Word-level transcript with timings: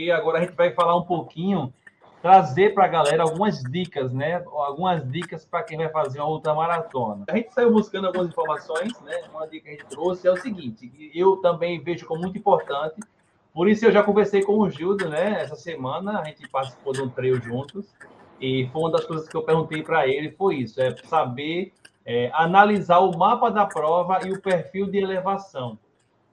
porque 0.00 0.10
agora 0.10 0.38
a 0.38 0.40
gente 0.40 0.54
vai 0.54 0.72
falar 0.72 0.96
um 0.96 1.02
pouquinho, 1.02 1.72
trazer 2.22 2.72
para 2.72 2.84
a 2.84 2.88
galera 2.88 3.22
algumas 3.22 3.62
dicas, 3.62 4.12
né? 4.12 4.42
Algumas 4.46 5.06
dicas 5.10 5.44
para 5.44 5.62
quem 5.62 5.76
vai 5.76 5.90
fazer 5.90 6.20
uma 6.20 6.28
outra 6.28 6.54
maratona. 6.54 7.24
A 7.28 7.36
gente 7.36 7.52
saiu 7.52 7.70
buscando 7.70 8.06
algumas 8.06 8.28
informações, 8.28 8.98
né? 9.02 9.24
Uma 9.30 9.46
dica 9.46 9.64
que 9.64 9.68
a 9.68 9.72
gente 9.72 9.86
trouxe 9.86 10.26
é 10.26 10.32
o 10.32 10.36
seguinte: 10.36 11.10
eu 11.14 11.36
também 11.36 11.82
vejo 11.82 12.06
como 12.06 12.22
muito 12.22 12.38
importante. 12.38 13.00
Por 13.52 13.68
isso 13.68 13.84
eu 13.84 13.92
já 13.92 14.02
conversei 14.02 14.42
com 14.42 14.58
o 14.58 14.70
Gildo, 14.70 15.08
né? 15.08 15.42
Essa 15.42 15.56
semana 15.56 16.20
a 16.20 16.24
gente 16.24 16.48
participou 16.48 16.92
de 16.92 17.02
um 17.02 17.08
treino 17.08 17.42
juntos 17.42 17.86
e 18.40 18.68
foi 18.72 18.80
uma 18.82 18.92
das 18.92 19.04
coisas 19.04 19.28
que 19.28 19.36
eu 19.36 19.42
perguntei 19.42 19.82
para 19.82 20.08
ele 20.08 20.30
foi 20.30 20.56
isso: 20.56 20.80
é 20.80 20.96
saber 21.04 21.74
é, 22.06 22.30
analisar 22.32 23.00
o 23.00 23.16
mapa 23.18 23.50
da 23.50 23.66
prova 23.66 24.26
e 24.26 24.32
o 24.32 24.40
perfil 24.40 24.86
de 24.86 24.98
elevação. 24.98 25.78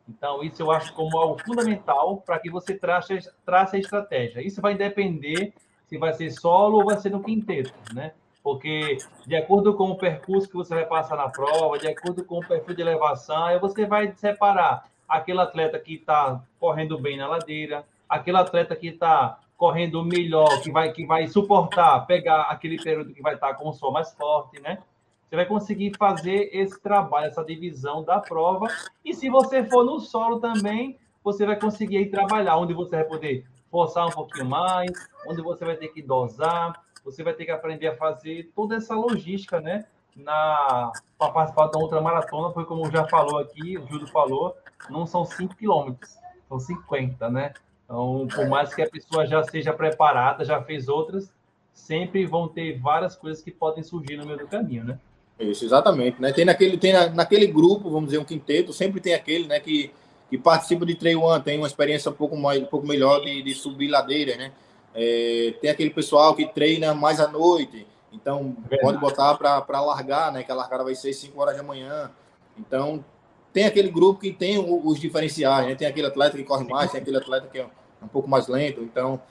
Então, 0.07 0.43
isso 0.43 0.61
eu 0.61 0.71
acho 0.71 0.93
como 0.93 1.17
algo 1.17 1.41
fundamental 1.43 2.17
para 2.17 2.39
que 2.39 2.49
você 2.49 2.75
trace, 2.75 3.19
trace 3.45 3.75
a 3.75 3.79
estratégia. 3.79 4.41
Isso 4.41 4.61
vai 4.61 4.75
depender 4.75 5.53
se 5.87 5.97
vai 5.97 6.13
ser 6.13 6.31
solo 6.31 6.79
ou 6.79 6.85
vai 6.85 6.97
ser 6.97 7.09
no 7.09 7.23
quinteto, 7.23 7.73
né? 7.93 8.13
Porque, 8.43 8.97
de 9.25 9.35
acordo 9.35 9.73
com 9.73 9.89
o 9.89 9.97
percurso 9.97 10.47
que 10.47 10.55
você 10.55 10.73
vai 10.73 10.85
passar 10.85 11.17
na 11.17 11.27
prova, 11.27 11.77
de 11.77 11.87
acordo 11.87 12.23
com 12.23 12.39
o 12.39 12.47
perfil 12.47 12.75
de 12.75 12.81
elevação, 12.81 13.45
aí 13.45 13.59
você 13.59 13.85
vai 13.85 14.13
separar 14.15 14.85
aquele 15.07 15.41
atleta 15.41 15.77
que 15.79 15.95
está 15.95 16.41
correndo 16.59 16.97
bem 16.97 17.17
na 17.17 17.27
ladeira, 17.27 17.83
aquele 18.07 18.37
atleta 18.37 18.75
que 18.75 18.87
está 18.87 19.39
correndo 19.57 20.03
melhor, 20.05 20.61
que 20.61 20.71
vai, 20.71 20.91
que 20.91 21.05
vai 21.05 21.27
suportar, 21.27 22.05
pegar 22.05 22.43
aquele 22.43 22.81
período 22.81 23.13
que 23.13 23.21
vai 23.21 23.33
estar 23.33 23.49
tá 23.49 23.53
com 23.55 23.67
o 23.67 23.73
sol 23.73 23.91
mais 23.91 24.13
forte, 24.13 24.61
né? 24.61 24.77
Você 25.27 25.35
vai 25.35 25.45
conseguir 25.45 25.91
fazer 25.97 26.49
esse 26.53 26.79
trabalho, 26.81 27.27
essa 27.27 27.43
divisão 27.43 28.01
da 28.01 28.19
prova. 28.19 28.67
E 29.03 29.13
se 29.13 29.29
você 29.29 29.63
for 29.65 29.83
no 29.83 29.99
solo 29.99 30.39
também, 30.39 30.97
você 31.21 31.45
vai 31.45 31.59
conseguir 31.59 31.97
aí 31.97 32.09
trabalhar, 32.09 32.55
onde 32.55 32.73
você 32.73 32.95
vai 32.95 33.03
poder 33.03 33.45
forçar 33.69 34.07
um 34.07 34.11
pouquinho 34.11 34.45
mais, 34.45 34.89
onde 35.27 35.41
você 35.41 35.65
vai 35.65 35.75
ter 35.75 35.89
que 35.89 36.01
dosar, 36.01 36.81
você 37.03 37.23
vai 37.23 37.33
ter 37.33 37.43
que 37.43 37.51
aprender 37.51 37.87
a 37.87 37.97
fazer 37.97 38.51
toda 38.55 38.77
essa 38.77 38.95
logística, 38.95 39.59
né? 39.59 39.85
Na 40.15 40.91
para 41.19 41.31
participar 41.31 41.67
da 41.67 41.77
outra 41.77 41.99
maratona, 41.99 42.53
foi 42.53 42.63
como 42.63 42.89
já 42.89 43.05
falou 43.07 43.39
aqui, 43.39 43.77
o 43.77 43.85
Júlio 43.87 44.07
falou, 44.07 44.55
não 44.89 45.05
são 45.05 45.25
5 45.25 45.55
quilômetros, 45.55 46.17
são 46.47 46.57
50, 46.57 47.29
né? 47.29 47.53
Então, 47.83 48.27
por 48.33 48.47
mais 48.47 48.73
que 48.73 48.81
a 48.81 48.89
pessoa 48.89 49.25
já 49.25 49.43
seja 49.43 49.73
preparada, 49.73 50.45
já 50.45 50.61
fez 50.61 50.87
outras, 50.87 51.31
sempre 51.73 52.25
vão 52.25 52.47
ter 52.47 52.79
várias 52.79 53.15
coisas 53.15 53.43
que 53.43 53.51
podem 53.51 53.83
surgir 53.83 54.17
no 54.17 54.25
meio 54.25 54.39
do 54.39 54.47
caminho, 54.47 54.83
né? 54.83 54.99
Isso, 55.39 55.65
exatamente. 55.65 56.21
Né? 56.21 56.31
Tem, 56.31 56.45
naquele, 56.45 56.77
tem 56.77 56.93
na, 56.93 57.09
naquele 57.09 57.47
grupo, 57.47 57.89
vamos 57.89 58.05
dizer, 58.05 58.17
um 58.17 58.25
quinteto, 58.25 58.73
sempre 58.73 58.99
tem 58.99 59.13
aquele 59.13 59.47
né, 59.47 59.59
que, 59.59 59.91
que 60.29 60.37
participa 60.37 60.85
de 60.85 60.95
trail 60.95 61.21
one, 61.21 61.43
tem 61.43 61.57
uma 61.57 61.67
experiência 61.67 62.09
um 62.09 62.15
pouco, 62.15 62.35
mais, 62.35 62.61
um 62.61 62.65
pouco 62.65 62.87
melhor 62.87 63.21
de, 63.21 63.41
de 63.43 63.53
subir 63.53 63.87
ladeira, 63.87 64.35
né? 64.35 64.51
É, 64.95 65.53
tem 65.61 65.69
aquele 65.69 65.91
pessoal 65.91 66.33
que 66.33 66.47
treina 66.47 66.91
mais 66.93 67.19
à 67.19 67.27
noite, 67.27 67.85
então 68.11 68.55
Verdade. 68.61 68.81
pode 68.81 68.97
botar 68.97 69.35
para 69.35 69.81
largar, 69.81 70.31
né? 70.31 70.41
Que 70.41 70.51
a 70.51 70.55
largada 70.55 70.83
vai 70.83 70.95
ser 70.95 71.13
5 71.13 71.39
horas 71.39 71.55
da 71.55 71.61
manhã. 71.61 72.09
Então, 72.57 73.05
tem 73.53 73.65
aquele 73.65 73.91
grupo 73.91 74.19
que 74.19 74.31
tem 74.31 74.57
os 74.57 74.99
diferenciais, 74.99 75.67
né? 75.67 75.75
Tem 75.75 75.87
aquele 75.87 76.07
atleta 76.07 76.35
que 76.35 76.43
corre 76.43 76.67
mais, 76.67 76.91
tem 76.91 76.99
aquele 76.99 77.17
atleta 77.17 77.47
que 77.47 77.59
é 77.59 77.67
um 78.01 78.07
pouco 78.07 78.27
mais 78.27 78.47
lento. 78.47 78.81
Então, 78.81 79.21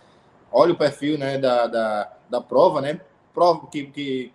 olha 0.53 0.73
o 0.73 0.77
perfil 0.77 1.19
né, 1.19 1.37
da, 1.37 1.67
da, 1.67 2.13
da 2.31 2.41
prova, 2.41 2.81
né? 2.81 3.01
Prova 3.35 3.67
que, 3.67 3.87
que 3.87 4.33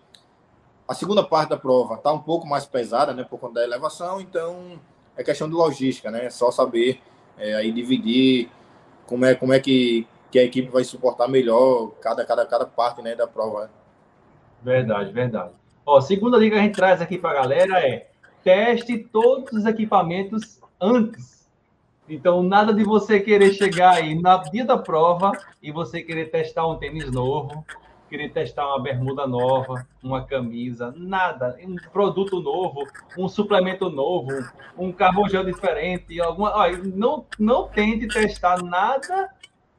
a 0.92 0.94
segunda 0.94 1.24
parte 1.24 1.52
da 1.52 1.58
prova 1.58 1.94
está 1.94 2.12
um 2.12 2.20
pouco 2.20 2.46
mais 2.46 2.66
pesada, 2.66 3.14
né, 3.14 3.24
por 3.24 3.40
conta 3.40 3.54
da 3.54 3.64
elevação, 3.64 4.20
então 4.20 4.78
é 5.16 5.24
questão 5.24 5.48
de 5.48 5.56
logística, 5.56 6.12
né? 6.12 6.26
É 6.26 6.30
só 6.30 6.52
saber 6.52 7.00
é, 7.38 7.56
aí 7.56 7.72
dividir 7.72 8.50
como 9.06 9.24
é, 9.24 9.34
como 9.34 9.54
é 9.54 9.60
que, 9.62 10.06
que 10.30 10.38
a 10.38 10.44
equipe 10.44 10.68
vai 10.68 10.84
suportar 10.84 11.30
melhor 11.30 11.92
cada, 12.02 12.26
cada, 12.26 12.46
cada 12.46 12.66
parte 12.66 13.02
né, 13.02 13.16
da 13.16 13.26
prova. 13.26 13.62
Né? 13.62 13.70
Verdade, 14.62 15.14
verdade. 15.14 15.52
Ó, 15.86 16.02
segunda 16.02 16.38
dica 16.38 16.56
que 16.56 16.60
a 16.60 16.64
gente 16.64 16.76
traz 16.76 17.02
aqui 17.02 17.18
para 17.18 17.32
a 17.32 17.42
galera 17.42 17.80
é 17.80 18.10
teste 18.44 18.98
todos 18.98 19.54
os 19.54 19.66
equipamentos 19.66 20.60
antes. 20.80 21.50
Então, 22.10 22.44
nada 22.44 22.74
de 22.74 22.84
você 22.84 23.22
querer 23.22 23.54
chegar 23.54 23.94
aí 23.94 24.22
na 24.22 24.36
dia 24.40 24.66
da 24.66 24.78
prova 24.78 25.32
e 25.64 25.72
você 25.72 26.02
querer 26.02 26.30
testar 26.32 26.68
um 26.68 26.76
tênis 26.76 27.10
novo, 27.10 27.66
querer 28.12 28.30
testar 28.30 28.68
uma 28.68 28.84
bermuda 28.84 29.26
nova, 29.26 29.88
uma 30.04 30.26
camisa, 30.26 30.94
nada, 30.98 31.58
um 31.66 31.78
produto 31.94 32.42
novo, 32.42 32.86
um 33.18 33.30
suplemento 33.30 33.90
novo, 33.90 34.28
um 34.78 34.92
carvão 34.92 35.24
diferente, 35.24 36.20
alguma, 36.20 36.54
não 36.94 37.26
não 37.40 37.70
tente 37.70 38.10
testar 38.10 38.62
nada 38.62 39.30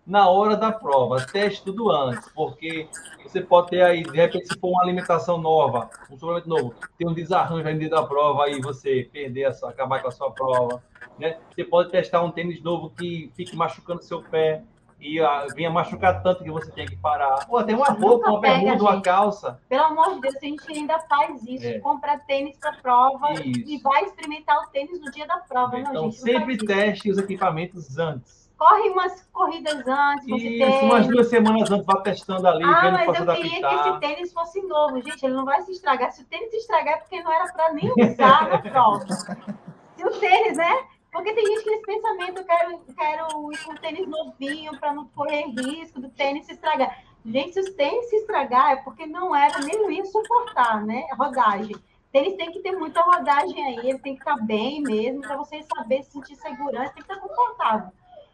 na 0.06 0.30
hora 0.30 0.56
da 0.56 0.72
prova, 0.72 1.24
teste 1.26 1.62
tudo 1.62 1.90
antes, 1.90 2.26
porque 2.34 2.88
você 3.22 3.42
pode 3.42 3.68
ter 3.68 3.82
aí, 3.82 4.02
de 4.02 4.16
repente, 4.16 4.48
se 4.48 4.58
for 4.58 4.70
uma 4.70 4.82
alimentação 4.82 5.36
nova, 5.36 5.90
um 6.10 6.18
suplemento 6.18 6.48
novo, 6.48 6.74
tem 6.96 7.06
um 7.06 7.12
desarranjo 7.12 7.68
ainda 7.68 7.88
da 7.88 8.02
prova, 8.02 8.44
aí 8.44 8.62
você 8.62 9.08
perder, 9.12 9.44
a 9.44 9.52
sua, 9.52 9.68
acabar 9.68 10.00
com 10.00 10.08
a 10.08 10.10
sua 10.10 10.30
prova, 10.30 10.82
né? 11.18 11.36
Você 11.54 11.64
pode 11.64 11.90
testar 11.90 12.22
um 12.22 12.30
tênis 12.30 12.62
novo 12.62 12.90
que 12.90 13.30
fique 13.36 13.54
machucando 13.54 14.02
seu 14.02 14.22
pé, 14.22 14.64
e 15.02 15.20
a, 15.20 15.46
vinha 15.54 15.68
machucar 15.68 16.22
tanto 16.22 16.44
que 16.44 16.50
você 16.50 16.70
tem 16.70 16.86
que 16.86 16.96
parar. 16.96 17.44
Ou 17.48 17.58
até 17.58 17.74
uma 17.74 17.88
roupa, 17.88 18.30
uma 18.30 18.40
bermuda, 18.40 18.82
uma 18.82 19.02
calça. 19.02 19.60
Pelo 19.68 19.84
amor 19.86 20.14
de 20.14 20.20
Deus, 20.20 20.36
a 20.36 20.40
gente 20.40 20.72
ainda 20.72 20.98
faz 21.00 21.42
isso. 21.42 21.66
É. 21.66 21.80
Compra 21.80 22.18
tênis 22.18 22.56
para 22.56 22.72
prova 22.74 23.32
isso. 23.32 23.68
e 23.68 23.78
vai 23.82 24.04
experimentar 24.04 24.56
o 24.62 24.68
tênis 24.68 25.00
no 25.00 25.10
dia 25.10 25.26
da 25.26 25.38
prova. 25.38 25.80
Então, 25.80 25.92
não, 25.92 26.02
gente, 26.04 26.20
sempre 26.20 26.56
teste 26.56 27.10
os 27.10 27.18
equipamentos 27.18 27.98
antes. 27.98 28.48
Corre 28.56 28.90
umas 28.90 29.28
corridas 29.32 29.82
antes. 29.88 30.24
Isso, 30.28 30.84
umas 30.84 31.08
duas 31.08 31.28
semanas 31.28 31.68
antes, 31.68 31.84
vá 31.84 31.96
testando 31.96 32.46
ali. 32.46 32.62
Ah, 32.62 32.92
mas 32.92 33.18
eu 33.18 33.26
queria 33.34 33.68
que 33.68 33.74
esse 33.74 33.98
tênis 33.98 34.32
fosse 34.32 34.62
novo. 34.62 35.02
Gente, 35.02 35.26
ele 35.26 35.34
não 35.34 35.44
vai 35.44 35.62
se 35.62 35.72
estragar. 35.72 36.12
Se 36.12 36.22
o 36.22 36.26
tênis 36.26 36.54
estragar, 36.54 36.94
é 36.94 36.96
porque 36.98 37.20
não 37.20 37.32
era 37.32 37.52
para 37.52 37.72
nem 37.72 37.90
usar 37.90 38.48
na 38.48 38.58
prova. 38.70 39.04
Se 39.08 40.04
o 40.04 40.10
tênis, 40.20 40.58
né? 40.58 40.84
Porque 41.12 41.34
tem 41.34 41.44
gente 41.44 41.62
que 41.62 41.70
esse 41.70 41.82
pensamento, 41.82 42.38
eu 42.38 42.44
quero, 42.44 42.78
quero 42.96 43.52
ir 43.52 43.64
com 43.64 43.74
tênis 43.74 44.08
novinho 44.08 44.80
para 44.80 44.94
não 44.94 45.06
correr 45.08 45.44
risco 45.44 46.00
do 46.00 46.08
tênis 46.08 46.46
se 46.46 46.52
estragar. 46.52 47.04
Gente, 47.24 47.52
se 47.52 47.60
os 47.60 47.70
tênis 47.74 48.08
se 48.08 48.16
estragar, 48.16 48.72
é 48.72 48.76
porque 48.76 49.04
não 49.04 49.30
nem 49.30 49.82
não 49.82 49.90
ia 49.90 50.06
suportar, 50.06 50.84
né? 50.84 51.06
Rodagem. 51.12 51.76
Tênis 52.10 52.34
tem 52.36 52.50
que 52.50 52.60
ter 52.60 52.72
muita 52.72 53.02
rodagem 53.02 53.62
aí, 53.64 53.90
ele 53.90 53.98
tem 53.98 54.14
que 54.14 54.22
estar 54.22 54.36
bem 54.36 54.82
mesmo, 54.82 55.20
para 55.20 55.36
você 55.36 55.62
saber 55.62 56.02
sentir 56.02 56.34
segurança, 56.36 56.92
tem 56.94 57.02
que 57.02 57.12
estar 57.12 57.20
confortável. 57.20 57.92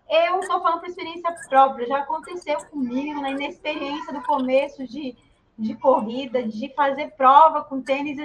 Eu 0.09 0.41
estou 0.41 0.61
falando 0.61 0.81
por 0.81 0.89
experiência 0.89 1.35
própria, 1.49 1.87
já 1.87 1.99
aconteceu 1.99 2.59
comigo, 2.67 3.21
na 3.21 3.31
inexperiência 3.31 4.13
do 4.13 4.23
começo 4.23 4.87
de, 4.87 5.17
de 5.59 5.75
corrida, 5.75 6.43
de 6.43 6.73
fazer 6.75 7.11
prova 7.11 7.63
com 7.63 7.83
tênis, 7.83 8.19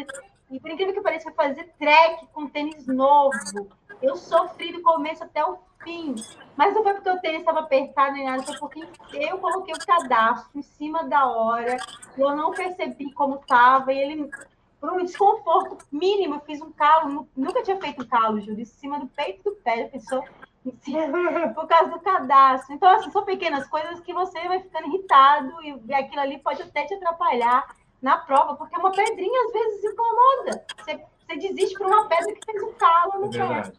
e 0.50 0.59
por 0.59 0.72
incrível 0.72 0.94
que 0.94 1.02
pareça, 1.02 1.31
fazer 1.31 1.72
trek 1.78 2.28
com 2.28 2.47
tênis 2.47 2.88
novo 2.88 3.36
eu 4.03 4.18
sofri 4.18 4.74
do 4.74 4.81
começo 4.81 5.24
até 5.24 5.44
o 5.44 5.58
fim. 5.81 6.14
Mas 6.58 6.75
não 6.75 6.84
foi 6.84 6.94
porque 6.94 7.09
o 7.09 7.19
tênis 7.19 7.40
estava 7.40 7.62
apertado 7.62 8.14
nem 8.14 8.25
nada, 8.25 8.44
foi 8.44 8.58
porque 8.58 8.86
eu 9.14 9.38
coloquei 9.40 9.74
o 9.74 9.86
cadastro 9.86 10.59
em 10.59 10.62
cima 10.62 11.06
da 11.06 11.25
hora, 11.25 11.78
eu 12.18 12.36
não 12.36 12.52
percebi 12.52 13.12
como 13.13 13.36
estava, 13.36 13.92
e 13.92 13.97
ele, 13.97 14.30
por 14.80 14.92
um 14.92 15.03
desconforto 15.03 15.78
mínimo, 15.92 16.36
eu 16.36 16.42
fiz 16.42 16.62
um 16.62 16.72
calo, 16.72 17.28
nunca 17.36 17.63
tinha 17.63 17.80
feito 17.80 18.03
um 18.03 18.08
calo, 18.08 18.40
Júlio, 18.42 18.62
em 18.62 18.66
cima 18.66 19.00
do 19.00 19.08
peito 19.08 19.44
do 19.50 19.56
pé, 19.56 19.86
a 19.86 19.90
pessoa 19.90 20.24
por 21.56 21.68
causa 21.68 21.92
do 21.92 22.00
cadastro. 22.00 22.75
Então, 22.75 22.90
assim, 22.90 23.09
são 23.09 23.24
pequenas 23.24 23.68
coisas 23.68 24.00
que 24.02 24.13
você 24.13 24.47
vai 24.47 24.62
ficando 24.62 24.88
irritado 24.88 25.53
e 25.63 25.94
aquilo 25.94 26.22
ali 26.22 26.38
pode 26.40 26.62
até 26.62 26.86
te 26.86 26.94
atrapalhar 26.94 27.75
na 28.02 28.18
prova, 28.18 28.56
porque 28.56 28.78
uma 28.78 28.92
pedrinha 28.92 29.46
às 29.46 29.53
vezes 29.53 29.84
incomoda. 29.84 30.66
Você, 30.78 31.06
você 31.25 31.36
desiste 31.38 31.78
por 31.78 31.88
uma 31.88 32.08
pedra 32.08 32.34
que 32.34 32.46
fez 32.46 32.63
um 32.63 32.74
calo 32.74 33.19
no 33.19 33.36
é 33.36 33.62
pé. 33.63 33.74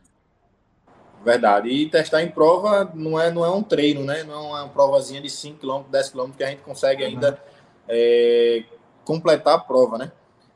Verdade. 1.25 1.71
E 1.71 1.89
testar 1.89 2.23
em 2.23 2.31
prova 2.31 2.91
não 2.95 3.19
é, 3.19 3.31
não 3.31 3.45
é 3.45 3.51
um 3.51 3.63
treino, 3.63 4.05
né? 4.05 4.23
Não 4.25 4.57
é 4.57 4.63
uma 4.63 4.69
provazinha 4.69 5.23
de 5.23 5.31
5 5.31 5.59
km, 5.59 5.83
10 5.91 6.11
km 6.11 6.31
que 6.37 6.45
a 6.45 6.49
gente 6.49 6.63
consegue 6.63 7.03
uhum. 7.03 7.09
ainda 7.09 7.43
é, 7.89 8.65
completar 9.05 9.55
a 9.55 9.59
prova, 9.59 9.97
né? 9.97 10.13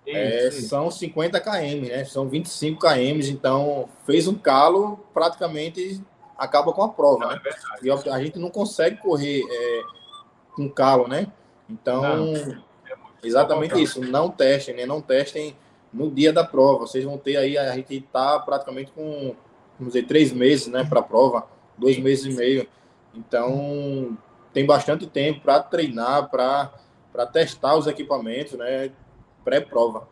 Isso, 0.06 0.16
é, 0.16 0.48
isso. 0.48 0.69
São 0.69 0.90
50 0.90 1.40
km, 1.40 1.88
né? 1.88 2.04
São 2.04 2.28
25 2.28 2.81
km, 2.81 3.28
então 3.31 3.88
fez 4.04 4.28
um 4.28 4.34
calo, 4.34 5.00
praticamente 5.14 6.02
acaba 6.37 6.72
com 6.72 6.82
a 6.82 6.88
prova, 6.88 7.19
não, 7.19 7.28
né? 7.31 7.40
É 7.82 7.87
e 7.87 7.90
a 7.90 8.19
gente 8.19 8.38
não 8.38 8.50
consegue 8.50 8.98
correr 8.98 9.43
é, 9.50 9.82
com 10.54 10.69
calo, 10.69 11.08
né? 11.08 11.28
Então, 11.69 12.02
não, 12.02 12.34
é 12.34 12.58
exatamente 13.22 13.81
isso. 13.82 14.00
Não 14.00 14.31
testem, 14.31 14.75
né? 14.76 14.87
Não 14.87 15.00
testem 15.00 15.56
no 15.93 16.10
dia 16.10 16.32
da 16.32 16.44
prova. 16.44 16.87
Vocês 16.87 17.04
vão 17.04 17.19
ter 17.19 17.37
aí, 17.37 17.56
a 17.56 17.75
gente 17.75 18.00
tá 18.12 18.38
praticamente 18.38 18.93
com 18.93 19.34
vamos 19.78 19.94
dizer, 19.94 20.06
três 20.06 20.32
meses 20.32 20.66
né, 20.66 20.84
para 20.84 21.00
a 21.00 21.02
prova, 21.02 21.46
dois 21.76 21.98
meses 21.98 22.26
e 22.26 22.36
meio. 22.36 22.66
Então, 23.14 24.16
tem 24.52 24.66
bastante 24.66 25.06
tempo 25.06 25.40
para 25.40 25.62
treinar, 25.62 26.28
para 26.30 27.26
testar 27.32 27.76
os 27.76 27.86
equipamentos, 27.86 28.54
né, 28.54 28.90
pré-prova. 29.44 30.08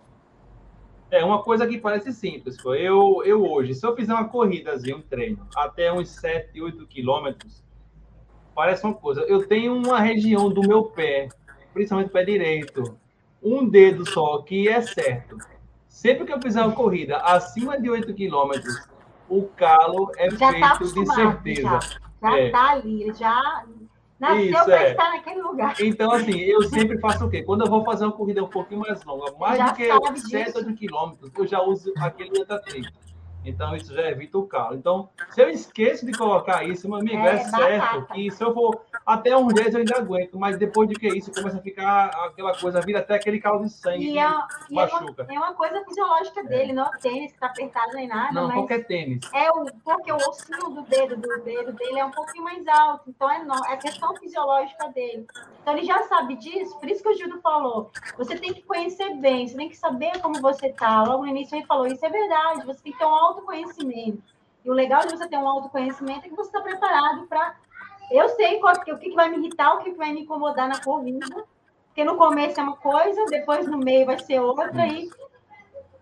É 1.10 1.24
uma 1.24 1.42
coisa 1.42 1.66
que 1.66 1.78
parece 1.78 2.12
simples. 2.12 2.56
Eu, 2.64 3.22
eu 3.24 3.44
hoje, 3.44 3.74
se 3.74 3.86
eu 3.86 3.94
fizer 3.94 4.12
uma 4.12 4.28
corrida, 4.28 4.74
um 4.74 5.00
treino, 5.02 5.46
até 5.56 5.92
uns 5.92 6.08
7, 6.10 6.60
8 6.60 6.86
quilômetros, 6.86 7.62
parece 8.54 8.84
uma 8.84 8.94
coisa. 8.94 9.20
Eu 9.22 9.46
tenho 9.46 9.74
uma 9.74 10.00
região 10.00 10.48
do 10.48 10.66
meu 10.66 10.84
pé, 10.84 11.28
principalmente 11.72 12.10
pé 12.10 12.24
direito, 12.24 12.98
um 13.42 13.68
dedo 13.68 14.08
só, 14.10 14.42
que 14.42 14.68
é 14.68 14.80
certo. 14.80 15.36
Sempre 15.86 16.26
que 16.26 16.32
eu 16.32 16.40
fizer 16.40 16.62
uma 16.62 16.74
corrida 16.74 17.18
acima 17.18 17.80
de 17.80 17.88
8 17.88 18.12
quilômetros, 18.14 18.76
o 19.28 19.44
calo 19.56 20.10
é 20.16 20.30
já 20.30 20.52
tá 20.58 20.76
feito 20.76 20.94
tá 20.94 21.00
de 21.00 21.14
certeza. 21.14 21.62
Já, 21.62 21.80
já 22.30 22.38
é. 22.38 22.50
tá 22.50 22.70
ali, 22.70 23.12
já 23.12 23.64
nasceu 24.18 24.64
para 24.64 24.82
é. 24.82 24.90
estar 24.90 25.10
naquele 25.10 25.42
lugar. 25.42 25.74
Então, 25.80 26.12
assim, 26.12 26.38
eu 26.38 26.62
sempre 26.62 26.98
faço 26.98 27.24
o 27.24 27.30
quê? 27.30 27.42
Quando 27.42 27.64
eu 27.64 27.70
vou 27.70 27.84
fazer 27.84 28.04
uma 28.04 28.12
corrida 28.12 28.42
um 28.42 28.48
pouquinho 28.48 28.80
mais 28.80 29.04
longa, 29.04 29.32
mais 29.38 29.58
já 29.58 29.68
do 29.68 29.74
que 29.74 30.20
7 30.20 30.56
8 30.56 30.74
quilômetros, 30.74 31.30
eu 31.36 31.46
já 31.46 31.62
uso 31.62 31.92
aquele 31.98 32.40
antatrito. 32.40 32.92
Então, 33.46 33.76
isso 33.76 33.94
já 33.94 34.10
evita 34.10 34.38
o 34.38 34.46
calo. 34.46 34.76
Então, 34.76 35.08
se 35.30 35.40
eu 35.40 35.48
esqueço 35.48 36.04
de 36.04 36.12
colocar 36.12 36.64
isso, 36.64 36.88
meu 36.88 36.98
amigo, 36.98 37.16
é, 37.16 37.34
é 37.34 37.44
certo 37.44 38.06
que 38.12 38.30
se 38.30 38.42
eu 38.42 38.52
for 38.52 38.82
até 39.04 39.36
uns 39.36 39.54
10 39.54 39.74
eu 39.74 39.78
ainda 39.80 39.96
aguento, 39.98 40.38
mas 40.38 40.58
depois 40.58 40.88
de 40.88 40.96
que 40.96 41.06
isso, 41.06 41.32
começa 41.32 41.58
a 41.58 41.62
ficar 41.62 42.06
aquela 42.26 42.56
coisa, 42.58 42.80
vira 42.80 42.98
até 42.98 43.14
aquele 43.14 43.40
calo 43.40 43.62
de 43.62 43.70
sangue 43.70 44.10
e 44.10 44.18
é, 44.18 44.28
machuca. 44.70 45.22
É 45.28 45.32
uma, 45.32 45.34
é 45.34 45.38
uma, 45.38 45.54
coisa 45.54 45.84
fisiológica 45.84 46.42
dele, 46.42 46.72
não 46.72 46.86
é 46.86 46.98
tênis 46.98 47.32
que 47.32 47.38
tá 47.38 47.46
apertado 47.46 47.92
nem 47.94 48.08
nada. 48.08 48.32
Não, 48.32 48.50
qualquer 48.50 48.84
tênis. 48.86 49.20
É 49.32 49.48
o, 49.50 49.66
porque 49.84 50.10
o 50.10 50.16
ossinho 50.16 50.70
do 50.70 50.82
dedo, 50.82 51.16
do 51.16 51.42
dedo 51.42 51.72
dele 51.72 52.00
é 52.00 52.04
um 52.04 52.10
pouquinho 52.10 52.44
mais 52.44 52.66
alto, 52.66 53.08
então 53.08 53.30
é, 53.30 53.44
no, 53.44 53.54
é 53.66 53.76
questão 53.76 54.14
fisiológica 54.16 54.88
dele. 54.88 55.26
Então 55.62 55.76
ele 55.76 55.86
já 55.86 56.02
sabe 56.04 56.36
disso, 56.36 56.78
por 56.78 56.88
isso 56.88 57.02
que 57.02 57.08
o 57.08 57.14
Gildo 57.14 57.40
falou. 57.40 57.90
Você 58.18 58.36
tem 58.36 58.52
que 58.52 58.62
conhecer 58.62 59.14
bem, 59.16 59.46
você 59.46 59.56
tem 59.56 59.68
que 59.68 59.76
saber 59.76 60.20
como 60.20 60.40
você 60.40 60.70
tá. 60.70 61.04
Logo 61.04 61.24
no 61.24 61.28
início 61.28 61.56
ele 61.56 61.66
falou, 61.66 61.86
isso 61.86 62.04
é 62.04 62.08
verdade, 62.08 62.66
você 62.66 62.80
tem 62.82 62.92
que 62.92 62.98
ter 62.98 63.04
um 63.04 63.10
autoconhecimento. 63.36 64.22
E 64.64 64.70
o 64.70 64.74
legal 64.74 65.06
de 65.06 65.16
você 65.16 65.28
ter 65.28 65.36
um 65.36 65.48
autoconhecimento 65.48 66.26
é 66.26 66.28
que 66.28 66.34
você 66.34 66.48
está 66.48 66.60
preparado 66.60 67.26
para 67.26 67.54
eu 68.10 68.28
sei 68.30 68.60
qual, 68.60 68.74
o 68.74 68.98
que, 68.98 69.14
vai 69.14 69.28
me 69.28 69.38
irritar, 69.38 69.74
o 69.74 69.78
que, 69.82 69.90
vai 69.92 70.12
me 70.12 70.22
incomodar 70.22 70.68
na 70.68 70.80
corrida, 70.80 71.26
porque 71.86 72.04
no 72.04 72.16
começo 72.16 72.60
é 72.60 72.62
uma 72.62 72.76
coisa, 72.76 73.24
depois 73.26 73.66
no 73.66 73.78
meio 73.78 74.06
vai 74.06 74.18
ser 74.18 74.38
outra, 74.38 74.86
e 74.86 75.10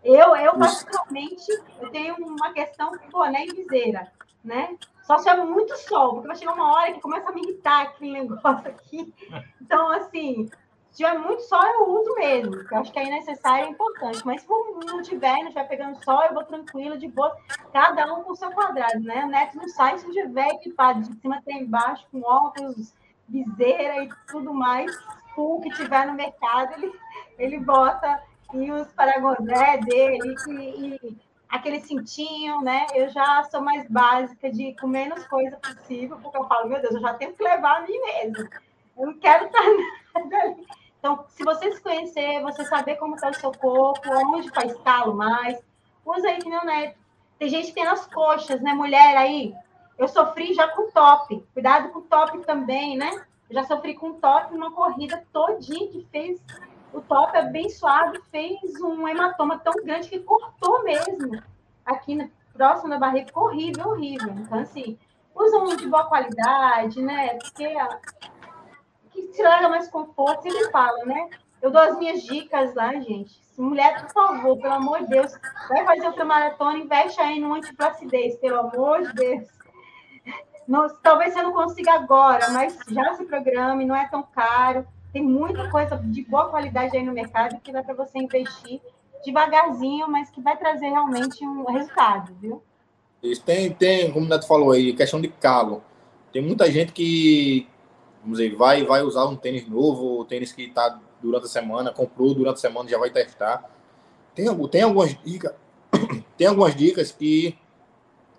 eu, 0.05 0.37
eu 0.37 0.59
basicamente, 0.59 1.51
eu 1.81 1.91
tenho 1.91 2.15
uma 2.17 2.53
questão 2.53 2.93
boné 3.11 3.47
e 3.47 3.55
viseira, 3.55 4.13
né? 4.45 4.77
Só 5.03 5.17
se 5.19 5.31
é 5.31 5.37
muito 5.37 5.75
sol, 5.79 6.15
porque 6.15 6.29
vai 6.29 6.37
chegar 6.37 6.53
uma 6.53 6.75
hora 6.75 6.93
que 6.93 7.01
começa 7.01 7.31
a 7.31 7.33
me 7.33 7.43
irritar 7.43 7.83
aquele 7.83 8.13
negócio 8.21 8.69
aqui. 8.69 9.15
Então, 9.61 9.91
assim, 9.93 10.51
se 10.95 11.03
tiver 11.03 11.19
muito 11.19 11.43
sol, 11.43 11.61
eu 11.61 11.89
uso 11.89 12.15
mesmo, 12.15 12.55
eu 12.71 12.79
acho 12.79 12.93
que 12.93 12.99
é 13.01 13.05
necessário 13.07 13.67
e 13.67 13.71
importante. 13.73 14.25
Mas 14.25 14.43
se 14.43 14.49
não 14.49 15.03
tiver, 15.03 15.39
não 15.39 15.49
estiver 15.49 15.67
pegando 15.67 16.05
sol, 16.05 16.23
eu 16.23 16.33
vou 16.33 16.45
tranquilo, 16.45 16.97
de 16.97 17.09
boa, 17.09 17.37
cada 17.73 18.15
um 18.15 18.23
com 18.23 18.31
o 18.31 18.37
seu 18.37 18.53
quadrado, 18.53 19.01
né? 19.01 19.25
O 19.25 19.29
Neto 19.29 19.57
não 19.57 19.69
sai 19.69 19.99
se 19.99 20.09
tiver 20.13 20.51
equipado 20.51 21.01
de 21.01 21.13
cima 21.21 21.39
até 21.39 21.53
embaixo, 21.53 22.07
com 22.13 22.21
óculos, 22.21 22.95
viseira 23.29 24.05
e 24.05 24.09
tudo 24.29 24.55
mais. 24.55 24.97
O 25.37 25.61
que 25.61 25.71
tiver 25.71 26.07
no 26.07 26.15
mercado, 26.15 26.75
ele, 26.75 26.93
ele 27.39 27.59
bota 27.59 28.23
e 28.53 28.71
os 28.71 28.87
paragoné 28.93 29.79
dele 29.79 30.37
e, 30.47 30.95
e 30.95 31.19
aquele 31.49 31.81
cintinho, 31.81 32.61
né? 32.61 32.87
Eu 32.95 33.09
já 33.09 33.43
sou 33.51 33.61
mais 33.61 33.89
básica 33.89 34.49
de 34.49 34.77
com 34.81 34.87
menos 34.87 35.27
coisa 35.27 35.57
possível, 35.57 36.21
porque 36.23 36.39
eu 36.39 36.47
falo, 36.47 36.69
meu 36.69 36.81
Deus, 36.81 36.95
eu 36.95 37.01
já 37.01 37.15
tenho 37.15 37.35
que 37.35 37.43
levar 37.43 37.79
a 37.79 37.81
mim 37.81 37.99
mesmo. 37.99 38.49
Eu 38.97 39.07
não 39.07 39.19
quero 39.19 39.47
estar 39.47 39.61
nada 40.15 40.37
ali. 40.37 40.84
Então, 41.05 41.23
se 41.29 41.45
você 41.45 41.71
se 41.71 41.83
conhecer, 41.83 42.41
você 42.41 42.65
saber 42.65 42.97
como 42.97 43.15
está 43.15 43.29
o 43.29 43.35
seu 43.35 43.53
corpo, 43.53 44.01
onde 44.33 44.49
faz 44.49 44.75
calo 44.79 45.13
mais, 45.15 45.63
usa 46.03 46.29
aí 46.29 46.39
que 46.39 46.49
meu 46.49 46.65
neto. 46.65 46.99
Tem 47.39 47.47
gente 47.47 47.67
que 47.67 47.75
tem 47.75 47.85
nas 47.85 48.07
coxas, 48.07 48.59
né? 48.63 48.73
Mulher 48.73 49.15
aí. 49.15 49.55
Eu 49.99 50.09
sofri 50.09 50.55
já 50.55 50.67
com 50.69 50.91
top. 50.91 51.47
Cuidado 51.53 51.91
com 51.91 52.01
top 52.01 52.39
também, 52.47 52.97
né? 52.97 53.23
Eu 53.51 53.55
já 53.55 53.65
sofri 53.65 53.93
com 53.93 54.15
top 54.15 54.55
numa 54.55 54.71
corrida 54.71 55.23
todinha 55.31 55.89
que 55.89 56.09
fez. 56.11 56.41
O 56.91 57.03
top 57.03 57.37
é 57.37 57.69
suave, 57.69 58.23
fez 58.31 58.81
um 58.81 59.07
hematoma 59.07 59.59
tão 59.59 59.75
grande 59.85 60.09
que 60.09 60.21
cortou 60.21 60.85
mesmo. 60.85 61.39
Aqui 61.85 62.15
na, 62.15 62.31
próximo 62.55 62.89
da 62.89 62.99
barriga, 62.99 63.31
horrível, 63.35 63.89
horrível. 63.89 64.33
Então, 64.39 64.59
assim, 64.59 64.99
usa 65.35 65.59
um 65.59 65.77
de 65.77 65.87
boa 65.87 66.07
qualidade, 66.07 67.03
né? 67.03 67.35
Porque 67.35 67.77
que 69.15 69.23
traga 69.37 69.69
mais 69.69 69.89
conforto, 69.89 70.43
sempre 70.43 70.71
falo, 70.71 71.07
né? 71.07 71.31
Eu 71.63 71.71
dou 71.71 71.81
as 71.81 71.97
minhas 71.97 72.23
dicas 72.23 72.75
lá, 72.75 72.93
gente. 72.95 73.41
Mulher, 73.57 74.03
por 74.03 74.13
favor, 74.13 74.59
pelo 74.59 74.75
amor 74.75 75.03
de 75.03 75.09
Deus, 75.09 75.33
vai 75.69 75.85
fazer 75.85 76.07
outra 76.07 76.25
maratona, 76.25 76.79
investe 76.79 77.21
aí 77.21 77.41
no 77.41 77.55
antiplacidez, 77.55 78.37
pelo 78.37 78.61
amor 78.61 79.07
de 79.07 79.13
Deus. 79.15 79.49
Não, 80.67 80.89
talvez 81.03 81.33
você 81.33 81.43
não 81.43 81.53
consiga 81.53 81.93
agora, 81.95 82.51
mas 82.51 82.77
já 82.89 83.15
se 83.15 83.25
programe, 83.25 83.85
não 83.85 83.95
é 83.95 84.09
tão 84.09 84.23
caro. 84.23 84.87
Tem 85.13 85.23
muita 85.23 85.71
coisa 85.71 85.97
de 85.97 86.23
boa 86.25 86.49
qualidade 86.49 86.97
aí 86.97 87.05
no 87.05 87.13
mercado 87.13 87.61
que 87.61 87.73
dá 87.73 87.83
para 87.83 87.95
você 87.95 88.19
investir 88.19 88.81
devagarzinho, 89.25 90.11
mas 90.11 90.31
que 90.31 90.41
vai 90.41 90.57
trazer 90.57 90.89
realmente 90.89 91.47
um 91.47 91.65
resultado, 91.73 92.35
viu? 92.41 92.63
Isso 93.23 93.43
tem, 93.43 93.73
tem, 93.73 94.13
como 94.13 94.27
o 94.27 94.29
Neto 94.29 94.47
falou 94.47 94.73
aí, 94.73 94.93
questão 94.93 95.21
de 95.21 95.29
calo. 95.29 95.83
Tem 96.33 96.43
muita 96.43 96.71
gente 96.71 96.93
que, 96.93 97.67
vamos 98.25 98.39
dizer, 98.39 98.57
vai, 98.57 98.83
vai 98.85 99.03
usar 99.03 99.27
um 99.27 99.37
tênis 99.37 99.69
novo, 99.69 100.25
tênis 100.25 100.51
que 100.51 100.63
está 100.63 100.99
durante 101.23 101.45
a 101.45 101.49
semana, 101.49 101.93
comprou 101.93 102.35
durante 102.35 102.57
a 102.57 102.61
semana, 102.61 102.89
já 102.89 102.99
vai 102.99 103.11
testar. 103.11 103.71
Tem, 104.35 104.47
tem 104.69 104.83
algumas 104.83 105.15
dicas, 105.23 105.53
tem 106.37 106.47
algumas 106.47 106.75
dicas 106.75 107.13
que 107.13 107.57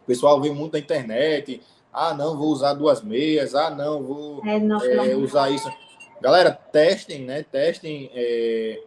o 0.04 0.08
pessoal 0.08 0.42
vê 0.42 0.52
muito 0.52 0.74
na 0.74 0.80
internet. 0.80 1.62
Ah, 1.94 2.14
não, 2.14 2.36
vou 2.36 2.50
usar 2.50 2.74
duas 2.74 3.02
meias. 3.02 3.56
Ah, 3.56 3.70
não, 3.70 4.04
vou 4.04 4.42
é, 4.46 4.60
não, 4.60 4.84
é, 4.84 5.16
usar 5.16 5.50
isso. 5.52 5.72
Galera, 6.20 6.52
testem, 6.52 7.22
né? 7.22 7.44
Testem 7.44 8.10
é, 8.14 8.82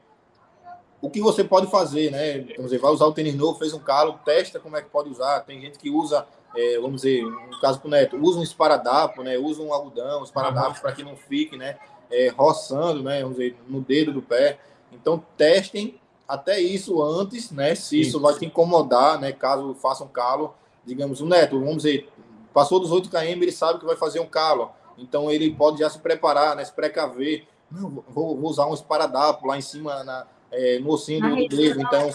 o 1.01 1.09
que 1.09 1.21
você 1.21 1.45
pode 1.45 1.71
fazer, 1.71 2.11
né? 2.11 2.41
Vamos 2.57 2.71
dizer, 2.71 2.79
vai 2.79 2.91
usar 2.91 3.07
o 3.07 3.13
tênis 3.13 3.35
novo, 3.35 3.59
fez 3.59 3.73
um 3.73 3.79
calo, 3.79 4.19
testa 4.25 4.59
como 4.59 4.77
é 4.77 4.83
que 4.83 4.91
pode 4.91 5.09
usar. 5.09 5.41
Tem 5.41 5.61
gente 5.61 5.79
que 5.79 5.89
usa 5.89 6.27
é, 6.59 6.77
vamos 6.81 7.03
dizer, 7.03 7.23
no 7.23 7.61
caso 7.61 7.81
do 7.81 7.89
Neto, 7.89 8.17
usa 8.17 8.41
um 8.41 8.43
esparadrapo, 8.43 9.23
né? 9.23 9.39
Usa 9.39 9.63
um 9.63 9.73
algodão, 9.73 10.23
um 10.23 10.25
esparadrapo 10.25 10.75
uhum. 10.75 10.81
para 10.81 10.93
que 10.93 11.05
não 11.05 11.17
fique, 11.17 11.57
né? 11.57 11.79
É, 12.11 12.31
roçando, 12.37 13.01
né? 13.01 13.23
Vamos 13.23 13.37
dizer, 13.37 13.57
no 13.69 13.81
dedo 13.81 14.13
do 14.13 14.21
pé. 14.21 14.59
Então, 14.91 15.23
testem 15.37 16.01
até 16.27 16.61
isso 16.61 17.01
antes, 17.01 17.53
né? 17.53 17.77
Se 17.77 18.01
isso, 18.01 18.09
isso 18.09 18.21
vai 18.21 18.35
te 18.35 18.45
incomodar, 18.45 19.21
né? 19.21 19.31
Caso 19.31 19.73
faça 19.75 20.03
um 20.03 20.09
calo, 20.09 20.53
digamos, 20.85 21.21
o 21.21 21.27
Neto, 21.27 21.61
vamos 21.61 21.85
dizer, 21.85 22.09
passou 22.53 22.81
dos 22.81 22.91
8 22.91 23.09
km, 23.09 23.21
ele 23.21 23.53
sabe 23.53 23.79
que 23.79 23.87
vai 23.87 23.97
fazer 23.97 24.19
um 24.19 24.27
calo. 24.27 24.73
Então, 24.99 25.31
ele 25.31 25.55
pode 25.55 25.79
já 25.79 25.89
se 25.89 26.01
preparar, 26.01 26.57
né? 26.57 26.65
Se 26.65 26.73
precaver. 26.73 27.47
Não, 27.71 28.03
vou, 28.09 28.37
vou 28.37 28.51
usar 28.51 28.67
um 28.67 28.75
esparadrapo 28.75 29.47
lá 29.47 29.57
em 29.57 29.63
cima, 29.63 30.03
na, 30.03 30.27
é, 30.51 30.81
no 30.81 30.91
ossinho 30.91 31.21
do, 31.21 31.37
do 31.37 31.57
dedo. 31.57 31.81
Então, 31.81 32.11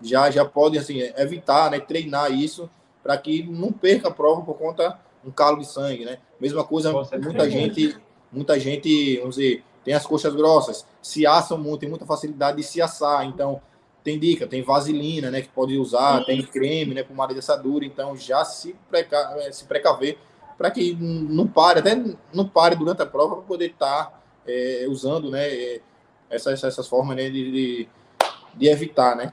já, 0.00 0.30
já 0.30 0.46
pode, 0.46 0.78
assim, 0.78 1.00
evitar, 1.14 1.70
né? 1.70 1.78
Treinar 1.78 2.32
isso 2.32 2.70
para 3.02 3.16
que 3.18 3.42
não 3.42 3.72
perca 3.72 4.08
a 4.08 4.12
prova 4.12 4.42
por 4.42 4.56
conta 4.56 4.98
um 5.24 5.30
calo 5.30 5.58
de 5.58 5.66
sangue, 5.66 6.04
né? 6.04 6.18
Mesma 6.40 6.64
coisa, 6.64 6.92
muita 6.92 7.48
gente, 7.48 7.96
muita 8.30 8.58
gente, 8.58 9.18
vamos 9.18 9.36
dizer, 9.36 9.64
tem 9.84 9.94
as 9.94 10.06
coxas 10.06 10.34
grossas, 10.34 10.86
se 11.00 11.26
assam 11.26 11.58
muito, 11.58 11.80
tem 11.80 11.88
muita 11.88 12.06
facilidade 12.06 12.56
de 12.56 12.62
se 12.62 12.80
assar, 12.80 13.24
então 13.24 13.60
tem 14.02 14.18
dica, 14.18 14.46
tem 14.46 14.62
vaselina, 14.62 15.30
né, 15.30 15.42
que 15.42 15.48
pode 15.48 15.76
usar, 15.78 16.18
Sim. 16.20 16.24
tem 16.24 16.42
creme, 16.42 16.94
né, 16.94 17.02
para 17.04 17.38
assadura, 17.38 17.84
então 17.84 18.16
já 18.16 18.44
se, 18.44 18.74
preca, 18.90 19.16
é, 19.38 19.52
se 19.52 19.64
precaver 19.64 20.18
para 20.58 20.70
que 20.70 20.94
não 20.94 21.46
pare, 21.46 21.80
até 21.80 21.94
não 22.32 22.48
pare 22.48 22.76
durante 22.76 23.02
a 23.02 23.06
prova 23.06 23.36
para 23.36 23.44
poder 23.44 23.70
estar 23.70 24.06
tá, 24.06 24.20
é, 24.46 24.86
usando, 24.88 25.30
né, 25.30 25.48
é, 25.48 25.80
essas, 26.30 26.62
essas 26.62 26.88
formas 26.88 27.16
né, 27.16 27.30
de, 27.30 27.50
de, 27.50 27.88
de 28.54 28.68
evitar, 28.68 29.16
né? 29.16 29.32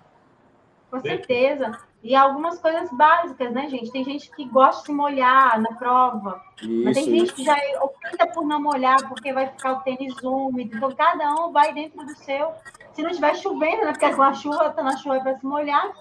Com 0.92 1.00
certeza. 1.00 1.80
E 2.02 2.16
algumas 2.16 2.60
coisas 2.60 2.90
básicas, 2.92 3.52
né, 3.52 3.68
gente? 3.68 3.92
Tem 3.92 4.04
gente 4.06 4.32
que 4.32 4.46
gosta 4.46 4.82
de 4.82 4.86
se 4.88 4.94
molhar 4.94 5.60
na 5.60 5.74
prova, 5.74 6.42
isso, 6.62 6.84
mas 6.86 6.96
tem 6.96 7.06
gente 7.06 7.34
que 7.34 7.44
já 7.44 7.56
opta 7.82 8.26
por 8.28 8.46
não 8.46 8.62
molhar 8.62 9.08
porque 9.10 9.34
vai 9.34 9.48
ficar 9.48 9.74
o 9.74 9.82
tênis 9.82 10.16
úmido. 10.24 10.78
Então, 10.78 10.96
cada 10.96 11.34
um 11.36 11.52
vai 11.52 11.74
dentro 11.74 12.06
do 12.06 12.16
seu. 12.16 12.54
Se 12.94 13.02
não 13.02 13.10
estiver 13.10 13.36
chovendo, 13.36 13.86
né? 13.86 13.92
Porque 13.92 14.14
com 14.14 14.24
a 14.24 14.34
chuva, 14.34 14.70
tá 14.70 14.82
na 14.82 14.96
chuva 14.96 15.20
para 15.20 15.38
se 15.38 15.46
molhar. 15.46 15.92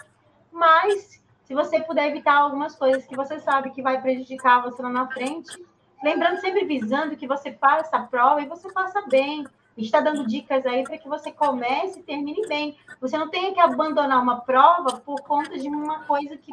Mas, 0.52 1.20
se 1.44 1.54
você 1.54 1.80
puder 1.80 2.08
evitar 2.08 2.36
algumas 2.36 2.76
coisas 2.76 3.04
que 3.04 3.16
você 3.16 3.40
sabe 3.40 3.70
que 3.70 3.82
vai 3.82 4.00
prejudicar 4.00 4.62
você 4.62 4.80
lá 4.80 4.90
na 4.90 5.08
frente, 5.08 5.50
lembrando 6.02 6.40
sempre 6.40 6.64
visando 6.64 7.16
que 7.16 7.26
você 7.26 7.52
faça 7.52 7.96
a 7.96 8.02
prova 8.02 8.40
e 8.40 8.46
você 8.46 8.70
faça 8.70 9.02
bem 9.08 9.44
está 9.85 10.00
dando 10.00 10.26
dicas 10.26 10.66
aí 10.66 10.82
para 10.82 10.99
que 10.99 11.08
você 11.08 11.30
comece 11.30 12.00
e 12.00 12.02
termine 12.02 12.47
bem. 12.49 12.76
Você 13.00 13.16
não 13.16 13.28
tenha 13.28 13.52
que 13.52 13.61
abandonar 13.61 14.23
uma 14.23 14.40
prova 14.40 15.00
por 15.00 15.20
conta 15.23 15.58
de 15.58 15.68
uma 15.68 16.00
coisa 16.00 16.37
que 16.37 16.52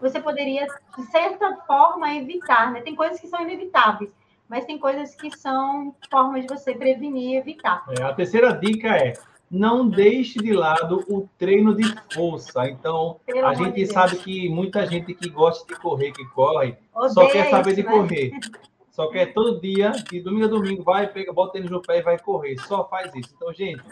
você 0.00 0.20
poderia, 0.20 0.66
de 0.96 1.06
certa 1.06 1.56
forma, 1.66 2.14
evitar. 2.14 2.72
Né? 2.72 2.80
Tem 2.80 2.94
coisas 2.94 3.20
que 3.20 3.26
são 3.26 3.40
inevitáveis, 3.40 4.10
mas 4.48 4.64
tem 4.64 4.78
coisas 4.78 5.14
que 5.14 5.36
são 5.36 5.94
formas 6.10 6.42
de 6.42 6.48
você 6.48 6.74
prevenir 6.74 7.30
e 7.30 7.36
evitar. 7.36 7.84
É, 7.98 8.02
a 8.02 8.12
terceira 8.12 8.52
dica 8.52 8.88
é 8.88 9.14
não 9.50 9.88
deixe 9.88 10.38
de 10.38 10.52
lado 10.52 11.04
o 11.08 11.28
treino 11.38 11.74
de 11.74 11.84
força. 12.12 12.68
Então, 12.68 13.20
Pelo 13.24 13.46
a 13.46 13.54
gente 13.54 13.86
sabe 13.86 14.16
que 14.16 14.48
muita 14.48 14.86
gente 14.86 15.14
que 15.14 15.28
gosta 15.28 15.66
de 15.66 15.80
correr, 15.80 16.12
que 16.12 16.24
corre, 16.26 16.76
só 17.10 17.28
quer 17.30 17.50
saber 17.50 17.72
isso, 17.72 17.82
de 17.82 17.86
né? 17.86 17.92
correr. 17.92 18.32
Só 18.94 19.08
quer 19.08 19.32
todo 19.32 19.60
dia, 19.60 19.90
de 19.90 20.20
domingo 20.20 20.44
a 20.44 20.48
domingo, 20.48 20.84
vai, 20.84 21.08
pega, 21.08 21.32
bota 21.32 21.54
tênis 21.54 21.68
no 21.68 21.82
pé 21.82 21.98
e 21.98 22.02
vai 22.02 22.16
correr. 22.16 22.56
Só 22.58 22.88
faz 22.88 23.12
isso. 23.12 23.34
Então, 23.34 23.52
gente, 23.52 23.82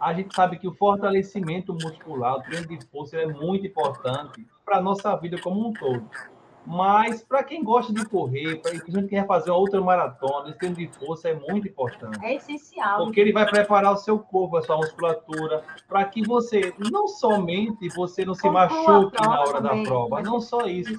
a 0.00 0.14
gente 0.14 0.32
sabe 0.32 0.56
que 0.56 0.68
o 0.68 0.72
fortalecimento 0.72 1.74
muscular, 1.74 2.36
o 2.36 2.42
treino 2.42 2.68
de 2.68 2.78
força, 2.86 3.16
é 3.16 3.26
muito 3.26 3.66
importante 3.66 4.46
para 4.64 4.76
a 4.76 4.80
nossa 4.80 5.16
vida 5.16 5.36
como 5.40 5.68
um 5.68 5.72
todo. 5.72 6.08
Mas 6.64 7.24
para 7.24 7.42
quem 7.42 7.64
gosta 7.64 7.92
de 7.92 8.08
correr, 8.08 8.62
para 8.62 8.78
quem 8.78 9.04
quer 9.08 9.26
fazer 9.26 9.50
uma 9.50 9.58
outra 9.58 9.80
maratona, 9.80 10.48
esse 10.48 10.58
treino 10.58 10.76
de 10.76 10.86
força 10.86 11.30
é 11.30 11.34
muito 11.34 11.66
importante. 11.66 12.24
É 12.24 12.36
essencial. 12.36 13.04
Porque 13.04 13.18
ele 13.20 13.32
vai 13.32 13.44
preparar 13.50 13.94
o 13.94 13.96
seu 13.96 14.20
corpo, 14.20 14.56
a 14.56 14.62
sua 14.62 14.76
musculatura, 14.76 15.64
para 15.88 16.04
que 16.04 16.22
você, 16.22 16.72
não 16.78 17.08
somente 17.08 17.88
você 17.88 18.24
não 18.24 18.34
se 18.34 18.48
machuque 18.48 19.20
na 19.20 19.40
hora 19.40 19.60
da 19.60 19.82
prova, 19.82 20.22
não 20.22 20.40
só 20.40 20.68
isso, 20.68 20.94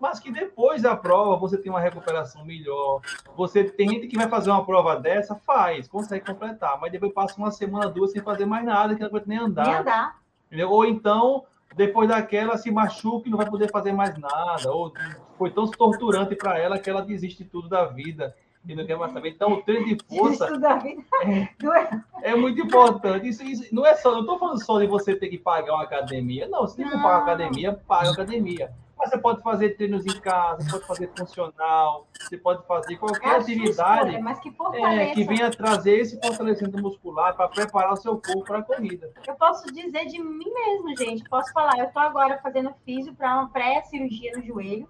mas 0.00 0.18
que 0.18 0.32
depois 0.32 0.82
da 0.82 0.96
prova 0.96 1.36
você 1.36 1.58
tem 1.58 1.70
uma 1.70 1.80
recuperação 1.80 2.44
melhor. 2.44 3.00
Você 3.36 3.64
tem 3.64 3.88
gente 3.88 4.06
que 4.06 4.16
vai 4.16 4.28
fazer 4.28 4.50
uma 4.50 4.64
prova 4.64 4.96
dessa, 4.96 5.34
faz, 5.34 5.86
consegue 5.86 6.24
completar, 6.24 6.80
mas 6.80 6.90
depois 6.90 7.12
passa 7.12 7.36
uma 7.36 7.50
semana, 7.50 7.88
duas 7.88 8.12
sem 8.12 8.22
fazer 8.22 8.46
mais 8.46 8.64
nada, 8.64 8.94
que 8.94 9.02
não 9.02 9.10
vai 9.10 9.22
nem 9.26 9.38
andar. 9.38 9.66
Nem 9.66 9.74
andar. 9.74 10.20
Ou 10.68 10.84
então 10.84 11.44
depois 11.76 12.08
daquela 12.08 12.56
se 12.56 12.70
machuca 12.70 13.28
e 13.28 13.30
não 13.30 13.38
vai 13.38 13.48
poder 13.48 13.70
fazer 13.70 13.92
mais 13.92 14.18
nada, 14.18 14.72
ou 14.72 14.92
foi 15.38 15.50
tão 15.50 15.70
torturante 15.70 16.34
para 16.34 16.58
ela 16.58 16.78
que 16.78 16.90
ela 16.90 17.02
desiste 17.02 17.44
tudo 17.44 17.68
da 17.68 17.84
vida 17.84 18.34
e 18.66 18.74
não 18.74 18.84
quer 18.84 18.96
mais 18.96 19.12
saber. 19.12 19.30
Então, 19.30 19.52
o 19.52 19.62
treino 19.62 19.86
de 19.86 19.98
força 20.04 20.46
é, 22.22 22.30
é, 22.30 22.36
muito 22.36 22.60
importante. 22.60 23.28
Isso, 23.28 23.42
isso 23.42 23.74
não 23.74 23.86
é 23.86 23.94
só, 23.94 24.12
não 24.12 24.20
estou 24.20 24.38
falando 24.38 24.62
só 24.62 24.78
de 24.78 24.86
você 24.86 25.14
ter 25.14 25.28
que 25.28 25.38
pagar 25.38 25.74
uma 25.74 25.84
academia. 25.84 26.48
Não, 26.48 26.66
se 26.66 26.76
tem 26.76 26.84
que 26.84 26.92
pagar 26.92 27.08
uma 27.08 27.22
academia, 27.22 27.72
paga 27.86 28.10
a 28.10 28.12
academia. 28.12 28.70
Mas 29.00 29.08
você 29.08 29.18
pode 29.18 29.42
fazer 29.42 29.70
treinos 29.70 30.04
em 30.04 30.20
casa, 30.20 30.62
você 30.62 30.70
pode 30.70 30.86
fazer 30.86 31.10
funcional, 31.16 32.06
você 32.20 32.36
pode 32.36 32.66
fazer 32.66 32.96
qualquer 32.98 33.28
é 33.28 33.36
atividade 33.36 34.10
que, 34.42 34.54
é, 34.74 35.14
que, 35.14 35.24
venha 35.24 35.50
trazer 35.50 36.00
esse 36.00 36.20
fortalecimento 36.20 36.76
muscular 36.76 37.34
para 37.34 37.48
preparar 37.48 37.94
o 37.94 37.96
seu 37.96 38.20
corpo 38.20 38.44
para 38.44 38.58
a 38.58 38.62
corrida. 38.62 39.10
Eu 39.26 39.34
posso 39.36 39.72
dizer 39.72 40.04
de 40.04 40.22
mim 40.22 40.52
mesmo, 40.52 40.94
gente. 40.98 41.26
Posso 41.30 41.50
falar, 41.54 41.78
eu 41.78 41.86
estou 41.86 42.02
agora 42.02 42.38
fazendo 42.42 42.74
físio 42.84 43.14
para 43.14 43.38
uma 43.38 43.48
pré-cirurgia 43.48 44.32
no 44.36 44.42
joelho. 44.42 44.86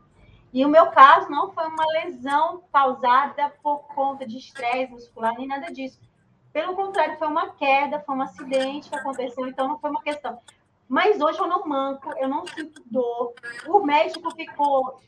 E 0.52 0.64
o 0.64 0.68
meu 0.68 0.86
caso 0.88 1.30
não 1.30 1.52
foi 1.52 1.64
uma 1.68 1.86
lesão 1.92 2.64
causada 2.72 3.52
por 3.62 3.86
conta 3.94 4.26
de 4.26 4.38
estresse 4.38 4.90
muscular, 4.90 5.36
nem 5.38 5.46
nada 5.46 5.72
disso. 5.72 6.00
Pelo 6.52 6.74
contrário, 6.74 7.16
foi 7.16 7.28
uma 7.28 7.50
queda, 7.50 8.00
foi 8.00 8.16
um 8.16 8.22
acidente 8.22 8.90
que 8.90 8.96
aconteceu, 8.96 9.46
então 9.46 9.68
não 9.68 9.78
foi 9.78 9.90
uma 9.90 10.02
questão. 10.02 10.36
Mas 10.90 11.20
hoje 11.20 11.38
eu 11.38 11.46
não 11.46 11.64
manco, 11.68 12.12
eu 12.18 12.28
não 12.28 12.44
sinto 12.44 12.82
dor. 12.84 13.32
O 13.68 13.78
médico 13.86 14.28
ficou 14.34 15.00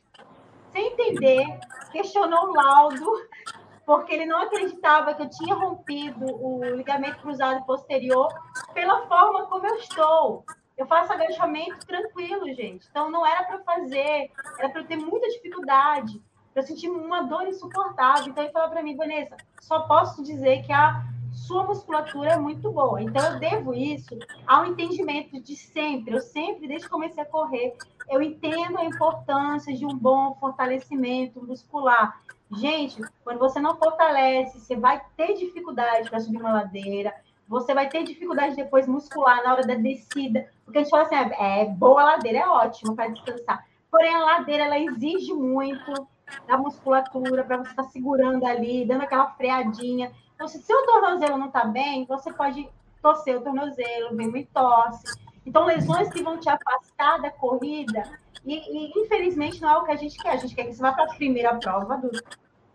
sem 0.71 0.93
entender, 0.93 1.59
questionou 1.91 2.51
o 2.51 2.55
laudo, 2.55 3.05
porque 3.85 4.15
ele 4.15 4.25
não 4.25 4.43
acreditava 4.43 5.12
que 5.12 5.23
eu 5.23 5.29
tinha 5.29 5.57
rompido 5.57 6.25
o 6.25 6.65
ligamento 6.77 7.21
cruzado 7.21 7.67
posterior 7.67 8.33
pela 8.73 9.09
forma 9.09 9.47
como 9.47 9.67
eu 9.67 9.75
estou. 9.75 10.45
Eu 10.79 10.87
faço 10.87 11.12
agachamento 11.12 11.85
tranquilo, 11.85 12.47
gente. 12.55 12.87
Então 12.89 13.11
não 13.11 13.27
era 13.27 13.43
para 13.43 13.59
fazer, 13.65 14.31
era 14.61 14.69
para 14.69 14.83
eu 14.83 14.87
ter 14.87 14.97
muita 14.97 15.29
dificuldade, 15.31 16.23
para 16.55 16.62
sentir 16.62 16.91
uma 16.91 17.23
dor 17.23 17.49
insuportável. 17.49 18.29
Então 18.29 18.45
ele 18.45 18.53
falou 18.53 18.71
para 18.71 18.85
mim, 18.85 18.97
Vanessa, 18.97 19.37
só 19.61 19.81
posso 19.81 20.23
dizer 20.23 20.62
que 20.62 20.73
a 20.73 21.03
sua 21.47 21.65
musculatura 21.65 22.33
é 22.33 22.37
muito 22.37 22.71
boa. 22.71 23.03
Então, 23.03 23.33
eu 23.33 23.39
devo 23.39 23.75
isso 23.75 24.17
ao 24.47 24.65
entendimento 24.67 25.41
de 25.41 25.57
sempre. 25.57 26.15
Eu 26.15 26.21
sempre, 26.21 26.69
desde 26.69 26.87
que 26.87 26.93
comecei 26.93 27.23
a 27.23 27.27
correr, 27.27 27.77
eu 28.09 28.23
entendo 28.23 28.79
a 28.79 28.85
importância 28.85 29.75
de 29.75 29.85
um 29.85 29.97
bom 29.97 30.35
fortalecimento 30.39 31.45
muscular. 31.45 32.21
Gente, 32.51 33.03
quando 33.25 33.39
você 33.39 33.61
não 33.61 33.77
fortalece, 33.77 34.61
você 34.61 34.77
vai 34.77 35.03
ter 35.17 35.35
dificuldade 35.35 36.09
para 36.09 36.21
subir 36.21 36.39
uma 36.39 36.53
ladeira, 36.53 37.13
você 37.49 37.75
vai 37.75 37.89
ter 37.89 38.05
dificuldade 38.05 38.57
depois 38.57 38.87
muscular 38.87 39.43
na 39.43 39.53
hora 39.53 39.67
da 39.67 39.75
descida, 39.75 40.49
porque 40.65 40.79
a 40.79 40.83
gente 40.83 40.91
fala 40.91 41.03
assim, 41.03 41.17
é, 41.17 41.63
é 41.63 41.65
boa 41.67 42.05
ladeira, 42.05 42.39
é 42.39 42.47
ótimo 42.47 42.95
para 42.95 43.09
descansar. 43.09 43.67
Porém, 43.91 44.15
a 44.15 44.25
ladeira, 44.25 44.65
ela 44.65 44.79
exige 44.79 45.35
muito 45.35 46.07
da 46.47 46.57
musculatura 46.57 47.45
para 47.45 47.59
você 47.59 47.71
estar 47.71 47.83
tá 47.83 47.89
segurando 47.89 48.45
ali, 48.45 48.87
dando 48.87 49.03
aquela 49.03 49.29
freadinha. 49.33 50.13
Então, 50.43 50.49
se 50.49 50.61
seu 50.61 50.85
tornozelo 50.85 51.39
não 51.39 51.47
está 51.47 51.65
bem, 51.65 52.05
você 52.05 52.33
pode 52.33 52.69
torcer 53.01 53.37
o 53.37 53.43
tornozelo, 53.43 54.17
vem 54.17 54.27
uma 54.27 54.45
tosse. 54.53 55.05
Então, 55.47 55.65
lesões 55.65 56.09
que 56.09 56.21
vão 56.21 56.37
te 56.37 56.49
afastar 56.49 57.23
da 57.23 57.31
corrida, 57.31 58.03
e, 58.45 58.57
e, 58.57 59.01
infelizmente 59.01 59.63
não 59.63 59.71
é 59.71 59.79
o 59.79 59.85
que 59.85 59.93
a 59.93 59.97
gente 59.97 60.21
quer. 60.21 60.31
A 60.31 60.37
gente 60.37 60.53
quer 60.53 60.65
que 60.65 60.75
você 60.75 60.83
vá 60.83 60.91
para 60.91 61.05
a 61.05 61.15
primeira 61.15 61.55
prova 61.55 61.97
do, 61.97 62.11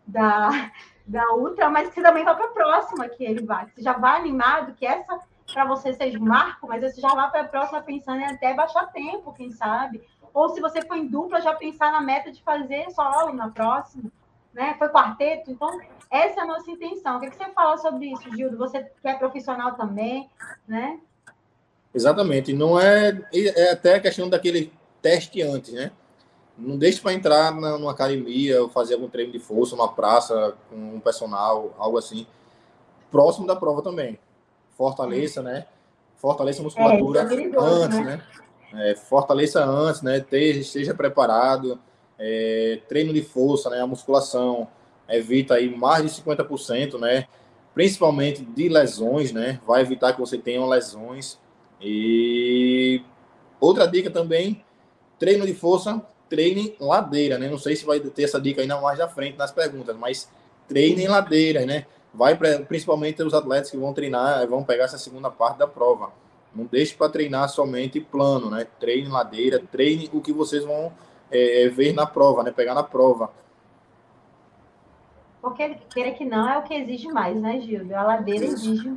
da, 0.08 0.72
da 1.06 1.34
Ultra, 1.34 1.70
mas 1.70 1.90
que 1.90 1.96
você 1.96 2.02
também 2.02 2.24
vá 2.24 2.36
para 2.36 2.46
a 2.46 2.54
próxima 2.54 3.10
que 3.10 3.26
ele 3.26 3.46
vai. 3.46 3.66
Você 3.66 3.82
já 3.82 3.92
vai 3.92 4.18
animado, 4.18 4.74
que 4.74 4.86
essa 4.86 5.20
para 5.52 5.66
você 5.66 5.92
seja 5.92 6.18
um 6.18 6.24
marco, 6.24 6.68
mas 6.70 6.82
você 6.82 7.02
já 7.02 7.10
vá 7.10 7.28
para 7.28 7.42
a 7.42 7.48
próxima 7.50 7.82
pensando 7.82 8.22
em 8.22 8.28
até 8.28 8.54
baixar 8.54 8.86
tempo, 8.94 9.34
quem 9.34 9.52
sabe. 9.52 10.02
Ou 10.34 10.48
se 10.48 10.62
você 10.62 10.82
for 10.84 10.96
em 10.96 11.08
dupla, 11.08 11.42
já 11.42 11.54
pensar 11.54 11.92
na 11.92 12.00
meta 12.00 12.32
de 12.32 12.42
fazer 12.44 12.90
solo 12.92 13.34
na 13.34 13.50
próxima 13.50 14.10
né? 14.58 14.76
Foi 14.80 14.90
quarteto, 14.90 15.52
então 15.52 15.80
essa 16.10 16.40
é 16.40 16.44
a 16.44 16.48
nossa 16.48 16.70
intenção. 16.72 17.18
O 17.18 17.20
que, 17.20 17.28
é 17.28 17.30
que 17.30 17.38
você 17.38 17.46
fala 17.52 17.78
sobre 17.78 18.12
isso, 18.12 18.36
Gildo? 18.36 18.58
Você 18.58 18.84
que 18.84 19.08
é 19.08 19.14
profissional 19.14 19.76
também, 19.76 20.28
né? 20.68 21.00
Exatamente. 21.94 22.54
Não 22.54 22.80
é, 22.80 23.22
é 23.32 23.72
até 23.72 23.96
a 23.96 24.00
questão 24.00 24.28
daquele 24.28 24.74
teste 25.00 25.44
antes, 25.44 25.72
né? 25.74 25.92
Não 26.58 26.76
deixe 26.76 27.00
para 27.00 27.14
entrar 27.14 27.54
na, 27.54 27.78
numa 27.78 27.92
academia 27.92 28.64
ou 28.64 28.68
fazer 28.68 28.96
algum 28.96 29.08
treino 29.08 29.32
de 29.32 29.38
força, 29.38 29.76
uma 29.76 29.94
praça 29.94 30.56
com 30.70 30.76
um 30.96 31.00
personal, 31.00 31.76
algo 31.78 32.00
assim. 32.00 32.26
Próximo 33.12 33.46
da 33.46 33.56
prova 33.56 33.84
também. 33.84 34.18
Fortaleça, 34.76 35.44
né? 35.44 35.68
Fortaleça 36.16 36.62
a 36.62 36.64
musculatura 36.64 37.22
é, 37.22 37.52
antes, 37.60 38.00
né? 38.00 38.24
né? 38.74 38.92
É, 38.92 38.96
fortaleça 38.96 39.64
antes, 39.64 40.02
né? 40.02 40.18
Esteja, 40.18 40.60
esteja 40.62 40.94
preparado 40.96 41.80
é, 42.20 42.80
treino 42.88 43.14
de 43.14 43.22
força, 43.22 43.70
né, 43.70 43.82
a 43.82 43.88
musculação 43.88 44.68
evita 45.08 45.56
aí 45.56 45.74
mais 45.76 46.04
de 46.04 46.22
50%, 46.22 47.00
né, 47.00 47.28
principalmente 47.74 48.44
de 48.44 48.70
lesões, 48.70 49.32
né, 49.32 49.60
vai 49.66 49.82
evitar 49.82 50.14
que 50.14 50.20
você 50.20 50.38
tenha 50.38 50.66
lesões. 50.66 51.40
E 51.82 53.02
outra 53.60 53.86
dica 53.86 54.10
também, 54.10 54.64
treino 55.20 55.46
de 55.46 55.54
força, 55.54 56.02
treine 56.28 56.76
ladeira, 56.80 57.38
né, 57.38 57.50
não 57.50 57.58
sei 57.58 57.76
se 57.76 57.86
vai 57.86 58.00
ter 58.00 58.24
essa 58.24 58.42
dica 58.42 58.62
ainda 58.62 58.82
mais 58.82 59.00
na 59.00 59.08
frente 59.08 59.38
nas 59.38 59.52
perguntas, 59.52 59.96
mas 59.96 60.30
treine 60.68 61.04
em 61.04 61.08
ladeira, 61.08 61.66
né, 61.66 61.86
vai 62.14 62.36
pra, 62.36 62.60
principalmente 62.62 63.22
os 63.22 63.34
atletas 63.34 63.70
que 63.70 63.78
vão 63.78 63.94
treinar, 63.94 64.46
vão 64.48 64.64
pegar 64.64 64.86
essa 64.86 64.98
segunda 64.98 65.30
parte 65.30 65.60
da 65.60 65.68
prova. 65.68 66.12
Não 66.56 66.66
deixe 66.66 66.96
para 66.96 67.10
treinar 67.10 67.48
somente 67.50 68.00
plano, 68.00 68.50
né? 68.50 68.66
Treine 68.80 69.08
ladeira, 69.08 69.62
treine 69.72 70.10
o 70.12 70.20
que 70.20 70.34
vocês 70.34 70.64
vão 70.64 70.92
é, 71.31 71.63
é, 71.63 71.69
ver 71.69 71.93
na 71.93 72.05
prova, 72.05 72.43
né? 72.43 72.51
Pegar 72.51 72.74
na 72.74 72.84
prova. 72.84 73.31
Porque, 75.41 75.75
queira 75.93 76.12
que 76.12 76.25
não, 76.25 76.50
é 76.50 76.57
o 76.57 76.63
que 76.63 76.74
exige 76.74 77.07
mais, 77.07 77.36
né, 77.39 77.60
Gildo? 77.62 77.96
A 77.96 78.03
ladeira 78.03 78.46
exige, 78.46 78.93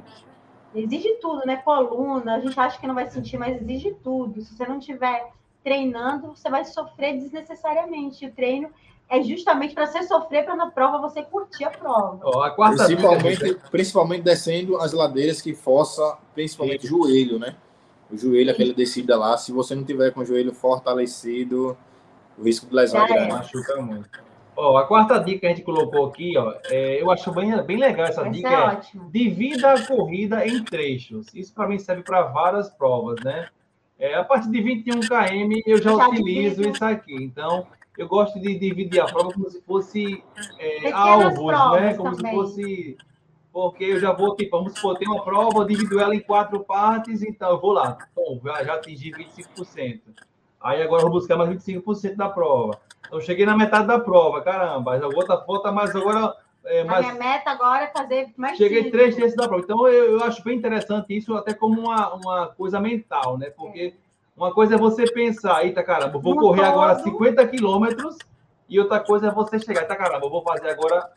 exige 0.75 1.14
tudo, 1.20 1.46
né? 1.46 1.56
Coluna, 1.56 2.37
a 2.37 2.40
gente 2.40 2.58
acha 2.58 2.78
que 2.80 2.87
não 2.87 2.94
vai 2.94 3.08
sentir, 3.08 3.38
mas 3.38 3.60
exige 3.60 3.94
tudo. 4.02 4.40
Se 4.40 4.54
você 4.54 4.66
não 4.66 4.78
estiver 4.78 5.30
treinando, 5.62 6.28
você 6.34 6.49
vai 6.49 6.64
sofrer 6.64 7.18
desnecessariamente. 7.18 8.26
O 8.26 8.32
treino 8.32 8.70
é 9.08 9.22
justamente 9.22 9.75
para 9.75 9.87
você 9.87 10.04
sofrer, 10.04 10.44
para 10.44 10.54
na 10.54 10.70
prova 10.70 10.99
você 10.99 11.22
curtir 11.22 11.64
a 11.64 11.70
prova. 11.70 12.20
Oh, 12.22 12.42
a 12.42 12.50
quarta 12.50 12.84
principalmente, 12.84 13.54
principalmente 13.70 14.22
descendo 14.22 14.76
as 14.78 14.92
ladeiras 14.92 15.42
que 15.42 15.52
força, 15.52 16.16
principalmente 16.32 16.87
o 16.87 16.88
joelho, 16.88 17.38
né? 17.38 17.56
O 18.10 18.16
joelho, 18.16 18.50
aquela 18.50 18.72
descida 18.72 19.16
lá, 19.18 19.37
se 19.37 19.52
você 19.52 19.75
não 19.75 19.84
tiver 19.84 20.12
com 20.12 20.20
o 20.20 20.25
joelho 20.25 20.54
fortalecido, 20.54 21.76
o 22.40 22.44
risco 22.44 22.66
de 22.66 22.75
lesão 22.75 23.04
é 23.04 23.09
grande. 23.09 23.32
Machuca 23.32 23.80
muito. 23.82 24.09
Ó, 24.56 24.76
a 24.76 24.87
quarta 24.87 25.18
dica 25.18 25.40
que 25.40 25.47
a 25.47 25.49
gente 25.50 25.62
colocou 25.62 26.06
aqui, 26.06 26.37
ó, 26.37 26.54
é, 26.66 27.00
eu 27.00 27.11
acho 27.11 27.30
bem, 27.32 27.50
bem 27.62 27.76
legal 27.76 28.06
essa, 28.06 28.23
essa 28.23 28.30
dica. 28.30 28.49
É, 28.49 28.75
é 28.75 28.80
divida 29.11 29.73
a 29.73 29.87
corrida 29.87 30.47
em 30.47 30.62
trechos. 30.64 31.26
Isso 31.35 31.54
para 31.54 31.68
mim 31.68 31.78
serve 31.78 32.02
para 32.02 32.23
várias 32.23 32.68
provas, 32.70 33.23
né? 33.23 33.49
É, 33.99 34.14
a 34.14 34.25
partir 34.25 34.50
de 34.50 34.61
21 34.62 35.00
km 35.00 35.61
eu 35.66 35.76
já, 35.82 35.90
já 35.90 36.09
utilizo 36.09 36.62
isso 36.62 36.85
aqui. 36.85 37.14
Então, 37.14 37.66
eu 37.97 38.09
gosto 38.09 38.40
de 38.40 38.59
dividir 38.59 39.00
a 39.00 39.04
prova 39.04 39.32
como 39.32 39.49
se 39.50 39.61
fosse 39.62 40.23
é, 40.59 40.90
alvos, 40.90 41.52
né? 41.80 41.94
Como 41.94 42.16
também. 42.16 42.30
se 42.32 42.37
fosse. 42.37 42.99
Porque 43.52 43.85
eu 43.85 44.00
já 44.00 44.12
vou, 44.12 44.37
tipo, 44.37 44.56
vamos 44.56 44.75
supor, 44.75 44.97
tem 44.97 45.09
uma 45.09 45.25
prova, 45.25 45.59
eu 45.59 45.66
divido 45.66 45.99
ela 45.99 46.14
em 46.14 46.20
quatro 46.20 46.61
partes, 46.61 47.20
então 47.20 47.50
eu 47.50 47.61
vou 47.61 47.73
lá. 47.73 47.99
Bom, 48.14 48.40
já, 48.44 48.62
já 48.62 48.75
atingi 48.75 49.11
25%. 49.11 50.00
Aí 50.61 50.83
agora 50.83 51.02
eu 51.02 51.11
vou 51.11 51.19
buscar 51.19 51.37
mais 51.37 51.50
25% 51.50 52.17
da 52.17 52.29
prova. 52.29 52.79
Então 53.07 53.21
cheguei 53.21 53.47
na 53.47 53.57
metade 53.57 53.87
da 53.87 53.99
prova, 53.99 54.43
caramba. 54.43 54.99
Já 54.99 55.09
vou 55.09 55.26
volta 55.47 55.73
mais 55.73 55.95
agora. 55.97 56.35
É, 56.64 56.85
mais... 56.85 57.07
A 57.07 57.12
minha 57.12 57.19
meta 57.19 57.50
agora 57.50 57.85
é 57.85 57.87
fazer 57.88 58.33
mais. 58.37 58.59
Cheguei 58.59 58.85
cinco. 58.85 58.93
três 58.93 59.17
terços 59.17 59.37
da 59.37 59.49
prova. 59.49 59.64
Então 59.64 59.88
eu, 59.88 60.19
eu, 60.19 60.25
acho 60.25 60.45
bem 60.45 60.59
interessante 60.59 61.17
isso, 61.17 61.35
até 61.35 61.55
como 61.55 61.81
uma, 61.81 62.14
uma 62.14 62.47
coisa 62.49 62.79
mental, 62.79 63.38
né? 63.38 63.50
Porque 63.50 63.95
é. 63.97 64.00
uma 64.37 64.52
coisa 64.52 64.75
é 64.75 64.79
você 64.79 65.11
pensar, 65.11 65.64
eita 65.64 65.83
caramba, 65.83 66.19
vou 66.19 66.35
no 66.35 66.40
correr 66.40 66.62
todo... 66.62 66.71
agora 66.71 66.99
50 67.02 67.49
quilômetros 67.49 68.19
E 68.69 68.79
outra 68.79 69.00
coisa 69.00 69.29
é 69.29 69.31
você 69.31 69.59
chegar, 69.59 69.87
tá, 69.87 69.97
caramba, 69.97 70.26
eu 70.26 70.31
vou 70.31 70.43
fazer 70.43 70.69
agora, 70.69 71.11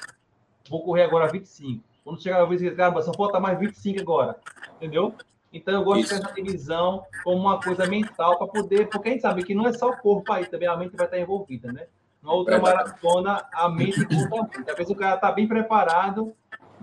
vou 0.69 0.81
correr 0.81 1.03
agora 1.03 1.31
25. 1.31 1.83
Quando 2.03 2.21
chegar 2.23 2.41
a 2.41 2.45
vez, 2.45 2.75
caramba, 2.75 3.01
só 3.01 3.13
falta 3.13 3.39
mais 3.39 3.59
25 3.59 4.01
agora, 4.01 4.37
entendeu? 4.77 5.13
Então 5.53 5.73
eu 5.75 5.83
gosto 5.83 6.01
Isso. 6.01 6.15
de 6.15 6.21
fazer 6.21 6.31
a 6.31 6.43
divisão 6.43 7.05
como 7.23 7.37
uma 7.37 7.61
coisa 7.61 7.85
mental 7.85 8.37
para 8.39 8.47
poder, 8.47 8.89
porque 8.89 9.09
a 9.09 9.11
gente 9.11 9.21
sabe 9.21 9.43
que 9.43 9.53
não 9.53 9.67
é 9.67 9.73
só 9.73 9.89
o 9.89 9.97
corpo 9.97 10.33
aí, 10.33 10.47
também 10.47 10.67
a 10.67 10.75
mente 10.75 10.97
vai 10.97 11.05
estar 11.05 11.19
envolvida, 11.19 11.71
né? 11.71 11.85
Na 12.23 12.31
outra 12.31 12.57
maratona, 12.59 13.45
a 13.53 13.69
mente 13.69 14.03
conta 14.29 14.57
muito. 14.57 14.71
Às 14.71 14.77
vezes 14.77 14.91
o 14.91 14.95
cara 14.95 15.15
está 15.15 15.31
bem 15.31 15.47
preparado, 15.47 16.33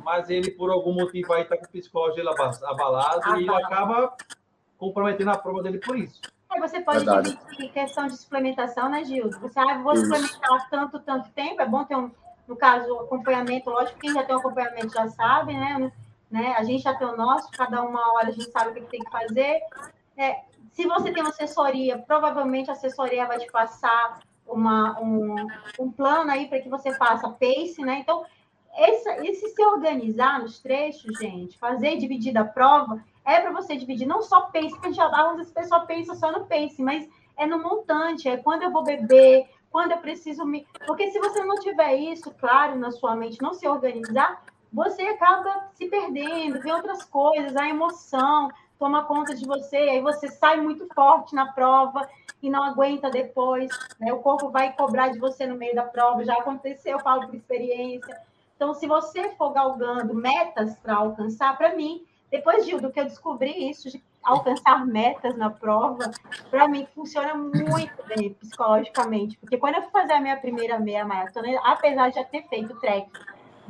mas 0.05 0.31
ele, 0.31 0.53
por 0.53 0.71
algum 0.71 0.93
motivo, 0.93 1.33
aí 1.33 1.43
está 1.43 1.57
com 1.57 1.65
o 1.65 1.69
psicológico 1.69 2.29
abalado 2.65 3.23
ah, 3.25 3.39
e 3.39 3.43
ele 3.43 3.55
acaba 3.55 4.15
comprometendo 4.79 5.31
a 5.31 5.39
prova 5.39 5.63
dele 5.63 5.79
por 5.79 5.99
isso. 5.99 6.21
Aí 6.49 6.61
você 6.61 6.81
pode 6.81 7.05
Verdade. 7.05 7.37
dividir 7.37 7.73
questão 7.73 8.07
de 8.07 8.17
suplementação, 8.17 8.89
né, 8.89 9.05
Gildo? 9.05 9.39
Você 9.41 9.59
ah, 9.59 9.79
vou 9.79 9.97
suplementar 9.97 10.71
tanto, 10.71 11.01
tanto 11.01 11.31
tempo, 11.31 11.61
é 11.61 11.67
bom 11.67 11.85
ter 11.85 11.97
um, 11.97 12.11
no 12.47 12.57
caso, 12.57 12.93
acompanhamento, 13.01 13.71
lógico, 13.71 13.99
quem 13.99 14.13
já 14.13 14.23
tem 14.23 14.35
um 14.35 14.39
acompanhamento 14.39 14.93
já 14.93 15.09
sabe, 15.09 15.55
né? 15.55 15.91
Né? 16.31 16.55
A 16.57 16.63
gente 16.63 16.83
já 16.83 16.95
tem 16.95 17.07
o 17.07 17.17
nosso, 17.17 17.51
cada 17.51 17.83
uma 17.83 18.13
hora 18.13 18.29
a 18.29 18.33
gente 18.33 18.51
sabe 18.51 18.71
o 18.71 18.75
que 18.75 18.91
tem 18.91 19.01
que 19.01 19.11
fazer. 19.11 19.61
É, 20.17 20.43
se 20.73 20.87
você 20.87 21.13
tem 21.13 21.23
uma 21.23 21.31
assessoria, 21.31 21.99
provavelmente 21.99 22.71
a 22.71 22.75
assessoria 22.75 23.27
vai 23.27 23.39
te 23.39 23.51
passar 23.51 24.21
uma, 24.47 25.01
um, 25.01 25.47
um 25.79 25.91
plano 25.91 26.31
aí 26.31 26.49
para 26.49 26.61
que 26.61 26.69
você 26.69 26.95
faça 26.95 27.29
pace, 27.29 27.81
né? 27.81 27.99
Então, 28.01 28.25
esse, 28.77 29.09
esse 29.27 29.49
se 29.49 29.65
organizar 29.65 30.41
nos 30.41 30.61
trechos, 30.61 31.19
gente, 31.19 31.59
fazer 31.59 31.97
dividir 31.97 32.37
a 32.39 32.45
prova, 32.45 33.03
é 33.25 33.41
para 33.41 33.53
você 33.53 33.77
dividir 33.77 34.07
não 34.07 34.23
só 34.23 34.43
pace, 34.43 34.71
porque 34.71 34.89
a 34.89 34.91
gente, 34.91 35.01
às 35.01 35.37
vezes 35.37 35.53
a 35.53 35.61
pessoa 35.61 35.81
pensa 35.87 36.15
só 36.15 36.31
no 36.31 36.47
pace, 36.47 36.81
mas 36.81 37.09
é 37.37 37.47
no 37.47 37.63
montante, 37.63 38.29
é 38.29 38.37
quando 38.37 38.63
eu 38.63 38.71
vou 38.71 38.85
beber, 38.85 39.49
quando 39.71 39.93
eu 39.93 39.99
preciso 39.99 40.45
me. 40.45 40.67
Porque 40.87 41.11
se 41.11 41.19
você 41.19 41.43
não 41.45 41.57
tiver 41.57 41.95
isso 41.97 42.31
claro 42.33 42.77
na 42.77 42.91
sua 42.91 43.17
mente, 43.17 43.41
não 43.41 43.55
se 43.55 43.67
organizar, 43.67 44.43
você 44.73 45.03
acaba 45.03 45.69
se 45.75 45.87
perdendo, 45.89 46.61
vê 46.61 46.73
outras 46.73 47.05
coisas, 47.05 47.57
a 47.57 47.69
emoção 47.69 48.49
toma 48.79 49.05
conta 49.05 49.35
de 49.35 49.47
você, 49.47 49.77
aí 49.77 50.01
você 50.01 50.29
sai 50.29 50.61
muito 50.61 50.87
forte 50.95 51.35
na 51.35 51.53
prova 51.53 52.09
e 52.43 52.49
não 52.49 52.63
aguenta 52.63 53.11
depois, 53.11 53.69
né? 53.99 54.13
O 54.13 54.21
corpo 54.21 54.49
vai 54.49 54.73
cobrar 54.73 55.09
de 55.09 55.19
você 55.19 55.47
no 55.47 55.57
meio 55.57 55.75
da 55.75 55.83
prova, 55.83 56.25
já 56.25 56.35
aconteceu, 56.35 56.93
eu 56.93 57.01
falo 57.01 57.27
por 57.27 57.35
experiência. 57.35 58.19
Então, 58.57 58.73
se 58.75 58.87
você 58.87 59.31
for 59.37 59.53
galgando 59.53 60.15
metas 60.15 60.75
para 60.77 60.97
alcançar, 60.97 61.57
para 61.59 61.75
mim, 61.75 62.05
depois 62.31 62.65
de, 62.65 62.77
do 62.77 62.91
que 62.91 63.01
eu 63.01 63.05
descobri 63.05 63.69
isso, 63.69 63.91
de 63.91 64.03
alcançar 64.23 64.87
metas 64.87 65.37
na 65.37 65.51
prova, 65.51 66.11
para 66.51 66.69
mim 66.69 66.87
funciona 66.95 67.35
muito 67.35 68.03
bem 68.07 68.35
psicologicamente, 68.35 69.37
porque 69.39 69.59
quando 69.59 69.77
eu 69.77 69.83
fui 69.83 69.91
fazer 69.91 70.13
a 70.13 70.21
minha 70.21 70.37
primeira 70.37 70.79
meia 70.79 71.05
maratona, 71.05 71.59
apesar 71.65 72.11
de 72.11 72.17
já 72.17 72.25
ter 72.25 72.47
feito 72.49 72.79
trek 72.81 73.11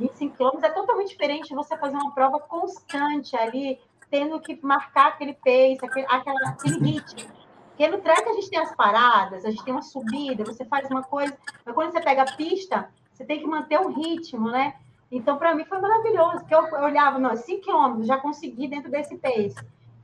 25 0.01 0.35
quilômetros, 0.35 0.63
é 0.63 0.73
totalmente 0.73 1.09
diferente 1.09 1.53
você 1.53 1.77
fazer 1.77 1.95
uma 1.95 2.11
prova 2.11 2.39
constante 2.39 3.35
ali, 3.35 3.79
tendo 4.09 4.39
que 4.39 4.59
marcar 4.61 5.09
aquele 5.09 5.33
pace, 5.33 5.79
aquele, 5.81 6.05
aquela, 6.09 6.49
aquele 6.49 6.79
ritmo. 6.79 7.29
Porque 7.69 7.87
no 7.87 7.99
track 7.99 8.27
a 8.27 8.33
gente 8.33 8.49
tem 8.49 8.59
as 8.59 8.75
paradas, 8.75 9.45
a 9.45 9.49
gente 9.49 9.63
tem 9.63 9.73
uma 9.73 9.81
subida, 9.81 10.43
você 10.43 10.65
faz 10.65 10.89
uma 10.89 11.03
coisa, 11.03 11.35
mas 11.65 11.73
quando 11.73 11.91
você 11.91 12.01
pega 12.01 12.23
a 12.23 12.35
pista, 12.35 12.89
você 13.11 13.23
tem 13.23 13.39
que 13.39 13.47
manter 13.47 13.79
o 13.79 13.89
ritmo, 13.89 14.49
né? 14.49 14.75
Então, 15.11 15.37
para 15.37 15.53
mim 15.55 15.65
foi 15.65 15.79
maravilhoso, 15.79 16.39
porque 16.39 16.55
eu, 16.55 16.65
eu 16.67 16.83
olhava, 16.83 17.19
não, 17.19 17.35
5 17.35 17.61
quilômetros, 17.61 18.07
já 18.07 18.17
consegui 18.17 18.67
dentro 18.67 18.89
desse 18.89 19.17
pace. 19.17 19.55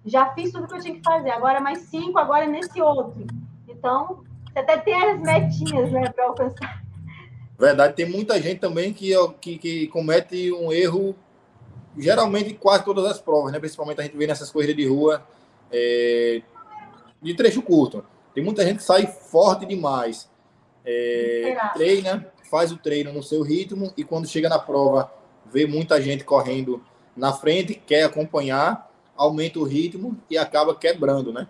Já 0.06 0.34
fiz 0.34 0.52
tudo 0.52 0.68
que 0.68 0.76
eu 0.76 0.82
tinha 0.82 0.96
que 0.96 1.04
fazer, 1.04 1.32
agora 1.32 1.60
mais 1.60 1.80
5, 1.80 2.18
agora 2.18 2.46
nesse 2.46 2.82
outro. 2.82 3.26
Então, 3.68 4.24
você 4.52 4.60
até 4.60 4.78
tem 4.78 4.96
as 4.96 5.20
metinhas, 5.20 5.92
né, 5.92 6.10
para 6.10 6.26
alcançar. 6.26 6.87
Verdade, 7.58 7.96
tem 7.96 8.06
muita 8.06 8.40
gente 8.40 8.60
também 8.60 8.94
que, 8.94 9.14
que, 9.42 9.58
que 9.58 9.88
comete 9.88 10.52
um 10.52 10.72
erro, 10.72 11.16
geralmente 11.98 12.54
quase 12.54 12.86
todas 12.86 13.06
as 13.06 13.20
provas, 13.20 13.52
né? 13.52 13.60
Principalmente 13.60 14.00
a 14.00 14.04
gente 14.04 14.16
vê 14.16 14.28
nessas 14.28 14.52
corridas 14.52 14.76
de 14.76 14.86
rua 14.86 15.26
é, 15.72 16.42
de 17.22 17.34
trecho 17.34 17.64
curto. 17.64 18.06
Tem 18.36 18.44
muita 18.44 18.64
gente 18.64 18.78
que 18.78 18.84
sai 18.84 19.08
forte 19.08 19.66
demais. 19.66 20.30
É, 20.86 21.58
treina, 21.74 22.32
faz 22.50 22.72
o 22.72 22.78
treino 22.78 23.12
no 23.12 23.24
seu 23.24 23.42
ritmo 23.42 23.92
e 23.98 24.04
quando 24.04 24.28
chega 24.28 24.48
na 24.48 24.60
prova, 24.60 25.12
vê 25.52 25.66
muita 25.66 26.00
gente 26.02 26.24
correndo 26.24 26.82
na 27.16 27.34
frente, 27.34 27.74
quer 27.74 28.04
acompanhar, 28.04 28.90
aumenta 29.16 29.58
o 29.58 29.64
ritmo 29.64 30.16
e 30.30 30.38
acaba 30.38 30.76
quebrando, 30.76 31.34
né? 31.34 31.48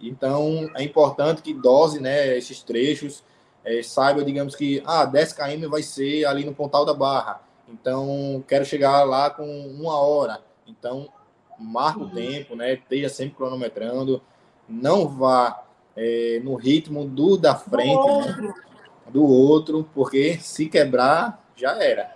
Então 0.00 0.70
é 0.76 0.84
importante 0.84 1.42
que 1.42 1.52
dose, 1.52 2.00
né, 2.00 2.38
esses 2.38 2.62
trechos 2.62 3.24
é, 3.68 3.82
saiba, 3.82 4.24
digamos 4.24 4.56
que, 4.56 4.82
ah, 4.86 5.04
10 5.04 5.34
km 5.34 5.68
vai 5.68 5.82
ser 5.82 6.24
ali 6.24 6.44
no 6.44 6.54
Pontal 6.54 6.86
da 6.86 6.94
Barra, 6.94 7.42
então 7.68 8.42
quero 8.48 8.64
chegar 8.64 9.04
lá 9.04 9.28
com 9.28 9.44
uma 9.44 10.00
hora, 10.00 10.40
então 10.66 11.08
marca 11.58 12.00
o 12.00 12.10
tempo, 12.10 12.56
né, 12.56 12.74
esteja 12.74 13.08
sempre 13.08 13.36
cronometrando, 13.36 14.22
não 14.66 15.06
vá 15.06 15.64
é, 15.94 16.40
no 16.42 16.54
ritmo 16.54 17.04
do 17.04 17.36
da 17.36 17.54
frente, 17.54 17.94
do 17.94 18.06
né, 18.06 18.12
outro. 18.12 18.42
Né, 18.42 18.54
do 19.10 19.24
outro, 19.24 19.88
porque 19.94 20.38
se 20.38 20.66
quebrar, 20.66 21.42
já 21.56 21.82
era. 21.82 22.14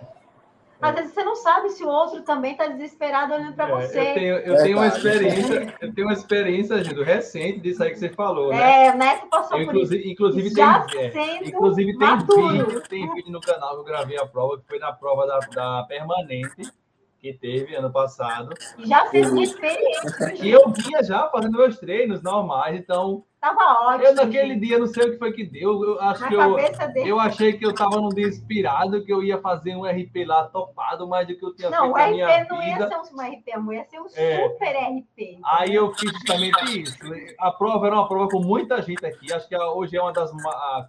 Às 0.83 0.95
vezes 0.95 1.13
você 1.13 1.23
não 1.23 1.35
sabe 1.35 1.69
se 1.69 1.83
o 1.83 1.87
outro 1.87 2.21
também 2.23 2.51
está 2.51 2.67
desesperado 2.67 3.33
olhando 3.33 3.55
para 3.55 3.69
é, 3.69 3.87
você. 3.87 3.99
Eu 3.99 4.13
tenho, 4.13 4.35
eu 4.35 4.63
tenho 4.63 4.77
uma 4.77 4.87
experiência, 4.87 5.75
eu 5.79 5.93
tenho 5.93 6.07
uma 6.07 6.13
experiência, 6.13 6.83
Gildo, 6.83 7.03
recente 7.03 7.59
disso 7.61 7.81
aí 7.81 7.91
que 7.91 7.99
você 7.99 8.09
falou, 8.09 8.49
né? 8.49 8.87
É, 8.87 8.95
né? 8.95 9.17
Que 9.19 9.27
passou 9.27 9.57
eu, 9.57 9.63
inclusive, 9.63 10.11
inclusive 10.11 10.53
tem, 10.53 10.63
é, 10.63 11.47
inclusive 11.47 11.97
tem 11.97 12.17
vídeo, 12.17 12.81
tem 12.89 13.13
vídeo 13.13 13.31
no 13.31 13.39
canal 13.39 13.75
que 13.75 13.79
eu 13.79 13.85
gravei 13.85 14.17
a 14.17 14.25
prova, 14.25 14.59
que 14.59 14.67
foi 14.67 14.79
na 14.79 14.91
prova 14.91 15.25
da, 15.25 15.39
da 15.39 15.83
permanente 15.83 16.69
que 17.19 17.33
teve 17.33 17.73
ano 17.73 17.89
passado. 17.89 18.53
Já 18.79 19.05
fez 19.05 19.31
uma 19.31 19.41
experiência. 19.41 20.33
E 20.43 20.51
eu 20.51 20.69
vinha 20.69 21.01
já 21.01 21.29
fazendo 21.29 21.57
meus 21.57 21.79
treinos 21.79 22.21
normais, 22.21 22.77
então 22.77 23.23
Tava 23.43 23.89
ótimo. 23.89 24.05
Eu 24.05 24.15
naquele 24.15 24.55
dia 24.55 24.79
não 24.79 24.87
sei 24.87 25.03
o 25.03 25.11
que 25.11 25.17
foi 25.17 25.33
que 25.33 25.43
deu. 25.43 25.83
Eu 25.83 25.99
acho 25.99 26.21
Na 26.21 26.27
que 26.29 26.33
eu, 26.33 27.05
eu 27.05 27.19
achei 27.19 27.51
que 27.51 27.65
eu 27.65 27.75
tava 27.75 27.99
num 27.99 28.07
dia 28.07 28.25
inspirado, 28.25 29.03
que 29.03 29.11
eu 29.11 29.21
ia 29.21 29.37
fazer 29.37 29.75
um 29.75 29.83
RP 29.83 30.25
lá 30.25 30.45
topado, 30.45 31.05
mais 31.05 31.27
do 31.27 31.35
que 31.35 31.45
eu 31.45 31.53
tinha 31.53 31.69
não, 31.69 31.93
feito 31.93 32.11
minha 32.11 32.25
vida. 32.25 32.47
Não, 32.49 32.57
o 32.57 32.61
RP 32.61 32.63
não 32.63 32.63
ia 32.63 32.87
ser 32.87 33.13
um 33.13 33.21
RP, 33.21 33.53
amor, 33.53 33.73
ia 33.73 33.83
ser 33.83 33.99
um 33.99 34.05
é. 34.15 34.47
super 34.47 34.77
RP. 34.77 35.39
Aí 35.43 35.75
eu 35.75 35.93
fiz 35.93 36.09
justamente 36.13 36.83
isso. 36.83 36.97
A 37.37 37.51
prova 37.51 37.85
era 37.87 37.95
uma 37.97 38.07
prova 38.07 38.29
com 38.29 38.39
muita 38.39 38.81
gente 38.81 39.05
aqui. 39.05 39.33
Acho 39.33 39.45
que 39.49 39.57
hoje 39.57 39.97
é 39.97 40.01
uma 40.01 40.13
das 40.13 40.31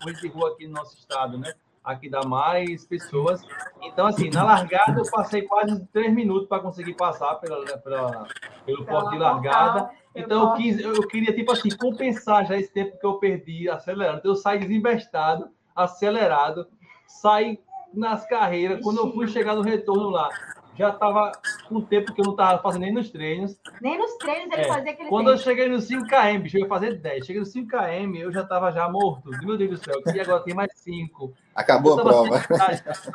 coisas 0.00 0.20
de 0.20 0.28
rua 0.28 0.50
aqui 0.50 0.68
no 0.68 0.74
nosso 0.74 0.96
estado, 0.96 1.36
né? 1.36 1.52
Aqui 1.82 2.08
dá 2.08 2.22
mais 2.22 2.86
pessoas. 2.86 3.42
Então, 3.82 4.06
assim, 4.06 4.30
na 4.30 4.44
largada 4.44 5.00
eu 5.00 5.10
passei 5.10 5.42
quase 5.42 5.84
três 5.86 6.14
minutos 6.14 6.48
para 6.48 6.62
conseguir 6.62 6.94
passar 6.94 7.34
pela, 7.34 7.64
pela, 7.78 8.28
pelo 8.64 8.84
porte 8.84 9.10
de 9.10 9.18
largada. 9.18 9.90
Então 10.14 10.50
eu, 10.50 10.52
quis, 10.54 10.78
eu 10.78 11.08
queria, 11.08 11.34
tipo 11.34 11.50
assim, 11.52 11.70
compensar 11.76 12.46
já 12.46 12.56
esse 12.56 12.72
tempo 12.72 12.98
que 12.98 13.04
eu 13.06 13.14
perdi 13.14 13.68
acelerando. 13.68 14.18
Então 14.18 14.30
eu 14.30 14.36
saí 14.36 14.60
desinvestado, 14.60 15.50
acelerado, 15.74 16.68
saí 17.06 17.58
nas 17.92 18.26
carreiras. 18.26 18.80
Quando 18.82 18.98
eu 18.98 19.12
fui 19.12 19.26
chegar 19.26 19.56
no 19.56 19.62
retorno 19.62 20.10
lá, 20.10 20.28
já 20.76 20.90
estava 20.90 21.32
com 21.68 21.80
tempo 21.80 22.12
que 22.12 22.20
eu 22.20 22.24
não 22.24 22.32
estava 22.32 22.60
fazendo 22.60 22.82
nem 22.82 22.92
nos 22.92 23.10
treinos. 23.10 23.56
Nem 23.80 23.98
nos 23.98 24.14
treinos 24.16 24.52
ele 24.52 24.62
é. 24.62 24.68
fazia 24.68 24.92
aquele 24.92 25.08
Quando 25.08 25.26
tempo. 25.26 25.38
eu 25.38 25.42
cheguei 25.42 25.68
no 25.68 25.78
5km, 25.78 26.40
bicho, 26.40 26.56
eu 26.56 26.62
ia 26.62 26.68
fazer 26.68 26.98
10. 26.98 27.26
Cheguei 27.26 27.40
no 27.40 27.46
5km, 27.46 28.16
eu 28.16 28.32
já 28.32 28.42
estava 28.42 28.72
já 28.72 28.88
morto. 28.88 29.30
Meu 29.42 29.56
Deus 29.56 29.78
do 29.80 29.84
céu, 29.84 30.00
e 30.14 30.20
agora 30.20 30.42
tem 30.42 30.54
mais 30.54 30.70
5. 30.74 31.32
Acabou 31.54 31.98
a 31.98 32.02
prova. 32.02 32.42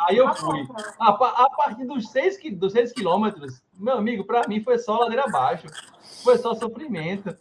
Aí 0.08 0.18
eu 0.18 0.34
fui. 0.34 0.68
A, 1.00 1.10
a 1.10 1.50
partir 1.50 1.86
dos 1.86 2.10
6, 2.12 2.40
dos 2.54 2.74
6 2.74 2.94
quilômetros, 2.94 3.62
meu 3.78 3.96
amigo, 3.96 4.24
para 4.24 4.48
mim 4.48 4.64
foi 4.64 4.78
só 4.80 4.98
ladeira 4.98 5.26
abaixo. 5.26 5.68
Foi 6.24 6.38
só 6.38 6.54
sofrimento. 6.54 7.36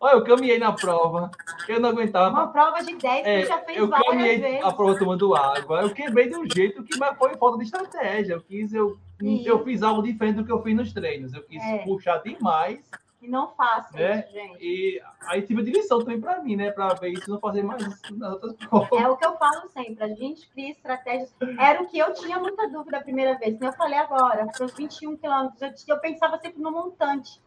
Olha, 0.00 0.16
eu 0.16 0.24
caminhei 0.24 0.58
na 0.58 0.70
prova, 0.70 1.30
eu 1.66 1.80
não 1.80 1.88
aguentava. 1.88 2.28
Uma 2.28 2.48
prova 2.48 2.82
de 2.82 2.94
10 2.94 3.26
é, 3.26 3.40
que 3.40 3.48
já 3.48 3.58
fez 3.60 3.78
eu 3.78 3.88
várias 3.88 4.06
caminhei 4.06 4.38
vezes. 4.38 4.64
a 4.64 4.72
prova 4.72 4.98
tomando 4.98 5.34
água. 5.34 5.80
Eu 5.80 5.94
quebrei 5.94 6.28
de 6.28 6.36
um 6.36 6.44
jeito 6.48 6.84
que 6.84 6.98
mas 6.98 7.16
foi 7.16 7.34
falta 7.36 7.56
de 7.56 7.64
estratégia. 7.64 8.34
Eu 8.34 8.42
quis, 8.42 8.74
eu, 8.74 8.98
eu 9.20 9.64
fiz 9.64 9.82
algo 9.82 10.02
diferente 10.02 10.36
do 10.36 10.44
que 10.44 10.52
eu 10.52 10.62
fiz 10.62 10.76
nos 10.76 10.92
treinos. 10.92 11.32
Eu 11.32 11.42
quis 11.44 11.62
é. 11.62 11.78
puxar 11.78 12.18
demais. 12.18 12.80
E 13.20 13.28
não 13.28 13.54
faça 13.54 13.96
né? 13.96 14.20
isso, 14.20 14.32
gente. 14.32 14.58
E 14.60 15.02
aí 15.28 15.40
tive 15.42 15.62
de 15.62 15.70
lição 15.70 15.98
também 16.00 16.20
para 16.20 16.42
mim, 16.42 16.56
né? 16.56 16.70
Para 16.70 16.92
ver 16.94 17.10
isso 17.10 17.30
não 17.30 17.40
fazer 17.40 17.62
mais 17.62 17.82
nas 18.10 18.32
outras 18.34 18.54
provas. 18.68 19.00
É 19.00 19.08
o 19.08 19.16
que 19.16 19.24
eu 19.24 19.36
falo 19.38 19.68
sempre. 19.70 20.04
A 20.04 20.08
gente 20.08 20.46
cria 20.50 20.72
estratégias. 20.72 21.34
Era 21.58 21.82
o 21.82 21.86
que 21.86 21.98
eu 21.98 22.12
tinha 22.12 22.38
muita 22.38 22.68
dúvida 22.68 22.98
a 22.98 23.02
primeira 23.02 23.38
vez. 23.38 23.56
Como 23.56 23.70
eu 23.70 23.72
falei 23.72 23.98
agora, 23.98 24.46
para 24.46 24.66
os 24.66 24.74
21 24.74 25.16
quilômetros, 25.16 25.88
eu, 25.88 25.94
eu 25.94 26.00
pensava 26.00 26.38
sempre 26.38 26.60
no 26.60 26.70
montante. 26.70 27.40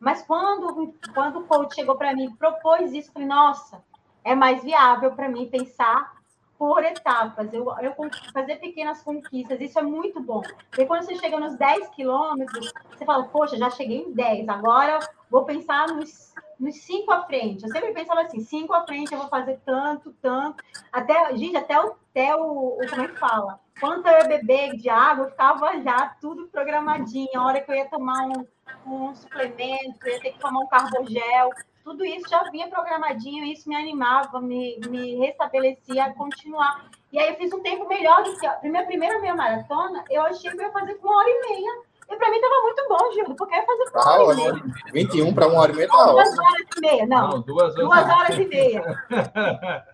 Mas 0.00 0.22
quando, 0.22 0.92
quando 1.14 1.38
o 1.38 1.46
coach 1.46 1.76
chegou 1.76 1.96
para 1.96 2.12
mim 2.12 2.24
e 2.24 2.36
propôs 2.36 2.92
isso, 2.92 3.10
eu 3.10 3.12
falei, 3.12 3.28
nossa, 3.28 3.80
é 4.24 4.34
mais 4.34 4.64
viável 4.64 5.12
para 5.12 5.28
mim 5.28 5.48
pensar 5.48 6.20
por 6.62 6.84
etapas, 6.84 7.52
eu, 7.52 7.66
eu 7.80 7.92
fazer 8.32 8.54
pequenas 8.60 9.02
conquistas, 9.02 9.60
isso 9.60 9.80
é 9.80 9.82
muito 9.82 10.20
bom. 10.20 10.42
Porque 10.70 10.86
quando 10.86 11.02
você 11.02 11.16
chega 11.16 11.40
nos 11.40 11.56
10 11.56 11.88
quilômetros, 11.88 12.72
você 12.88 13.04
fala, 13.04 13.24
poxa, 13.24 13.56
já 13.56 13.68
cheguei 13.68 14.02
em 14.02 14.12
10, 14.12 14.48
agora 14.48 15.00
vou 15.28 15.44
pensar 15.44 15.88
nos, 15.88 16.32
nos 16.60 16.76
5 16.82 17.10
à 17.10 17.24
frente. 17.24 17.64
Eu 17.64 17.68
sempre 17.68 17.92
pensava 17.92 18.20
assim, 18.20 18.38
5 18.38 18.72
à 18.74 18.86
frente 18.86 19.12
eu 19.12 19.18
vou 19.18 19.28
fazer 19.28 19.58
tanto, 19.66 20.12
tanto. 20.22 20.62
Até, 20.92 21.36
gente, 21.36 21.56
até 21.56 21.80
o 21.80 21.96
até 22.12 22.36
o, 22.36 22.78
o, 22.78 22.86
como 22.88 23.02
é 23.02 23.08
que 23.08 23.18
fala? 23.18 23.58
Quando 23.80 24.06
eu 24.06 24.18
ia 24.18 24.28
beber 24.28 24.76
de 24.76 24.88
água, 24.88 25.24
eu 25.24 25.30
ficava 25.30 25.80
já 25.80 26.14
tudo 26.20 26.46
programadinho. 26.46 27.40
A 27.40 27.46
hora 27.46 27.60
que 27.60 27.70
eu 27.70 27.74
ia 27.74 27.88
tomar 27.88 28.28
um, 28.28 28.46
um 28.86 29.14
suplemento, 29.14 29.98
eu 30.04 30.12
ia 30.12 30.20
ter 30.20 30.32
que 30.32 30.38
tomar 30.38 30.60
um 30.60 30.68
carbogel, 30.68 31.50
tudo 31.84 32.04
isso 32.04 32.28
já 32.28 32.42
vinha 32.50 32.68
programadinho, 32.68 33.44
isso 33.44 33.68
me 33.68 33.74
animava, 33.74 34.40
me, 34.40 34.78
me 34.88 35.16
restabelecia 35.16 36.04
a 36.04 36.14
continuar. 36.14 36.86
E 37.12 37.18
aí 37.18 37.30
eu 37.30 37.36
fiz 37.36 37.52
um 37.52 37.60
tempo 37.60 37.86
melhor 37.88 38.22
do 38.22 38.38
que 38.38 38.46
a 38.46 38.58
minha 38.62 38.86
primeira 38.86 39.20
meia 39.20 39.34
maratona, 39.34 40.04
eu 40.10 40.22
achei 40.22 40.50
que 40.50 40.56
eu 40.56 40.62
ia 40.62 40.72
fazer 40.72 40.94
com 40.94 41.08
uma 41.08 41.18
hora 41.18 41.28
e 41.28 41.40
meia. 41.48 41.92
E 42.10 42.16
para 42.16 42.30
mim 42.30 42.36
estava 42.36 42.62
muito 42.62 42.88
bom, 42.88 43.12
Gildo, 43.12 43.34
porque 43.34 43.54
eu 43.54 43.58
ia 43.58 43.66
fazer 43.66 43.90
com 43.90 43.98
uma 43.98 44.04
ah, 44.04 44.22
hora 44.22 44.32
e 44.32 44.36
meia. 44.36 44.62
21 44.92 45.34
para 45.34 45.46
uma 45.46 45.60
hora 45.60 45.72
e 45.72 45.76
meia 45.76 45.88
tá 45.88 46.06
Duas 46.06 46.38
horas 46.38 46.66
e 46.76 46.80
meia, 46.80 47.06
não. 47.06 47.28
não 47.30 47.40
duas, 47.40 47.62
horas, 47.62 47.74
duas 47.74 48.10
horas 48.10 48.38
e 48.38 48.46
meia. 48.46 48.82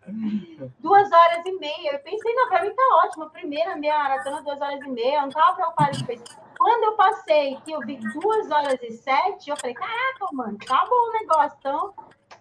duas 0.80 1.12
horas 1.12 1.46
e 1.46 1.52
meia. 1.58 1.92
Eu 1.92 1.98
pensei, 2.00 2.34
não, 2.34 2.48
para 2.48 2.62
mim 2.62 2.74
tá 2.74 2.82
ótimo. 3.04 3.24
A 3.24 3.30
primeira 3.30 3.76
meia 3.76 3.98
maratona, 3.98 4.42
duas 4.42 4.60
horas 4.60 4.80
e 4.80 4.88
meia. 4.88 5.16
Eu 5.16 5.20
não 5.22 5.28
estava 5.28 5.54
preocupada 5.54 5.92
com 6.04 6.12
isso. 6.12 6.47
Quando 6.58 6.84
eu 6.84 6.92
passei, 6.96 7.56
que 7.64 7.70
eu 7.70 7.80
vi 7.80 7.96
duas 7.96 8.50
horas 8.50 8.82
e 8.82 8.90
sete, 8.90 9.48
eu 9.48 9.56
falei, 9.56 9.74
caraca, 9.74 10.26
mano, 10.32 10.58
tá 10.58 10.84
bom 10.88 10.96
o 10.96 11.12
negócio, 11.12 11.56
então, 11.60 11.94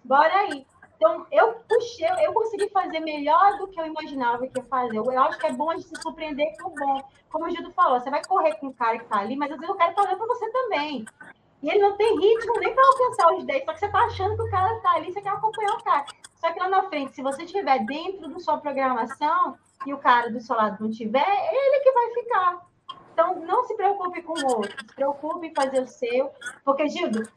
bora 0.04 0.34
aí. 0.40 0.66
Então, 0.96 1.24
eu 1.30 1.54
puxei, 1.68 2.08
eu 2.26 2.32
consegui 2.32 2.68
fazer 2.70 2.98
melhor 2.98 3.56
do 3.56 3.68
que 3.68 3.80
eu 3.80 3.86
imaginava 3.86 4.44
que 4.48 4.58
ia 4.58 4.64
fazer. 4.64 4.96
Eu 4.96 5.22
acho 5.22 5.38
que 5.38 5.46
é 5.46 5.52
bom 5.52 5.70
a 5.70 5.76
gente 5.76 5.86
se 5.86 6.02
surpreender 6.02 6.56
com 6.60 6.70
o 6.70 6.74
bom. 6.74 7.08
Como 7.30 7.44
o 7.44 7.50
Gildo 7.50 7.70
falou, 7.72 8.00
você 8.00 8.10
vai 8.10 8.20
correr 8.24 8.54
com 8.56 8.66
o 8.66 8.74
cara 8.74 8.98
que 8.98 9.04
tá 9.04 9.20
ali, 9.20 9.36
mas 9.36 9.52
às 9.52 9.58
vezes 9.58 9.72
o 9.72 9.78
cara 9.78 9.92
tá 9.92 10.02
olhando 10.02 10.18
para 10.18 10.26
você 10.26 10.50
também. 10.50 11.06
E 11.62 11.70
ele 11.70 11.78
não 11.78 11.96
tem 11.96 12.18
ritmo 12.18 12.52
nem 12.58 12.74
para 12.74 12.84
alcançar 12.84 13.32
os 13.34 13.44
10, 13.44 13.64
só 13.64 13.72
que 13.72 13.78
você 13.78 13.88
tá 13.88 13.98
achando 14.04 14.36
que 14.36 14.42
o 14.42 14.50
cara 14.50 14.80
tá 14.80 14.92
ali, 14.92 15.12
você 15.12 15.20
quer 15.20 15.30
acompanhar 15.30 15.74
o 15.74 15.84
cara. 15.84 16.04
Só 16.34 16.52
que 16.52 16.58
lá 16.58 16.68
na 16.68 16.82
frente, 16.84 17.14
se 17.14 17.22
você 17.22 17.44
estiver 17.44 17.84
dentro 17.84 18.28
da 18.28 18.40
sua 18.40 18.58
programação 18.58 19.56
e 19.86 19.94
o 19.94 19.98
cara 19.98 20.30
do 20.30 20.40
seu 20.40 20.56
lado 20.56 20.82
não 20.82 20.90
tiver, 20.90 21.26
é 21.28 21.66
ele 21.66 21.80
que 21.80 21.92
vai 21.92 22.14
ficar. 22.14 22.68
Então, 23.18 23.40
não 23.44 23.64
se 23.64 23.74
preocupe 23.74 24.22
com 24.22 24.32
o 24.32 24.46
outro, 24.58 24.70
se 24.78 24.94
preocupe 24.94 25.48
em 25.48 25.52
fazer 25.52 25.80
o 25.80 25.88
seu. 25.88 26.30
Porque, 26.64 26.88
Gildo, 26.88 27.28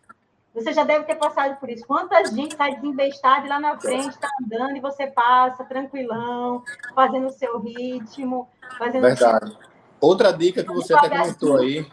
você 0.53 0.71
já 0.73 0.83
deve 0.83 1.05
ter 1.05 1.15
passado 1.15 1.59
por 1.59 1.71
isso. 1.71 1.87
Quanta 1.87 2.23
gente 2.25 2.55
sai 2.55 2.75
desembestada 2.75 3.47
e 3.47 3.49
lá 3.49 3.59
na 3.59 3.79
frente 3.79 4.09
está 4.09 4.29
andando 4.39 4.77
e 4.77 4.79
você 4.79 5.07
passa 5.07 5.63
tranquilão, 5.63 6.63
fazendo 6.93 7.25
o 7.25 7.31
seu 7.31 7.59
ritmo. 7.59 8.47
Fazendo 8.77 9.01
Verdade. 9.01 9.49
Seu... 9.49 9.59
Outra 9.99 10.31
dica 10.31 10.63
que 10.63 10.71
você 10.71 10.93
até 10.93 11.09
comentou 11.09 11.57
aí 11.57 11.83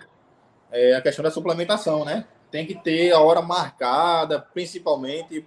é 0.70 0.94
a 0.94 1.00
questão 1.00 1.22
da 1.22 1.30
suplementação, 1.30 2.04
né? 2.04 2.26
Tem 2.50 2.66
que 2.66 2.74
ter 2.74 3.12
a 3.12 3.20
hora 3.20 3.40
marcada, 3.40 4.38
principalmente 4.38 5.46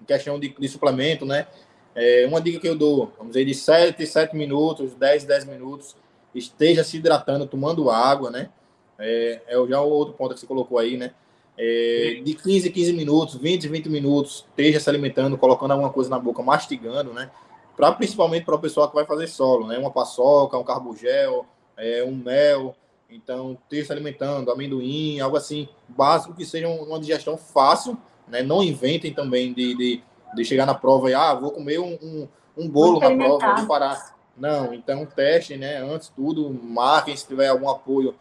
em 0.00 0.04
questão 0.04 0.38
de, 0.38 0.48
de 0.48 0.68
suplemento, 0.68 1.26
né? 1.26 1.48
É, 1.92 2.24
uma 2.28 2.40
dica 2.40 2.60
que 2.60 2.68
eu 2.68 2.78
dou, 2.78 3.12
vamos 3.18 3.32
dizer, 3.32 3.44
de 3.44 3.54
7, 3.54 4.06
7 4.06 4.36
minutos, 4.36 4.94
10, 4.94 5.24
10 5.24 5.44
minutos, 5.46 5.96
esteja 6.34 6.84
se 6.84 6.96
hidratando, 6.96 7.46
tomando 7.46 7.90
água, 7.90 8.30
né? 8.30 8.50
É, 8.98 9.40
é 9.46 9.66
já 9.66 9.80
o 9.80 9.88
outro 9.88 10.14
ponto 10.14 10.34
que 10.34 10.40
você 10.40 10.46
colocou 10.46 10.78
aí, 10.78 10.96
né? 10.96 11.12
É, 11.58 12.20
de 12.24 12.34
15 12.34 12.70
15 12.70 12.92
minutos, 12.92 13.34
20 13.36 13.68
20 13.68 13.88
minutos, 13.88 14.46
esteja 14.48 14.80
se 14.80 14.88
alimentando, 14.88 15.36
colocando 15.36 15.72
alguma 15.72 15.90
coisa 15.90 16.08
na 16.08 16.18
boca, 16.18 16.42
mastigando, 16.42 17.12
né? 17.12 17.30
Pra, 17.76 17.92
principalmente 17.92 18.44
para 18.44 18.54
o 18.54 18.58
pessoal 18.58 18.88
que 18.88 18.94
vai 18.94 19.04
fazer 19.04 19.26
solo, 19.26 19.66
né? 19.66 19.78
Uma 19.78 19.90
paçoca, 19.90 20.58
um 20.58 20.64
carbogel, 20.64 21.46
é, 21.76 22.04
um 22.04 22.14
mel. 22.14 22.74
Então, 23.10 23.58
esteja 23.64 23.86
se 23.86 23.92
alimentando, 23.92 24.50
amendoim, 24.50 25.18
algo 25.18 25.36
assim, 25.36 25.68
básico, 25.88 26.34
que 26.34 26.44
seja 26.44 26.68
uma 26.68 27.00
digestão 27.00 27.36
fácil, 27.36 27.98
né? 28.28 28.42
Não 28.42 28.62
inventem 28.62 29.12
também 29.12 29.52
de, 29.52 29.74
de, 29.74 30.02
de 30.34 30.44
chegar 30.44 30.64
na 30.64 30.74
prova 30.74 31.10
e, 31.10 31.14
ah, 31.14 31.34
vou 31.34 31.50
comer 31.50 31.80
um, 31.80 31.98
um, 32.00 32.28
um 32.56 32.68
bolo 32.68 33.00
na 33.00 33.16
prova, 33.16 33.56
vou 33.56 33.66
parar. 33.66 34.19
Não, 34.40 34.72
então 34.72 35.04
testem, 35.04 35.58
né? 35.58 35.76
Antes 35.76 36.08
tudo, 36.08 36.50
marquem 36.50 37.14
se 37.14 37.26
tiver 37.26 37.48
algum 37.48 37.68
apoio, 37.68 38.14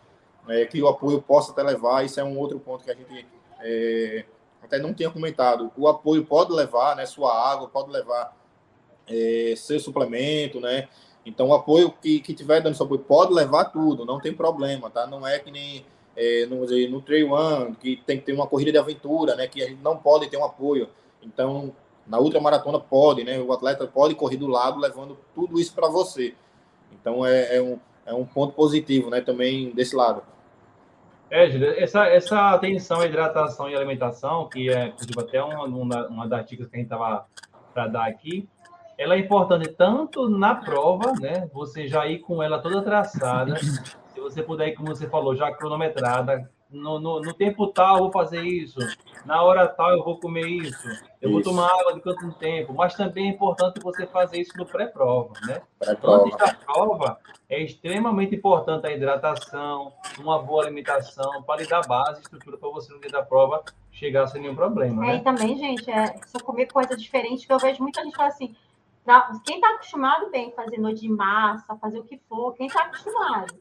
é, 0.49 0.65
que 0.65 0.81
o 0.81 0.87
apoio 0.87 1.21
possa 1.21 1.53
até 1.53 1.63
levar. 1.63 2.05
Isso 2.05 2.19
é 2.19 2.23
um 2.23 2.37
outro 2.37 2.59
ponto 2.59 2.83
que 2.83 2.91
a 2.91 2.93
gente 2.93 3.25
é, 3.61 4.25
até 4.61 4.77
não 4.77 4.93
tinha 4.93 5.09
comentado. 5.09 5.71
O 5.77 5.87
apoio 5.87 6.25
pode 6.25 6.51
levar, 6.51 6.97
né? 6.97 7.05
Sua 7.05 7.33
água, 7.33 7.69
pode 7.69 7.89
levar 7.89 8.35
é, 9.07 9.53
seu 9.55 9.79
suplemento, 9.79 10.59
né? 10.59 10.89
Então, 11.25 11.47
o 11.47 11.53
apoio 11.53 11.93
que, 12.01 12.19
que 12.19 12.33
tiver 12.33 12.61
dando 12.61 12.75
seu 12.75 12.85
apoio 12.85 12.99
pode 12.99 13.33
levar 13.33 13.65
tudo, 13.65 14.03
não 14.03 14.19
tem 14.19 14.33
problema, 14.33 14.89
tá? 14.89 15.07
Não 15.07 15.25
é 15.25 15.39
que 15.39 15.49
nem 15.49 15.85
é, 16.17 16.45
no, 16.47 16.65
no 16.89 17.01
Trail 17.01 17.31
One, 17.31 17.75
que 17.75 17.95
tem 18.05 18.17
que 18.19 18.25
ter 18.25 18.33
uma 18.33 18.47
corrida 18.47 18.73
de 18.73 18.77
aventura, 18.77 19.35
né? 19.35 19.47
Que 19.47 19.63
a 19.63 19.67
gente 19.67 19.81
não 19.81 19.97
pode 19.97 20.29
ter 20.29 20.35
um 20.35 20.43
apoio. 20.43 20.89
Então, 21.21 21.73
na 22.09 22.19
ultramaratona 22.19 22.79
pode, 22.79 23.23
né? 23.23 23.39
O 23.39 23.53
atleta 23.53 23.85
pode 23.85 24.15
correr 24.15 24.37
do 24.37 24.47
lado 24.47 24.79
levando 24.79 25.17
tudo 25.35 25.59
isso 25.59 25.73
para 25.73 25.87
você. 25.87 26.33
Então 26.91 27.25
é, 27.25 27.57
é, 27.57 27.61
um, 27.61 27.79
é 28.05 28.13
um 28.13 28.25
ponto 28.25 28.53
positivo, 28.53 29.09
né? 29.11 29.21
Também 29.21 29.71
desse 29.71 29.95
lado. 29.95 30.23
É, 31.29 31.47
Júlia, 31.47 31.81
essa, 31.81 32.07
essa 32.07 32.49
atenção 32.49 33.01
à 33.01 33.05
hidratação 33.05 33.69
e 33.69 33.75
alimentação, 33.75 34.49
que 34.49 34.71
é 34.71 34.89
tipo, 34.89 35.19
até 35.19 35.41
uma, 35.43 35.63
uma, 35.65 36.07
uma 36.07 36.27
das 36.27 36.43
dicas 36.47 36.67
que 36.67 36.75
a 36.75 36.79
gente 36.79 36.87
estava 36.87 37.27
para 37.71 37.87
dar 37.87 38.07
aqui, 38.07 38.49
ela 38.97 39.13
é 39.13 39.19
importante 39.19 39.69
tanto 39.69 40.27
na 40.27 40.55
prova, 40.55 41.13
né? 41.21 41.47
Você 41.53 41.87
já 41.87 42.07
ir 42.07 42.19
com 42.19 42.41
ela 42.41 42.59
toda 42.59 42.81
traçada, 42.81 43.55
se 43.57 44.19
você 44.19 44.41
puder 44.41 44.71
como 44.71 44.87
você 44.87 45.07
falou, 45.07 45.35
já 45.35 45.51
cronometrada, 45.53 46.49
no, 46.71 46.99
no, 46.99 47.21
no, 47.21 47.33
tempo 47.33 47.67
tal 47.67 47.95
eu 47.95 48.03
vou 48.03 48.11
fazer 48.11 48.41
isso, 48.41 48.79
na 49.25 49.41
hora 49.41 49.67
tal 49.67 49.91
eu 49.91 50.03
vou 50.03 50.19
comer 50.19 50.47
isso, 50.47 50.87
eu 51.19 51.29
isso. 51.29 51.31
vou 51.31 51.41
tomar 51.41 51.67
água 51.67 51.93
de 51.93 52.01
quanto 52.01 52.31
tempo, 52.33 52.73
mas 52.73 52.93
também 52.93 53.27
é 53.27 53.31
importante 53.31 53.79
você 53.81 54.05
fazer 54.05 54.39
isso 54.39 54.55
no 54.55 54.65
pré-prova, 54.65 55.33
né? 55.47 55.61
Pré 55.79 55.97
Antes 56.03 56.37
da 56.37 56.53
prova, 56.53 57.19
é 57.49 57.61
extremamente 57.63 58.35
importante 58.35 58.85
a 58.85 58.91
hidratação, 58.91 59.93
uma 60.19 60.41
boa 60.41 60.63
alimentação, 60.63 61.41
para 61.43 61.61
lhe 61.61 61.67
dar 61.67 61.85
base, 61.87 62.21
estrutura 62.21 62.57
para 62.57 62.69
você 62.69 62.93
no 62.93 62.99
dia 62.99 63.09
da 63.09 63.23
prova 63.23 63.63
chegar 63.91 64.27
sem 64.27 64.41
nenhum 64.41 64.55
problema. 64.55 65.03
É, 65.05 65.07
né? 65.07 65.15
e 65.17 65.21
também, 65.21 65.57
gente, 65.57 65.89
é, 65.89 66.05
se 66.25 66.37
eu 66.37 66.43
comer 66.43 66.67
coisa 66.67 66.95
diferente, 66.95 67.47
que 67.47 67.53
eu 67.53 67.57
vejo 67.57 67.81
muita 67.81 68.03
gente 68.03 68.15
falar 68.15 68.29
assim, 68.29 68.55
pra, 69.03 69.31
quem 69.43 69.55
está 69.55 69.69
acostumado 69.73 70.29
bem 70.29 70.51
fazer 70.51 70.77
noite 70.77 71.01
de 71.01 71.09
massa, 71.09 71.75
fazer 71.77 71.99
o 71.99 72.03
que 72.03 72.19
for, 72.29 72.53
quem 72.53 72.67
está 72.67 72.83
acostumado 72.83 73.55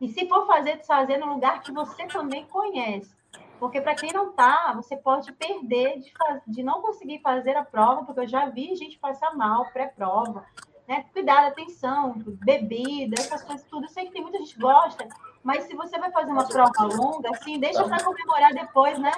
e 0.00 0.08
se 0.08 0.28
for 0.28 0.46
fazer, 0.46 0.84
fazer 0.84 1.16
no 1.16 1.26
lugar 1.26 1.62
que 1.62 1.72
você 1.72 2.06
também 2.06 2.44
conhece. 2.46 3.14
Porque 3.58 3.80
para 3.80 3.94
quem 3.94 4.12
não 4.12 4.30
está, 4.30 4.72
você 4.74 4.96
pode 4.96 5.32
perder 5.32 5.98
de, 6.00 6.12
faz... 6.12 6.42
de 6.46 6.62
não 6.62 6.82
conseguir 6.82 7.20
fazer 7.20 7.56
a 7.56 7.64
prova, 7.64 8.04
porque 8.04 8.20
eu 8.20 8.28
já 8.28 8.46
vi 8.46 8.74
gente 8.76 8.98
passar 8.98 9.34
mal 9.34 9.64
pré-prova. 9.72 10.44
Né? 10.86 11.04
Cuidado, 11.12 11.48
atenção, 11.48 12.14
bebida, 12.44 13.14
essas 13.18 13.42
coisas 13.42 13.66
tudo. 13.66 13.84
Eu 13.84 13.88
sei 13.88 14.06
que 14.06 14.12
tem 14.12 14.22
muita 14.22 14.38
gente 14.38 14.54
que 14.54 14.60
gosta, 14.60 15.08
mas 15.42 15.64
se 15.64 15.74
você 15.74 15.98
vai 15.98 16.10
fazer 16.12 16.30
uma 16.30 16.46
prova 16.46 16.84
longa, 16.84 17.30
assim, 17.30 17.58
deixa 17.58 17.82
para 17.84 18.04
comemorar 18.04 18.52
depois, 18.52 18.98
né? 18.98 19.12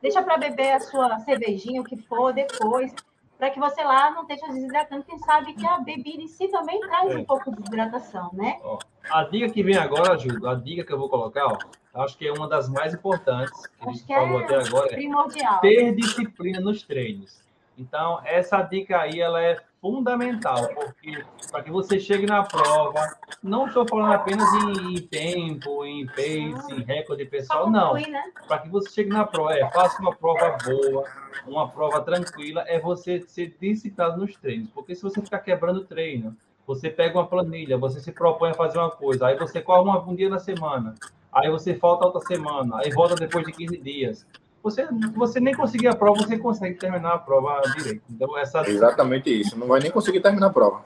Deixa 0.00 0.22
para 0.22 0.38
beber 0.38 0.72
a 0.72 0.80
sua 0.80 1.18
cervejinha, 1.18 1.82
o 1.82 1.84
que 1.84 1.96
for, 1.96 2.32
depois 2.32 2.94
para 3.40 3.50
que 3.50 3.58
você 3.58 3.82
lá 3.82 4.10
não 4.10 4.22
esteja 4.22 4.46
desidratando, 4.52 5.02
quem 5.02 5.18
sabe 5.20 5.54
que 5.54 5.66
a 5.66 5.78
bebida 5.78 6.22
em 6.22 6.28
si 6.28 6.46
também 6.48 6.78
traz 6.80 7.16
um 7.16 7.24
pouco 7.24 7.50
de 7.50 7.62
hidratação, 7.62 8.28
né? 8.34 8.60
A 9.08 9.24
dica 9.24 9.48
que 9.48 9.62
vem 9.62 9.76
agora, 9.76 10.18
Júlio, 10.18 10.48
a 10.48 10.54
dica 10.54 10.84
que 10.84 10.92
eu 10.92 10.98
vou 10.98 11.08
colocar, 11.08 11.46
ó, 11.46 11.58
acho 12.02 12.16
que 12.18 12.26
é 12.26 12.32
uma 12.32 12.48
das 12.48 12.68
mais 12.68 12.94
importantes 12.94 13.66
que 13.66 13.80
acho 13.80 13.88
a 13.88 13.92
gente 13.92 14.06
falou 14.06 14.40
é 14.40 14.44
até 14.44 14.56
agora, 14.56 14.88
primordial. 14.88 15.56
é 15.56 15.60
ter 15.60 15.94
disciplina 15.94 16.60
nos 16.60 16.82
treinos. 16.82 17.40
Então, 17.78 18.20
essa 18.24 18.60
dica 18.60 19.00
aí, 19.00 19.20
ela 19.20 19.42
é 19.42 19.58
fundamental, 19.80 20.68
porque 20.74 21.24
para 21.50 21.62
que 21.62 21.70
você 21.70 21.98
chegue 21.98 22.26
na 22.26 22.42
prova, 22.42 23.00
não 23.42 23.66
estou 23.66 23.88
falando 23.88 24.12
apenas 24.12 24.46
em, 24.52 25.00
tempo, 25.06 25.84
em 25.86 26.06
pace, 26.06 26.74
em 26.74 26.82
recorde 26.82 27.24
pessoal, 27.24 27.70
não. 27.70 27.94
Né? 27.94 28.30
Para 28.46 28.58
que 28.58 28.68
você 28.68 28.90
chegue 28.90 29.08
na 29.08 29.24
prova, 29.24 29.54
é, 29.54 29.66
faça 29.70 30.00
uma 30.02 30.14
prova 30.14 30.58
boa, 30.62 31.04
uma 31.46 31.70
prova 31.70 32.02
tranquila, 32.02 32.62
é 32.66 32.78
você 32.78 33.22
ser 33.22 33.56
disciplinado 33.58 34.20
nos 34.20 34.36
treinos. 34.36 34.68
Porque 34.74 34.94
se 34.94 35.02
você 35.02 35.22
ficar 35.22 35.38
quebrando 35.38 35.84
treino, 35.84 36.36
você 36.74 36.88
pega 36.88 37.18
uma 37.18 37.26
planilha, 37.26 37.76
você 37.76 37.98
se 38.00 38.12
propõe 38.12 38.50
a 38.50 38.54
fazer 38.54 38.78
uma 38.78 38.90
coisa, 38.90 39.26
aí 39.26 39.36
você 39.36 39.60
corre 39.60 39.88
um 40.06 40.14
dia 40.14 40.28
na 40.28 40.38
semana, 40.38 40.94
aí 41.32 41.50
você 41.50 41.74
falta 41.74 42.06
outra 42.06 42.20
semana, 42.20 42.78
aí 42.78 42.90
volta 42.92 43.14
depois 43.16 43.44
de 43.44 43.52
15 43.52 43.76
dias 43.78 44.26
você, 44.62 44.86
você 45.16 45.40
nem 45.40 45.54
conseguir 45.54 45.88
a 45.88 45.96
prova, 45.96 46.20
você 46.20 46.38
consegue 46.38 46.76
terminar 46.76 47.14
a 47.14 47.18
prova 47.18 47.60
direito. 47.76 48.02
Então, 48.10 48.36
essa... 48.38 48.60
Exatamente 48.68 49.40
isso. 49.40 49.58
Não 49.58 49.66
vai 49.66 49.80
nem 49.80 49.90
conseguir 49.90 50.20
terminar 50.20 50.48
a 50.48 50.50
prova. 50.50 50.82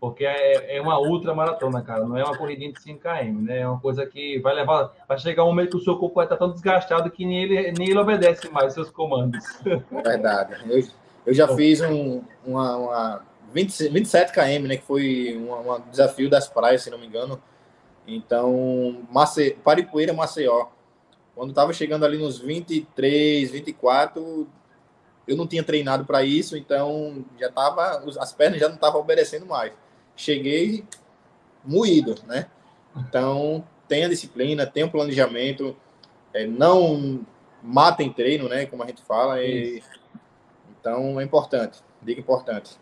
Porque 0.00 0.24
é, 0.24 0.76
é 0.76 0.80
uma 0.80 1.00
ultra 1.00 1.34
maratona, 1.34 1.82
cara. 1.82 2.06
Não 2.06 2.16
é 2.16 2.22
uma 2.22 2.36
corridinha 2.38 2.72
de 2.72 2.80
5 2.80 3.00
km, 3.00 3.42
né? 3.42 3.58
É 3.58 3.68
uma 3.68 3.80
coisa 3.80 4.06
que 4.06 4.38
vai 4.38 4.54
levar. 4.54 4.92
Vai 5.08 5.18
chegar 5.18 5.42
um 5.42 5.48
momento 5.48 5.70
que 5.70 5.76
o 5.78 5.80
seu 5.80 5.96
corpo 5.98 6.14
vai 6.14 6.26
estar 6.26 6.36
tão 6.36 6.52
desgastado 6.52 7.10
que 7.10 7.26
nem 7.26 7.42
ele, 7.42 7.72
nem 7.72 7.90
ele 7.90 7.98
obedece 7.98 8.48
mais 8.50 8.72
seus 8.72 8.88
comandos. 8.90 9.44
É 9.66 10.02
verdade. 10.02 10.54
Eu, 10.70 10.84
eu 11.26 11.34
já 11.34 11.48
fiz 11.48 11.80
um, 11.80 12.22
uma, 12.46 12.76
uma 12.76 13.22
20, 13.52 13.88
27 13.88 14.32
km, 14.32 14.66
né? 14.66 14.76
Que 14.76 14.84
foi 14.84 15.36
um, 15.36 15.90
desafio 15.90 16.28
das 16.28 16.48
praias, 16.48 16.82
se 16.82 16.90
não 16.90 16.98
me 16.98 17.06
engano. 17.06 17.40
Então, 18.06 19.06
Mace... 19.10 19.56
Paripoeira, 19.62 20.12
Maceió 20.12 20.68
quando 21.38 21.50
estava 21.50 21.72
chegando 21.72 22.04
ali 22.04 22.18
nos 22.18 22.40
23, 22.40 23.48
24, 23.52 24.48
eu 25.24 25.36
não 25.36 25.46
tinha 25.46 25.62
treinado 25.62 26.04
para 26.04 26.24
isso, 26.24 26.56
então 26.56 27.24
já 27.38 27.48
tava, 27.48 28.02
as 28.18 28.32
pernas 28.32 28.58
já 28.58 28.66
não 28.66 28.74
estavam 28.74 29.00
obedecendo 29.00 29.46
mais. 29.46 29.72
cheguei 30.16 30.84
moído, 31.64 32.16
né? 32.26 32.48
Então, 32.96 33.64
tenha 33.86 34.08
disciplina, 34.08 34.66
tenha 34.66 34.86
um 34.86 34.90
planejamento, 34.90 35.76
é, 36.34 36.44
não 36.44 37.24
matem 37.62 38.12
treino, 38.12 38.48
né? 38.48 38.66
Como 38.66 38.82
a 38.82 38.86
gente 38.86 39.02
fala. 39.02 39.40
E, 39.40 39.80
então, 40.80 41.20
é 41.20 41.24
importante, 41.24 41.78
dica 42.02 42.20
importante. 42.20 42.76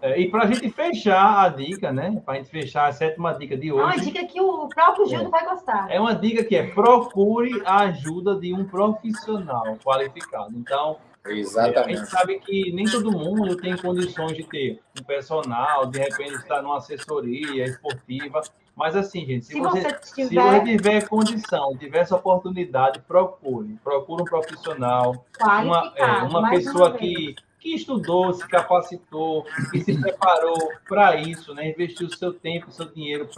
É, 0.00 0.20
e 0.20 0.30
para 0.30 0.44
a 0.44 0.46
gente 0.46 0.70
fechar 0.70 1.44
a 1.44 1.48
dica, 1.48 1.92
né? 1.92 2.20
Para 2.24 2.34
a 2.34 2.36
gente 2.36 2.50
fechar 2.50 2.88
a 2.88 2.92
sétima 2.92 3.32
dica 3.34 3.56
de 3.56 3.72
hoje. 3.72 3.82
É 3.82 3.84
uma 3.84 4.04
dica 4.04 4.26
que 4.26 4.40
o 4.40 4.68
próprio 4.68 5.06
Gildo 5.06 5.26
é. 5.26 5.30
vai 5.30 5.44
gostar. 5.46 5.90
É 5.90 5.98
uma 5.98 6.14
dica 6.14 6.44
que 6.44 6.54
é 6.54 6.66
procure 6.68 7.62
a 7.64 7.80
ajuda 7.84 8.38
de 8.38 8.52
um 8.52 8.64
profissional 8.64 9.76
qualificado. 9.82 10.52
Então, 10.54 10.98
Exatamente. 11.24 11.78
a 11.78 11.96
gente 11.96 12.10
sabe 12.10 12.38
que 12.40 12.72
nem 12.72 12.84
todo 12.84 13.10
mundo 13.10 13.56
tem 13.56 13.76
condições 13.76 14.36
de 14.36 14.44
ter 14.44 14.80
um 15.00 15.02
personal, 15.02 15.86
de 15.86 15.98
repente 15.98 16.34
estar 16.34 16.62
numa 16.62 16.76
assessoria 16.76 17.64
esportiva. 17.64 18.42
Mas 18.76 18.94
assim, 18.94 19.24
gente, 19.24 19.46
se, 19.46 19.54
se 19.54 19.60
você, 19.60 19.80
você, 19.80 19.88
tiver... 20.14 20.28
se 20.28 20.34
você 20.34 20.60
tiver 20.60 21.08
condição, 21.08 21.76
tiver 21.78 22.00
essa 22.00 22.14
oportunidade, 22.14 23.00
procure. 23.00 23.78
Procure 23.82 24.22
um 24.22 24.26
profissional, 24.26 25.24
uma, 25.40 25.92
é, 25.96 26.04
uma 26.22 26.50
pessoa 26.50 26.90
uma 26.90 26.98
que 26.98 27.34
que 27.66 27.74
estudou, 27.74 28.32
se 28.32 28.46
capacitou, 28.46 29.44
que 29.72 29.80
se 29.80 30.00
preparou 30.00 30.56
para 30.88 31.16
isso, 31.16 31.52
né? 31.52 31.68
investiu 31.70 32.08
seu 32.08 32.32
tempo, 32.32 32.70
seu 32.70 32.86
dinheiro 32.86 33.28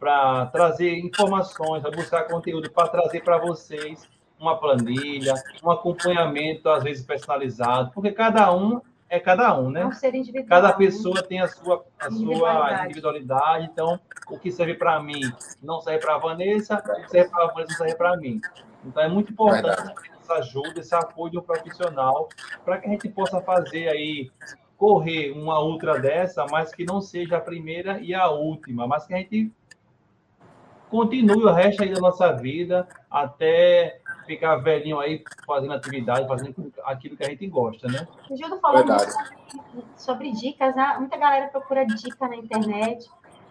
para 0.00 0.46
trazer 0.46 0.98
informações, 0.98 1.80
para 1.80 1.92
buscar 1.92 2.24
conteúdo, 2.24 2.68
para 2.68 2.88
trazer 2.88 3.22
para 3.22 3.38
vocês 3.38 4.08
uma 4.40 4.58
planilha, 4.58 5.34
um 5.62 5.70
acompanhamento, 5.70 6.68
às 6.68 6.82
vezes 6.82 7.06
personalizado, 7.06 7.92
porque 7.94 8.10
cada 8.10 8.52
um 8.52 8.80
é 9.08 9.20
cada 9.20 9.56
um, 9.56 9.70
né? 9.70 9.82
É 9.82 9.86
um 9.86 9.92
ser 9.92 10.12
individual. 10.16 10.48
Cada 10.48 10.68
né? 10.68 10.74
pessoa 10.74 11.22
tem 11.22 11.40
a 11.40 11.46
sua, 11.46 11.84
a 12.00 12.08
individualidade. 12.08 12.76
sua 12.76 12.84
individualidade, 12.84 13.68
então 13.72 14.00
o 14.28 14.36
que 14.36 14.50
serve 14.50 14.74
para 14.74 15.00
mim 15.00 15.20
não 15.62 15.80
serve 15.80 16.00
para 16.00 16.16
a 16.16 16.18
Vanessa, 16.18 16.82
o 16.84 17.02
que 17.02 17.10
serve 17.10 17.30
para 17.30 17.44
a 17.44 17.46
Vanessa 17.46 17.70
não 17.70 17.78
serve 17.78 17.94
para 17.94 18.16
mim. 18.16 18.40
Então 18.84 19.02
é 19.02 19.08
muito 19.08 19.30
importante 19.30 19.94
essa 20.24 20.34
ajuda, 20.34 20.80
esse 20.80 20.94
apoio 20.94 21.32
de 21.32 21.38
um 21.38 21.42
profissional, 21.42 22.28
para 22.64 22.78
que 22.78 22.86
a 22.86 22.90
gente 22.90 23.08
possa 23.08 23.40
fazer 23.40 23.88
aí, 23.88 24.30
correr 24.76 25.30
uma 25.32 25.60
ultra 25.60 26.00
dessa, 26.00 26.46
mas 26.50 26.74
que 26.74 26.84
não 26.84 27.00
seja 27.00 27.36
a 27.36 27.40
primeira 27.40 28.00
e 28.00 28.14
a 28.14 28.28
última, 28.28 28.86
mas 28.86 29.06
que 29.06 29.14
a 29.14 29.18
gente 29.18 29.52
continue 30.90 31.44
o 31.44 31.52
resto 31.52 31.82
aí 31.82 31.92
da 31.92 32.00
nossa 32.00 32.32
vida 32.32 32.86
até 33.10 34.00
ficar 34.26 34.56
velhinho 34.56 34.98
aí 34.98 35.22
fazendo 35.46 35.72
atividade, 35.74 36.26
fazendo 36.26 36.72
aquilo 36.84 37.16
que 37.16 37.24
a 37.24 37.28
gente 37.28 37.46
gosta, 37.46 37.86
né? 37.88 38.06
O 38.30 38.36
Gildo 38.36 38.58
falou 38.58 38.82
sobre, 38.86 39.84
sobre, 39.96 40.32
dicas, 40.32 40.74
né? 40.74 40.96
Muita 40.98 41.16
galera 41.16 41.48
procura 41.48 41.84
dica 41.84 42.26
na 42.28 42.36
internet. 42.36 43.08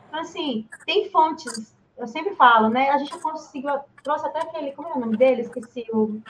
Então, 0.07 0.19
assim, 0.19 0.67
tem 0.85 1.09
fontes, 1.09 1.75
eu 1.97 2.07
sempre 2.07 2.35
falo, 2.35 2.69
né? 2.69 2.89
A 2.89 2.97
gente 2.97 3.17
conseguiu, 3.19 3.71
trouxe 4.03 4.25
até 4.25 4.41
aquele, 4.41 4.71
como 4.71 4.87
é 4.89 4.93
o 4.93 4.99
nome 4.99 5.17
dele? 5.17 5.41
Esqueci 5.41 5.85
o 5.91 6.21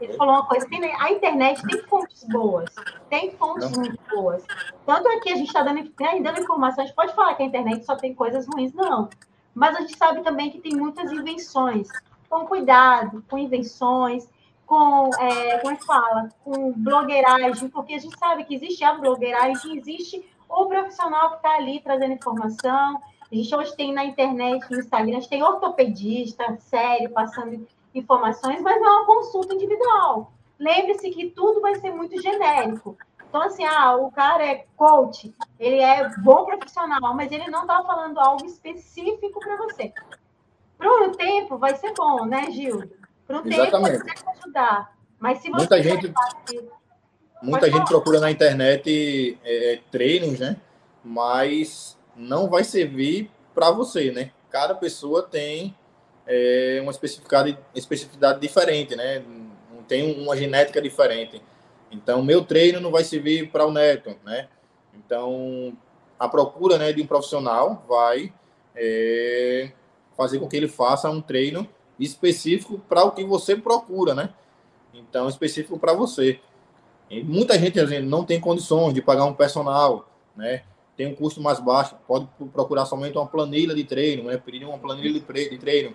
ele 0.00 0.12
falou 0.14 0.34
uma 0.34 0.46
coisa, 0.46 0.68
tem, 0.68 0.84
a 0.94 1.12
internet 1.12 1.62
tem 1.66 1.82
fontes 1.82 2.24
boas, 2.24 2.70
tem 3.08 3.32
fontes 3.32 3.70
muito 3.76 3.98
boas. 4.10 4.44
Tanto 4.86 5.08
é 5.08 5.20
que 5.20 5.30
a 5.30 5.36
gente 5.36 5.48
está 5.48 5.62
dando, 5.62 5.82
né, 6.00 6.20
dando 6.20 6.40
informação, 6.40 6.84
a 6.84 6.86
gente 6.86 6.96
pode 6.96 7.14
falar 7.14 7.34
que 7.34 7.42
a 7.42 7.46
internet 7.46 7.84
só 7.84 7.96
tem 7.96 8.14
coisas 8.14 8.46
ruins, 8.46 8.72
não. 8.72 9.08
Mas 9.54 9.76
a 9.76 9.80
gente 9.80 9.96
sabe 9.96 10.22
também 10.22 10.50
que 10.50 10.60
tem 10.60 10.76
muitas 10.76 11.10
invenções. 11.10 11.88
Com 12.30 12.46
cuidado, 12.46 13.24
com 13.28 13.38
invenções, 13.38 14.28
com, 14.66 15.10
é, 15.18 15.58
como 15.58 15.72
é 15.72 15.76
que 15.76 15.86
fala? 15.86 16.28
Com 16.44 16.72
blogueiragem, 16.72 17.68
porque 17.70 17.94
a 17.94 17.98
gente 17.98 18.16
sabe 18.18 18.44
que 18.44 18.54
existe 18.54 18.84
a 18.84 18.94
blogueiragem, 18.94 19.78
existe 19.78 20.24
o 20.48 20.66
profissional 20.66 21.30
que 21.30 21.36
está 21.36 21.54
ali 21.56 21.80
trazendo 21.80 22.12
informação. 22.12 23.00
A 23.30 23.34
gente 23.34 23.54
hoje 23.54 23.74
tem 23.76 23.92
na 23.92 24.04
internet, 24.04 24.70
no 24.70 24.78
Instagram, 24.78 25.16
a 25.16 25.20
gente 25.20 25.28
tem 25.28 25.42
ortopedista 25.42 26.56
sério, 26.60 27.10
passando 27.10 27.66
informações, 27.98 28.60
mas 28.62 28.80
não 28.80 28.86
é 28.86 28.96
uma 28.96 29.06
consulta 29.06 29.54
individual. 29.54 30.32
Lembre-se 30.58 31.10
que 31.10 31.30
tudo 31.30 31.60
vai 31.60 31.74
ser 31.76 31.92
muito 31.92 32.20
genérico. 32.20 32.96
Então, 33.28 33.42
assim, 33.42 33.64
ah, 33.64 33.94
o 33.96 34.10
cara 34.10 34.44
é 34.44 34.64
coach, 34.76 35.34
ele 35.60 35.80
é 35.80 36.08
bom 36.18 36.46
profissional, 36.46 37.14
mas 37.14 37.30
ele 37.30 37.50
não 37.50 37.62
está 37.62 37.82
falando 37.82 38.18
algo 38.18 38.46
específico 38.46 39.38
para 39.38 39.56
você. 39.56 39.92
Para 40.78 41.08
o 41.08 41.16
tempo 41.16 41.58
vai 41.58 41.76
ser 41.76 41.92
bom, 41.94 42.24
né, 42.24 42.50
Gildo? 42.50 42.90
Para 43.26 43.38
o 43.38 43.42
tempo 43.42 43.80
vai 43.80 44.00
ajudar. 44.38 44.96
Mas 45.18 45.38
se 45.40 45.50
você 45.50 45.56
muita 45.56 45.82
gente, 45.82 46.14
muita 47.42 47.70
gente 47.70 47.86
procura 47.86 48.20
na 48.20 48.30
internet 48.30 49.38
é, 49.44 49.74
é, 49.74 49.80
treinos, 49.90 50.38
né? 50.38 50.56
Mas 51.04 51.98
não 52.16 52.48
vai 52.48 52.64
servir 52.64 53.30
para 53.54 53.70
você, 53.70 54.10
né? 54.10 54.30
Cada 54.50 54.74
pessoa 54.74 55.22
tem 55.22 55.76
é 56.28 56.78
uma 56.82 56.92
especificidade, 56.92 57.58
especificidade 57.74 58.38
diferente, 58.38 58.94
né? 58.94 59.24
Não 59.74 59.82
tem 59.82 60.20
uma 60.20 60.36
genética 60.36 60.80
diferente. 60.80 61.42
Então, 61.90 62.22
meu 62.22 62.44
treino 62.44 62.80
não 62.80 62.90
vai 62.90 63.02
servir 63.02 63.50
para 63.50 63.66
o 63.66 63.72
neto, 63.72 64.14
né? 64.22 64.48
Então, 64.94 65.74
a 66.18 66.28
procura 66.28 66.76
né, 66.76 66.92
de 66.92 67.00
um 67.00 67.06
profissional 67.06 67.82
vai 67.88 68.30
é, 68.76 69.72
fazer 70.14 70.38
com 70.38 70.46
que 70.46 70.56
ele 70.56 70.68
faça 70.68 71.08
um 71.08 71.22
treino 71.22 71.66
específico 71.98 72.78
para 72.78 73.04
o 73.04 73.12
que 73.12 73.24
você 73.24 73.56
procura, 73.56 74.14
né? 74.14 74.28
Então, 74.92 75.30
específico 75.30 75.78
para 75.78 75.94
você. 75.94 76.40
E 77.08 77.22
muita 77.22 77.58
gente 77.58 77.80
não 78.02 78.22
tem 78.22 78.38
condições 78.38 78.92
de 78.92 79.00
pagar 79.00 79.24
um 79.24 79.32
personal, 79.32 80.06
né? 80.36 80.62
Tem 80.94 81.06
um 81.06 81.14
custo 81.14 81.40
mais 81.40 81.58
baixo, 81.58 81.96
pode 82.06 82.28
procurar 82.52 82.84
somente 82.84 83.16
uma 83.16 83.26
planilha 83.26 83.74
de 83.74 83.84
treino, 83.84 84.24
né? 84.24 84.36
Pedir 84.36 84.66
uma 84.66 84.78
planilha 84.78 85.18
de 85.18 85.58
treino 85.58 85.94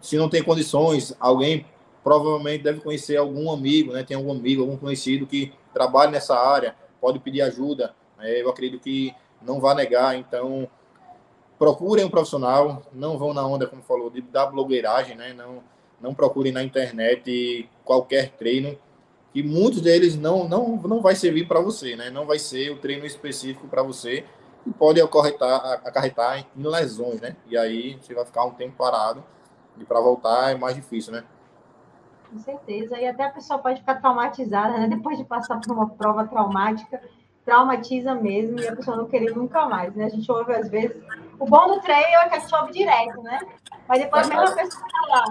se 0.00 0.16
não 0.16 0.28
tem 0.28 0.42
condições, 0.42 1.14
alguém 1.20 1.66
provavelmente 2.02 2.64
deve 2.64 2.80
conhecer 2.80 3.16
algum 3.16 3.50
amigo, 3.50 3.92
né? 3.92 4.02
Tem 4.02 4.16
algum 4.16 4.32
amigo, 4.32 4.62
algum 4.62 4.76
conhecido 4.76 5.26
que 5.26 5.52
trabalha 5.72 6.10
nessa 6.10 6.34
área, 6.34 6.74
pode 7.00 7.18
pedir 7.18 7.42
ajuda. 7.42 7.94
Né? 8.18 8.40
Eu 8.40 8.48
acredito 8.48 8.80
que 8.80 9.14
não 9.42 9.60
vai 9.60 9.74
negar. 9.74 10.16
Então, 10.16 10.68
procurem 11.58 12.04
um 12.04 12.10
profissional, 12.10 12.82
não 12.92 13.18
vão 13.18 13.34
na 13.34 13.46
onda, 13.46 13.66
como 13.66 13.82
falou, 13.82 14.10
de, 14.10 14.22
da 14.22 14.46
blogueiragem, 14.46 15.16
né? 15.16 15.34
Não, 15.34 15.62
não 16.00 16.14
procurem 16.14 16.52
na 16.52 16.62
internet 16.62 17.68
qualquer 17.84 18.30
treino, 18.30 18.78
que 19.32 19.42
muitos 19.42 19.80
deles 19.80 20.16
não, 20.16 20.48
não, 20.48 20.76
não 20.76 21.02
vai 21.02 21.14
servir 21.14 21.46
para 21.46 21.60
você, 21.60 21.94
né? 21.96 22.10
Não 22.10 22.26
vai 22.26 22.38
ser 22.38 22.70
o 22.70 22.78
treino 22.78 23.04
específico 23.04 23.68
para 23.68 23.82
você 23.82 24.24
e 24.66 24.70
pode 24.70 25.00
acarretar, 25.00 25.82
acarretar 25.84 26.46
em 26.56 26.62
lesões, 26.62 27.20
né? 27.20 27.36
E 27.46 27.56
aí 27.56 27.98
você 28.00 28.14
vai 28.14 28.24
ficar 28.24 28.44
um 28.44 28.52
tempo 28.52 28.76
parado 28.76 29.22
e 29.80 29.84
para 29.84 30.00
voltar 30.00 30.50
é 30.50 30.54
mais 30.54 30.74
difícil, 30.76 31.12
né? 31.12 31.24
Com 32.30 32.38
certeza. 32.38 32.96
E 32.98 33.06
até 33.06 33.24
a 33.24 33.30
pessoa 33.30 33.58
pode 33.58 33.80
ficar 33.80 33.96
traumatizada, 33.96 34.78
né? 34.78 34.86
Depois 34.86 35.18
de 35.18 35.24
passar 35.24 35.60
por 35.60 35.72
uma 35.72 35.88
prova 35.88 36.26
traumática, 36.26 37.02
traumatiza 37.44 38.14
mesmo 38.14 38.60
e 38.60 38.68
a 38.68 38.76
pessoa 38.76 38.96
não 38.96 39.06
querer 39.06 39.34
nunca 39.34 39.66
mais, 39.66 39.94
né? 39.94 40.04
A 40.04 40.08
gente 40.08 40.30
ouve 40.30 40.54
às 40.54 40.68
vezes. 40.68 40.96
O 41.38 41.46
bom 41.46 41.66
do 41.66 41.80
treino 41.80 42.06
é 42.06 42.28
que 42.28 42.36
a 42.36 42.38
gente 42.38 42.54
ouve 42.54 42.72
direto, 42.72 43.22
né? 43.22 43.40
Mas 43.88 44.00
depois 44.00 44.30
a 44.30 44.36
mesma 44.36 44.56
pessoa 44.56 44.84
tá 44.84 45.06
lá. 45.08 45.24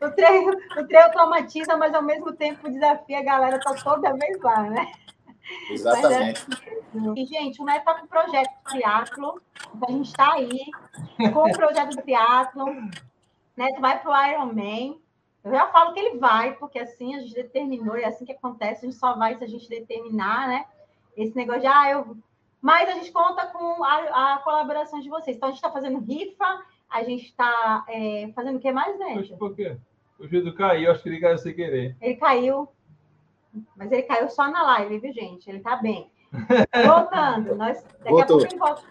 o, 0.08 0.10
treino, 0.12 0.52
o 0.78 0.86
treino 0.86 1.10
traumatiza, 1.10 1.76
mas 1.76 1.92
ao 1.92 2.02
mesmo 2.02 2.32
tempo 2.32 2.70
desafia 2.70 3.18
a 3.18 3.24
galera 3.24 3.60
tá 3.60 3.74
toda 3.74 4.14
vez 4.14 4.40
lá, 4.40 4.62
né? 4.62 4.92
Exatamente. 5.70 6.46
É, 6.50 7.20
e, 7.20 7.26
gente, 7.26 7.60
o 7.60 7.64
Neto 7.64 7.78
está 7.78 7.94
com 7.94 8.06
o 8.06 8.08
projeto 8.08 8.50
do 8.50 8.70
triatlo, 8.70 9.42
então 9.74 9.88
a 9.88 9.92
gente 9.92 10.06
está 10.06 10.32
aí 10.32 10.64
com 11.32 11.40
o 11.40 11.52
projeto 11.52 11.96
do 11.96 12.02
triatlo. 12.02 12.66
Neto 13.56 13.80
vai 13.80 14.00
para 14.00 14.10
o 14.10 14.30
Ironman. 14.30 15.00
Eu 15.44 15.52
já 15.52 15.66
falo 15.68 15.92
que 15.92 16.00
ele 16.00 16.18
vai, 16.18 16.54
porque 16.54 16.78
assim 16.78 17.14
a 17.14 17.20
gente 17.20 17.34
determinou, 17.34 17.96
e 17.96 18.02
é 18.02 18.08
assim 18.08 18.24
que 18.24 18.32
acontece, 18.32 18.84
a 18.84 18.90
gente 18.90 18.98
só 18.98 19.14
vai 19.16 19.36
se 19.36 19.44
a 19.44 19.46
gente 19.46 19.68
determinar, 19.68 20.48
né? 20.48 20.64
Esse 21.16 21.34
negócio 21.36 21.62
de, 21.62 21.66
ah, 21.66 21.90
eu. 21.90 22.16
Mas 22.60 22.88
a 22.88 22.92
gente 22.92 23.12
conta 23.12 23.46
com 23.46 23.84
a, 23.84 24.34
a 24.34 24.38
colaboração 24.38 25.00
de 25.00 25.08
vocês. 25.08 25.36
Então 25.36 25.48
a 25.48 25.52
gente 25.52 25.58
está 25.58 25.70
fazendo 25.70 26.00
rifa, 26.00 26.62
a 26.90 27.02
gente 27.04 27.26
está 27.26 27.84
é, 27.88 28.30
fazendo 28.34 28.56
o 28.56 28.60
que 28.60 28.72
mais, 28.72 28.98
né? 28.98 29.22
Por 29.38 29.54
quê? 29.54 29.76
O 30.18 30.26
Gildo 30.26 30.52
caiu, 30.54 30.90
acho 30.90 31.02
que 31.02 31.08
ele 31.08 31.20
caiu 31.20 31.38
sem 31.38 31.54
querer. 31.54 31.96
Ele 32.00 32.16
caiu. 32.16 32.68
Mas 33.76 33.90
ele 33.92 34.02
caiu 34.02 34.28
só 34.28 34.48
na 34.50 34.62
live, 34.62 34.98
viu, 34.98 35.12
gente? 35.12 35.48
Ele 35.48 35.60
tá 35.60 35.76
bem. 35.76 36.10
Voltando, 36.86 37.54
nós 37.56 37.82
daqui 38.00 38.10
Voltou. 38.10 38.36
a 38.36 38.40
pouco 38.40 38.44
ele 38.46 38.58
volta. 38.58 38.82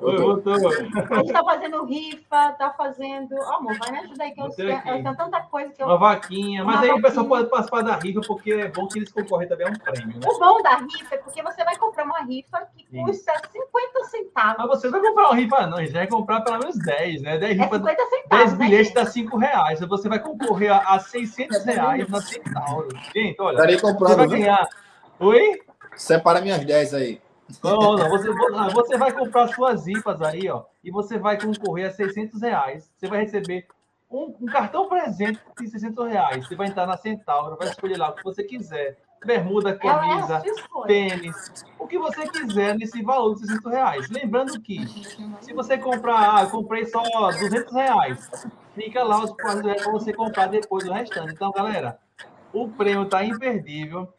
Voltou. 0.00 0.54
A 0.54 1.16
gente 1.18 1.32
tá 1.32 1.44
fazendo 1.44 1.84
rifa, 1.84 2.52
tá 2.52 2.74
fazendo. 2.76 3.34
Oh, 3.34 3.54
amor, 3.56 3.78
vai 3.78 3.92
me 3.92 3.98
ajudar 3.98 4.24
aí, 4.24 4.32
que 4.32 4.40
eu, 4.40 4.46
eu, 4.46 4.52
tenho 4.52 5.16
tanta 5.16 5.40
coisa 5.42 5.72
que 5.72 5.82
eu. 5.82 5.86
Uma 5.86 5.98
vaquinha, 5.98 6.64
mas 6.64 6.76
Uma 6.76 6.82
aí 6.82 6.88
vaquinha. 6.88 6.94
o 6.94 7.02
pessoal 7.02 7.26
pode 7.26 7.50
participar 7.50 7.82
da 7.82 7.96
rifa, 7.96 8.20
porque 8.26 8.52
é 8.52 8.68
bom 8.68 8.88
que 8.88 8.98
eles 8.98 9.12
concorrem 9.12 9.46
também 9.46 9.66
a 9.66 9.70
um 9.70 9.74
prêmio. 9.74 10.18
Né? 10.18 10.26
O 10.26 10.38
bom 10.38 10.62
da 10.62 10.76
rifa 10.76 11.14
é 11.14 11.18
porque 11.18 11.42
você 11.42 11.62
vai 11.64 11.76
comprar 11.76 12.04
uma 12.04 12.20
rifa 12.20 12.66
que 12.74 12.86
Sim. 12.90 13.04
custa 13.04 13.32
50 13.52 14.04
centavos. 14.04 14.56
Mas 14.58 14.68
você 14.68 14.86
não 14.86 14.92
vai 14.92 15.02
comprar 15.02 15.24
uma 15.24 15.36
rifa, 15.36 15.66
não, 15.66 15.78
a 15.78 15.80
gente 15.82 15.92
vai 15.92 16.06
comprar 16.06 16.40
pelo 16.40 16.58
menos 16.58 16.78
10, 16.78 17.22
né? 17.22 17.38
10 17.38 17.58
rifas. 17.58 17.72
É 17.72 17.90
50 17.90 18.06
centavos. 18.06 18.44
10 18.46 18.54
bilhetes 18.54 18.94
né, 18.94 19.02
dá 19.02 19.10
5 19.10 19.36
reais. 19.36 19.80
Você 19.80 20.08
vai 20.08 20.18
concorrer 20.18 20.72
a, 20.72 20.94
a 20.94 20.98
600 20.98 21.64
reais 21.64 22.08
na 22.08 22.22
Centauro. 22.22 22.88
Gente, 23.14 23.40
olha. 23.40 23.54
Estarei 23.54 23.78
comprando. 23.78 24.10
Você 24.10 24.16
vai 24.16 24.28
ganhar. 24.28 24.68
Oi? 25.20 25.62
Separa 25.94 26.40
minhas 26.40 26.64
10 26.64 26.94
aí. 26.94 27.23
Não, 27.62 27.96
não, 27.96 28.08
você, 28.08 28.28
ah, 28.54 28.68
você 28.68 28.96
vai 28.96 29.12
comprar 29.12 29.48
suas 29.48 29.86
IPAs 29.86 30.22
aí, 30.22 30.48
ó, 30.48 30.64
e 30.82 30.90
você 30.90 31.18
vai 31.18 31.40
concorrer 31.40 31.88
a 31.88 31.92
600 31.92 32.40
reais. 32.40 32.90
Você 32.96 33.06
vai 33.06 33.20
receber 33.20 33.66
um, 34.10 34.34
um 34.40 34.46
cartão 34.46 34.88
presente 34.88 35.40
de 35.58 35.68
600 35.68 36.06
reais. 36.06 36.46
Você 36.46 36.54
vai 36.54 36.68
entrar 36.68 36.86
na 36.86 36.96
Centauro, 36.96 37.56
vai 37.56 37.68
escolher 37.68 37.98
lá 37.98 38.10
o 38.10 38.14
que 38.14 38.24
você 38.24 38.44
quiser. 38.44 38.98
Bermuda, 39.24 39.74
camisa, 39.74 40.42
tênis, 40.86 41.64
o 41.78 41.86
que 41.86 41.98
você 41.98 42.28
quiser 42.28 42.76
nesse 42.76 43.02
valor 43.02 43.34
de 43.34 43.40
600 43.40 43.72
reais. 43.72 44.10
Lembrando 44.10 44.60
que, 44.60 44.86
se 45.40 45.52
você 45.54 45.78
comprar, 45.78 46.36
ah, 46.36 46.42
eu 46.42 46.50
comprei 46.50 46.84
só 46.84 47.02
200 47.02 47.72
reais, 47.72 48.30
fica 48.74 49.02
lá 49.02 49.24
os 49.24 49.30
400 49.30 49.62
reais 49.64 49.82
para 49.82 49.92
você 49.92 50.12
comprar 50.12 50.48
depois 50.48 50.84
do 50.84 50.92
restante. 50.92 51.32
Então, 51.32 51.50
galera, 51.52 51.98
o 52.52 52.68
prêmio 52.68 53.04
está 53.04 53.24
imperdível. 53.24 54.12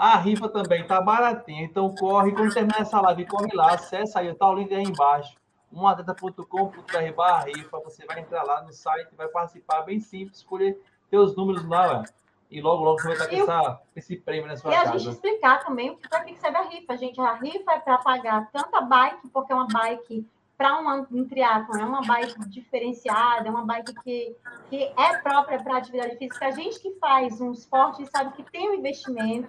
A 0.00 0.16
rifa 0.16 0.48
também 0.48 0.82
tá 0.86 0.98
baratinha, 0.98 1.62
então 1.62 1.94
corre, 1.94 2.32
quando 2.32 2.54
terminar 2.54 2.80
essa 2.80 2.98
live, 3.02 3.26
corre 3.26 3.54
lá, 3.54 3.74
acessa 3.74 4.20
aí, 4.20 4.34
tá 4.34 4.48
o 4.48 4.54
link 4.54 4.74
aí 4.74 4.82
embaixo, 4.82 5.36
umadata.com.br 5.70 7.12
barra 7.14 7.44
rifa, 7.44 7.78
você 7.80 8.06
vai 8.06 8.20
entrar 8.20 8.42
lá 8.44 8.62
no 8.62 8.72
site, 8.72 9.14
vai 9.14 9.28
participar, 9.28 9.82
bem 9.82 10.00
simples, 10.00 10.38
escolher 10.38 10.80
teus 11.10 11.36
números 11.36 11.68
lá, 11.68 12.02
e 12.50 12.62
logo, 12.62 12.82
logo 12.82 12.98
você 12.98 13.08
vai 13.08 13.16
estar 13.16 13.28
com 13.28 13.42
essa, 13.42 13.80
esse 13.94 14.16
prêmio 14.16 14.46
na 14.46 14.56
sua 14.56 14.72
e 14.72 14.74
casa. 14.74 14.86
E 14.86 14.94
a 14.94 14.98
gente 14.98 15.12
explicar 15.12 15.62
também 15.62 15.94
para 16.08 16.24
que 16.24 16.34
serve 16.36 16.56
a 16.56 16.62
rifa, 16.62 16.96
gente. 16.96 17.20
A 17.20 17.34
rifa 17.34 17.70
é 17.70 17.78
para 17.80 17.98
pagar 17.98 18.48
tanto 18.50 18.74
a 18.74 18.80
bike, 18.80 19.28
porque 19.28 19.52
é 19.52 19.54
uma 19.54 19.68
bike 19.68 20.26
para 20.56 20.78
um, 20.78 21.06
um 21.10 21.28
triatlon, 21.28 21.78
é 21.78 21.84
uma 21.84 22.00
bike 22.00 22.48
diferenciada, 22.48 23.48
é 23.48 23.50
uma 23.50 23.66
bike 23.66 23.94
que, 24.02 24.36
que 24.70 24.92
é 24.96 25.18
própria 25.18 25.62
para 25.62 25.76
atividade 25.76 26.16
física. 26.16 26.46
A 26.46 26.50
gente 26.50 26.80
que 26.80 26.90
faz 26.98 27.38
um 27.40 27.52
esporte 27.52 28.04
sabe 28.06 28.32
que 28.32 28.42
tem 28.50 28.70
um 28.70 28.74
investimento, 28.74 29.48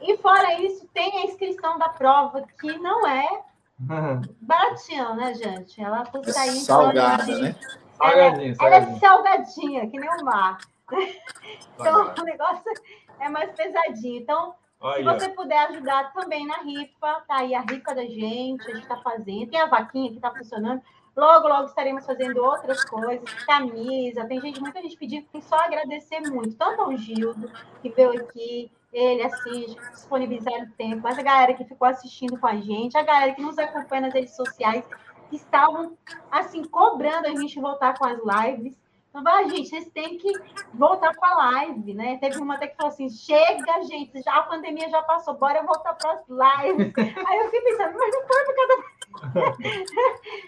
e 0.00 0.16
fora 0.18 0.60
isso, 0.60 0.86
tem 0.92 1.18
a 1.18 1.24
inscrição 1.24 1.78
da 1.78 1.88
prova, 1.88 2.46
que 2.60 2.78
não 2.78 3.06
é 3.06 3.42
baratinha, 4.40 5.14
né, 5.14 5.34
gente? 5.34 5.82
Ela 5.82 6.04
custa 6.06 6.40
aí. 6.40 6.50
Salgada, 6.50 7.24
de... 7.24 7.42
né? 7.42 7.56
Ela, 8.00 8.20
é, 8.20 8.54
ela 8.60 8.76
é 8.76 8.98
salgadinha, 8.98 9.88
que 9.88 9.98
nem 9.98 10.08
o 10.08 10.24
mar. 10.24 10.58
então, 11.74 12.14
o 12.18 12.22
negócio 12.24 12.72
é 13.18 13.28
mais 13.28 13.50
pesadinho. 13.52 14.22
Então, 14.22 14.54
Olha. 14.80 14.96
se 14.96 15.02
você 15.02 15.28
puder 15.30 15.58
ajudar 15.70 16.12
também 16.12 16.46
na 16.46 16.58
rifa, 16.58 17.22
tá 17.26 17.38
aí 17.38 17.54
a 17.54 17.62
rifa 17.62 17.94
da 17.94 18.04
gente, 18.04 18.70
a 18.70 18.74
gente 18.74 18.82
está 18.82 18.98
fazendo. 18.98 19.50
Tem 19.50 19.60
a 19.60 19.66
vaquinha 19.66 20.10
que 20.10 20.16
está 20.16 20.30
funcionando. 20.30 20.82
Logo, 21.16 21.48
logo 21.48 21.64
estaremos 21.64 22.04
fazendo 22.04 22.44
outras 22.44 22.84
coisas, 22.84 23.32
camisa. 23.46 24.26
Tem 24.26 24.38
gente, 24.38 24.60
muita 24.60 24.82
gente 24.82 24.98
pedindo, 24.98 25.26
tem 25.32 25.40
só 25.40 25.56
agradecer 25.56 26.20
muito, 26.20 26.54
tanto 26.56 26.82
ao 26.82 26.94
Gildo, 26.94 27.50
que 27.80 27.88
veio 27.88 28.20
aqui, 28.20 28.70
ele 28.92 29.22
assiste, 29.22 29.78
disponibilizar 29.92 30.52
o 30.62 30.70
tempo, 30.72 31.00
mas 31.02 31.18
a 31.18 31.22
galera 31.22 31.54
que 31.54 31.64
ficou 31.64 31.88
assistindo 31.88 32.38
com 32.38 32.46
a 32.46 32.56
gente, 32.56 32.98
a 32.98 33.02
galera 33.02 33.34
que 33.34 33.40
nos 33.40 33.58
acompanha 33.58 34.02
nas 34.02 34.12
redes 34.12 34.36
sociais, 34.36 34.84
que 35.30 35.36
estavam, 35.36 35.96
assim, 36.30 36.62
cobrando 36.64 37.28
a 37.28 37.34
gente 37.34 37.58
voltar 37.58 37.96
com 37.98 38.04
as 38.04 38.18
lives. 38.18 38.76
Então, 39.08 39.22
vai, 39.22 39.48
gente, 39.48 39.70
vocês 39.70 39.88
têm 39.88 40.18
que 40.18 40.30
voltar 40.74 41.14
com 41.14 41.24
a 41.24 41.34
live, 41.34 41.94
né? 41.94 42.18
Teve 42.18 42.36
uma 42.38 42.56
até 42.56 42.66
que 42.66 42.76
falou 42.76 42.92
assim: 42.92 43.08
chega, 43.08 43.82
gente, 43.84 44.20
já 44.22 44.36
a 44.36 44.42
pandemia 44.42 44.90
já 44.90 45.02
passou, 45.02 45.32
bora 45.32 45.62
voltar 45.62 45.94
para 45.94 46.12
as 46.12 46.28
lives. 46.28 46.92
Aí 47.26 47.38
eu 47.38 47.44
fiquei 47.46 47.62
pensando, 47.62 47.98
mas 47.98 48.14
não 48.14 48.26
foi 48.26 48.44
por 48.44 48.54
causa. 49.32 49.56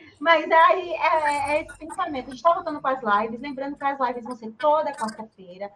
mas 0.19 0.51
aí 0.51 0.93
é, 0.93 1.53
é, 1.53 1.63
esse 1.63 1.79
pensamento. 1.79 2.27
A 2.27 2.31
gente 2.31 2.37
está 2.37 2.53
voltando 2.53 2.81
com 2.81 2.89
as 2.89 3.01
lives, 3.03 3.41
lembrando 3.41 3.77
que 3.77 3.85
as 3.85 3.99
lives 3.99 4.25
vão 4.25 4.37
ser 4.37 4.51
toda 4.53 4.93
quarta-feira. 4.93 5.71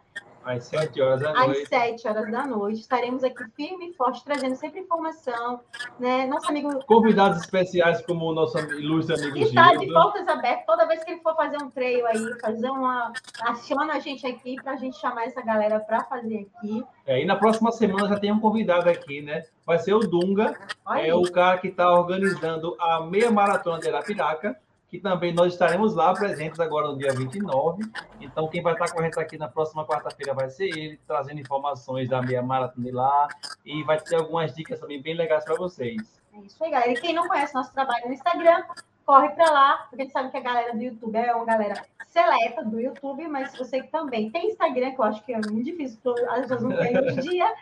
Às 0.44 0.64
7 0.64 1.00
horas 1.00 1.20
da 1.20 1.33
noite. 1.33 1.62
Às 1.62 1.68
7 1.68 2.09
horas 2.09 2.31
da 2.31 2.46
noite. 2.46 2.81
Estaremos 2.81 3.22
aqui 3.22 3.44
firme 3.55 3.90
e 3.90 3.94
forte, 3.94 4.24
trazendo 4.24 4.57
sempre 4.57 4.81
informação. 4.81 5.61
Né? 5.98 6.26
Nosso 6.26 6.48
amigo. 6.48 6.85
Convidados 6.85 7.40
especiais, 7.40 8.05
como 8.05 8.26
o 8.26 8.35
nosso 8.35 8.59
ilustre 8.59 9.14
amigo 9.14 9.38
Está 9.38 9.68
Gildo. 9.68 9.87
de 9.87 9.92
portas 9.92 10.28
abertas. 10.28 10.66
Toda 10.66 10.87
vez 10.87 11.05
que 11.05 11.12
ele 11.12 11.20
for 11.20 11.37
fazer 11.37 11.62
um 11.62 11.70
treino 11.70 12.07
aí, 12.07 12.40
fazer 12.40 12.70
uma. 12.70 13.12
Aciona 13.42 13.94
a 13.94 13.98
gente 14.00 14.26
aqui 14.26 14.57
para 14.57 14.72
a 14.72 14.76
gente 14.76 14.96
chamar 14.98 15.26
essa 15.26 15.40
galera 15.42 15.78
para 15.78 16.02
fazer 16.05 16.48
aqui. 16.57 16.85
É, 17.07 17.22
e 17.22 17.24
na 17.24 17.37
próxima 17.37 17.70
semana 17.70 18.09
já 18.09 18.18
tem 18.18 18.33
um 18.33 18.40
convidado 18.40 18.88
aqui, 18.88 19.22
né? 19.22 19.44
Vai 19.64 19.79
ser 19.79 19.94
o 19.94 20.01
Dunga, 20.01 20.59
Olha 20.85 21.07
é 21.07 21.14
o 21.14 21.22
cara 21.31 21.59
que 21.59 21.68
está 21.68 21.92
organizando 21.92 22.77
a 22.81 23.01
meia 23.01 23.31
maratona 23.31 23.79
de 23.79 23.88
Arapiraca 23.88 24.57
que 24.92 24.98
também 24.98 25.33
nós 25.33 25.55
estaremos 25.55 25.94
lá 25.94 26.12
presentes 26.12 26.61
agora 26.61 26.88
no 26.88 26.98
dia 26.98 27.14
29. 27.14 27.83
Então, 28.20 28.46
quem 28.46 28.61
vai 28.61 28.75
estar 28.75 28.87
gente 29.03 29.18
aqui 29.18 29.38
na 29.38 29.48
próxima 29.48 29.87
quarta-feira 29.87 30.35
vai 30.35 30.51
ser 30.51 30.66
ele, 30.66 31.01
trazendo 31.07 31.40
informações 31.40 32.11
da 32.11 32.20
meia 32.20 32.42
maratona 32.42 32.87
de 32.87 32.92
lá 32.92 33.27
e 33.64 33.83
vai 33.85 33.98
ter 33.98 34.16
algumas 34.16 34.55
dicas 34.55 34.79
também 34.79 35.01
bem 35.01 35.14
legais 35.14 35.46
para 35.46 35.55
vocês. 35.55 36.20
É 36.35 36.40
isso 36.40 36.62
aí, 36.62 36.70
galera. 36.70 36.92
E 36.92 37.01
quem 37.01 37.14
não 37.14 37.27
conhece 37.27 37.55
nosso 37.55 37.72
trabalho 37.72 38.07
no 38.07 38.12
Instagram, 38.12 38.64
corre 39.04 39.28
para 39.30 39.50
lá, 39.50 39.86
porque 39.88 40.02
a 40.02 40.04
gente 40.04 40.12
sabe 40.12 40.30
que 40.30 40.36
a 40.36 40.40
galera 40.40 40.72
do 40.72 40.82
YouTube 40.82 41.16
é 41.16 41.34
uma 41.34 41.44
galera 41.44 41.84
seleta 42.12 42.62
do 42.62 42.78
YouTube, 42.78 43.26
mas 43.28 43.50
se 43.50 43.58
você 43.58 43.82
também 43.84 44.30
tem 44.30 44.50
Instagram, 44.50 44.92
que 44.92 45.00
eu 45.00 45.04
acho 45.04 45.24
que 45.24 45.32
é 45.32 45.36
muito 45.38 45.64
difícil, 45.64 45.98
as 46.28 46.42
pessoas 46.42 46.62
não 46.62 46.76
têm 46.76 46.98
hoje 46.98 47.18
em 47.18 47.20
dia, 47.20 47.54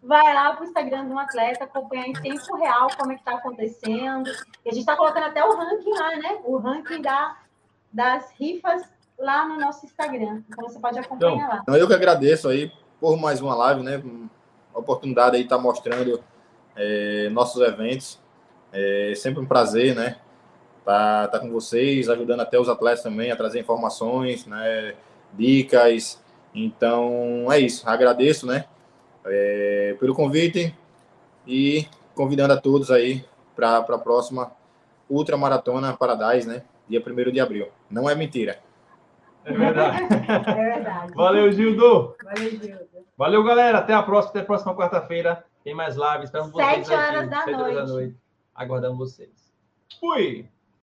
vai 0.00 0.32
lá 0.32 0.52
para 0.52 0.64
o 0.64 0.66
Instagram 0.66 1.06
de 1.06 1.12
um 1.12 1.18
atleta, 1.18 1.64
acompanhar 1.64 2.06
em 2.06 2.12
tempo 2.12 2.56
real 2.56 2.88
como 2.96 3.12
é 3.12 3.14
que 3.16 3.20
está 3.20 3.34
acontecendo. 3.34 4.30
E 4.64 4.68
a 4.68 4.72
gente 4.72 4.80
está 4.80 4.96
colocando 4.96 5.24
até 5.24 5.44
o 5.44 5.56
ranking 5.56 5.92
lá, 5.92 6.16
né? 6.16 6.38
O 6.44 6.56
ranking 6.56 7.02
da, 7.02 7.36
das 7.92 8.30
rifas 8.38 8.82
lá 9.18 9.46
no 9.46 9.58
nosso 9.58 9.84
Instagram. 9.84 10.42
Então 10.48 10.68
você 10.68 10.78
pode 10.78 10.98
acompanhar 10.98 11.36
então, 11.36 11.48
lá. 11.48 11.58
Então 11.62 11.76
eu 11.76 11.88
que 11.88 11.94
agradeço 11.94 12.48
aí 12.48 12.70
por 13.00 13.16
mais 13.18 13.40
uma 13.40 13.56
live, 13.56 13.82
né? 13.82 14.00
A 14.72 14.78
oportunidade 14.78 15.34
aí 15.34 15.42
de 15.42 15.46
estar 15.46 15.56
tá 15.56 15.62
mostrando 15.62 16.22
é, 16.76 17.28
nossos 17.30 17.60
eventos. 17.60 18.20
É 18.72 19.14
sempre 19.16 19.42
um 19.42 19.46
prazer, 19.46 19.96
né? 19.96 20.16
Tá, 20.86 21.26
tá 21.26 21.40
com 21.40 21.50
vocês, 21.50 22.08
ajudando 22.08 22.40
até 22.40 22.58
os 22.60 22.68
atletas 22.68 23.02
também 23.02 23.32
a 23.32 23.36
trazer 23.36 23.58
informações, 23.58 24.46
né, 24.46 24.94
dicas. 25.32 26.22
Então 26.54 27.50
é 27.50 27.58
isso. 27.58 27.86
Agradeço, 27.88 28.46
né, 28.46 28.64
é, 29.26 29.96
pelo 29.98 30.14
convite 30.14 30.72
e 31.44 31.86
convidando 32.14 32.54
a 32.54 32.56
todos 32.56 32.90
aí 32.92 33.24
para 33.54 33.78
a 33.78 33.98
próxima 33.98 34.52
Ultra 35.10 35.36
Maratona 35.36 35.96
Paradise, 35.96 36.48
né, 36.48 36.62
dia 36.88 37.02
1 37.04 37.32
de 37.32 37.40
abril. 37.40 37.68
Não 37.90 38.08
é 38.08 38.14
mentira. 38.14 38.58
É 39.44 39.52
verdade. 39.52 39.98
É 40.28 40.54
verdade. 40.54 41.12
Valeu, 41.14 41.52
Gildo. 41.52 42.16
Valeu, 42.22 42.50
Gildo. 42.50 42.86
Valeu, 43.16 43.44
galera. 43.44 43.78
Até 43.78 43.94
a 43.94 44.02
próxima. 44.02 44.30
Até 44.30 44.40
a 44.40 44.44
próxima 44.44 44.76
quarta-feira. 44.76 45.44
Tem 45.62 45.72
mais 45.72 45.94
lives. 45.94 46.24
Esperamos 46.24 46.52
vocês. 46.52 46.86
Sete 46.86 46.92
horas 46.92 47.30
da 47.30 47.36
noite. 47.36 47.50
Sete 47.50 47.60
horas 47.60 47.74
da 47.74 47.86
noite. 47.86 48.16
Aguardamos 48.54 48.98
vocês. 48.98 49.52
Fui. 50.00 50.48